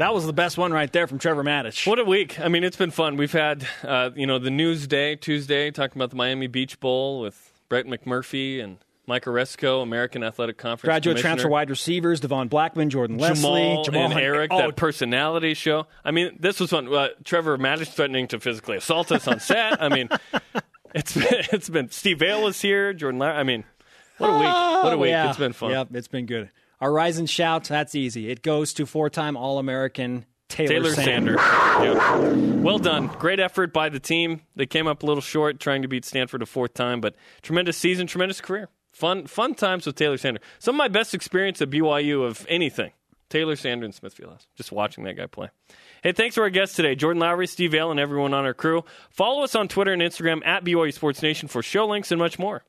That 0.00 0.14
was 0.14 0.24
the 0.26 0.32
best 0.32 0.56
one 0.56 0.72
right 0.72 0.90
there 0.90 1.06
from 1.06 1.18
Trevor 1.18 1.44
Maddich. 1.44 1.86
What 1.86 1.98
a 1.98 2.04
week. 2.04 2.40
I 2.40 2.48
mean, 2.48 2.64
it's 2.64 2.76
been 2.76 2.90
fun. 2.90 3.16
We've 3.16 3.30
had, 3.32 3.66
uh, 3.84 4.10
you 4.16 4.26
know, 4.26 4.38
the 4.38 4.50
news 4.50 4.86
day, 4.86 5.14
Tuesday, 5.14 5.70
talking 5.70 5.98
about 5.98 6.08
the 6.08 6.16
Miami 6.16 6.46
Beach 6.46 6.80
Bowl 6.80 7.20
with 7.20 7.52
Brett 7.68 7.84
McMurphy 7.86 8.64
and 8.64 8.78
Mike 9.06 9.24
Aresco, 9.24 9.82
American 9.82 10.22
Athletic 10.24 10.56
Conference 10.56 10.88
Graduate 10.88 11.18
transfer 11.18 11.48
wide 11.48 11.68
receivers: 11.68 12.18
Devon 12.20 12.48
Blackman, 12.48 12.88
Jordan 12.88 13.18
Leslie, 13.18 13.50
Jamaal, 13.50 13.86
and 13.88 14.12
Hunt- 14.14 14.24
Eric, 14.24 14.50
Oh, 14.54 14.58
that 14.58 14.76
personality 14.76 15.52
show. 15.52 15.86
I 16.04 16.12
mean, 16.12 16.34
this 16.40 16.60
was 16.60 16.70
fun. 16.70 16.92
Uh, 16.92 17.08
Trevor 17.24 17.58
Maddox 17.58 17.90
threatening 17.90 18.26
to 18.28 18.40
physically 18.40 18.78
assault 18.78 19.12
us 19.12 19.28
on 19.28 19.38
set. 19.38 19.82
I 19.82 19.88
mean, 19.90 20.08
it's 20.94 21.12
been, 21.14 21.26
it's 21.52 21.68
been 21.68 21.90
Steve 21.90 22.20
Vale 22.20 22.42
was 22.42 22.60
here. 22.62 22.94
Jordan, 22.94 23.18
La- 23.18 23.26
I 23.32 23.42
mean, 23.42 23.64
what 24.18 24.28
a 24.28 24.32
week! 24.32 24.42
What 24.44 24.92
a 24.92 24.96
Oh, 24.96 24.98
week! 24.98 25.10
yeah. 25.10 25.28
It's 25.28 25.38
been 25.38 25.52
fun. 25.52 25.72
Yep, 25.72 25.88
it's 25.94 26.08
been 26.08 26.24
good. 26.26 26.48
Our 26.80 26.92
rise 26.92 27.18
and 27.18 27.28
shout, 27.28 27.64
that's 27.64 27.94
easy. 27.94 28.30
It 28.30 28.42
goes 28.42 28.72
to 28.74 28.86
four-time 28.86 29.36
All-American 29.36 30.24
Taylor, 30.48 30.68
Taylor 30.68 30.94
Sanders. 30.94 31.36
Well 32.62 32.78
done. 32.78 33.06
Great 33.06 33.38
effort 33.38 33.72
by 33.72 33.88
the 33.88 34.00
team. 34.00 34.40
They 34.56 34.66
came 34.66 34.86
up 34.86 35.02
a 35.02 35.06
little 35.06 35.20
short 35.20 35.60
trying 35.60 35.82
to 35.82 35.88
beat 35.88 36.04
Stanford 36.04 36.42
a 36.42 36.46
fourth 36.46 36.74
time, 36.74 37.00
but 37.00 37.14
tremendous 37.42 37.76
season, 37.76 38.06
tremendous 38.06 38.40
career. 38.40 38.68
Fun 38.92 39.26
fun 39.26 39.54
times 39.54 39.86
with 39.86 39.94
Taylor 39.94 40.18
Sanders. 40.18 40.42
Some 40.58 40.74
of 40.74 40.78
my 40.78 40.88
best 40.88 41.14
experience 41.14 41.62
at 41.62 41.70
BYU 41.70 42.26
of 42.26 42.44
anything. 42.48 42.90
Taylor 43.28 43.54
Sanders 43.54 43.86
and 43.86 43.94
Smith 43.94 44.16
Fieldhouse. 44.16 44.46
Just 44.56 44.72
watching 44.72 45.04
that 45.04 45.16
guy 45.16 45.26
play. 45.26 45.50
Hey, 46.02 46.10
thanks 46.10 46.34
to 46.34 46.40
our 46.40 46.50
guests 46.50 46.74
today, 46.74 46.96
Jordan 46.96 47.20
Lowry, 47.20 47.46
Steve 47.46 47.70
Vale, 47.70 47.92
and 47.92 48.00
everyone 48.00 48.34
on 48.34 48.44
our 48.44 48.54
crew. 48.54 48.84
Follow 49.10 49.44
us 49.44 49.54
on 49.54 49.68
Twitter 49.68 49.92
and 49.92 50.02
Instagram 50.02 50.44
at 50.44 50.64
BYU 50.64 50.92
Sports 50.92 51.22
Nation 51.22 51.46
for 51.46 51.62
show 51.62 51.86
links 51.86 52.10
and 52.10 52.18
much 52.18 52.40
more. 52.40 52.64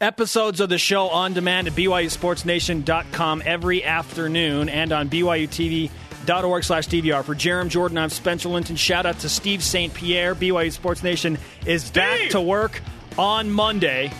Episodes 0.00 0.60
of 0.60 0.70
the 0.70 0.78
show 0.78 1.08
on 1.10 1.34
demand 1.34 1.66
at 1.66 1.74
BYUSportsNation.com 1.74 3.42
every 3.44 3.84
afternoon 3.84 4.70
and 4.70 4.92
on 4.92 5.10
BYUTV.org 5.10 6.64
slash 6.64 6.88
DVR. 6.88 7.22
For 7.22 7.34
Jarom 7.34 7.68
Jordan, 7.68 7.98
I'm 7.98 8.08
Spencer 8.08 8.48
Linton. 8.48 8.76
Shout 8.76 9.04
out 9.04 9.18
to 9.18 9.28
Steve 9.28 9.62
St. 9.62 9.92
Pierre. 9.92 10.34
BYU 10.34 10.72
Sports 10.72 11.02
Nation 11.02 11.36
is 11.66 11.90
back 11.90 12.30
to 12.30 12.40
work 12.40 12.80
on 13.18 13.50
Monday. 13.50 14.10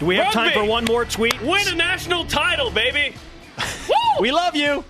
Do 0.00 0.06
we 0.06 0.16
have 0.16 0.32
time 0.32 0.52
for 0.52 0.64
one 0.64 0.86
more 0.86 1.04
tweet? 1.04 1.38
Win 1.42 1.68
a 1.68 1.74
national 1.74 2.24
title, 2.24 2.70
baby! 2.70 3.14
We 4.20 4.30
love 4.30 4.54
you. 4.54 4.84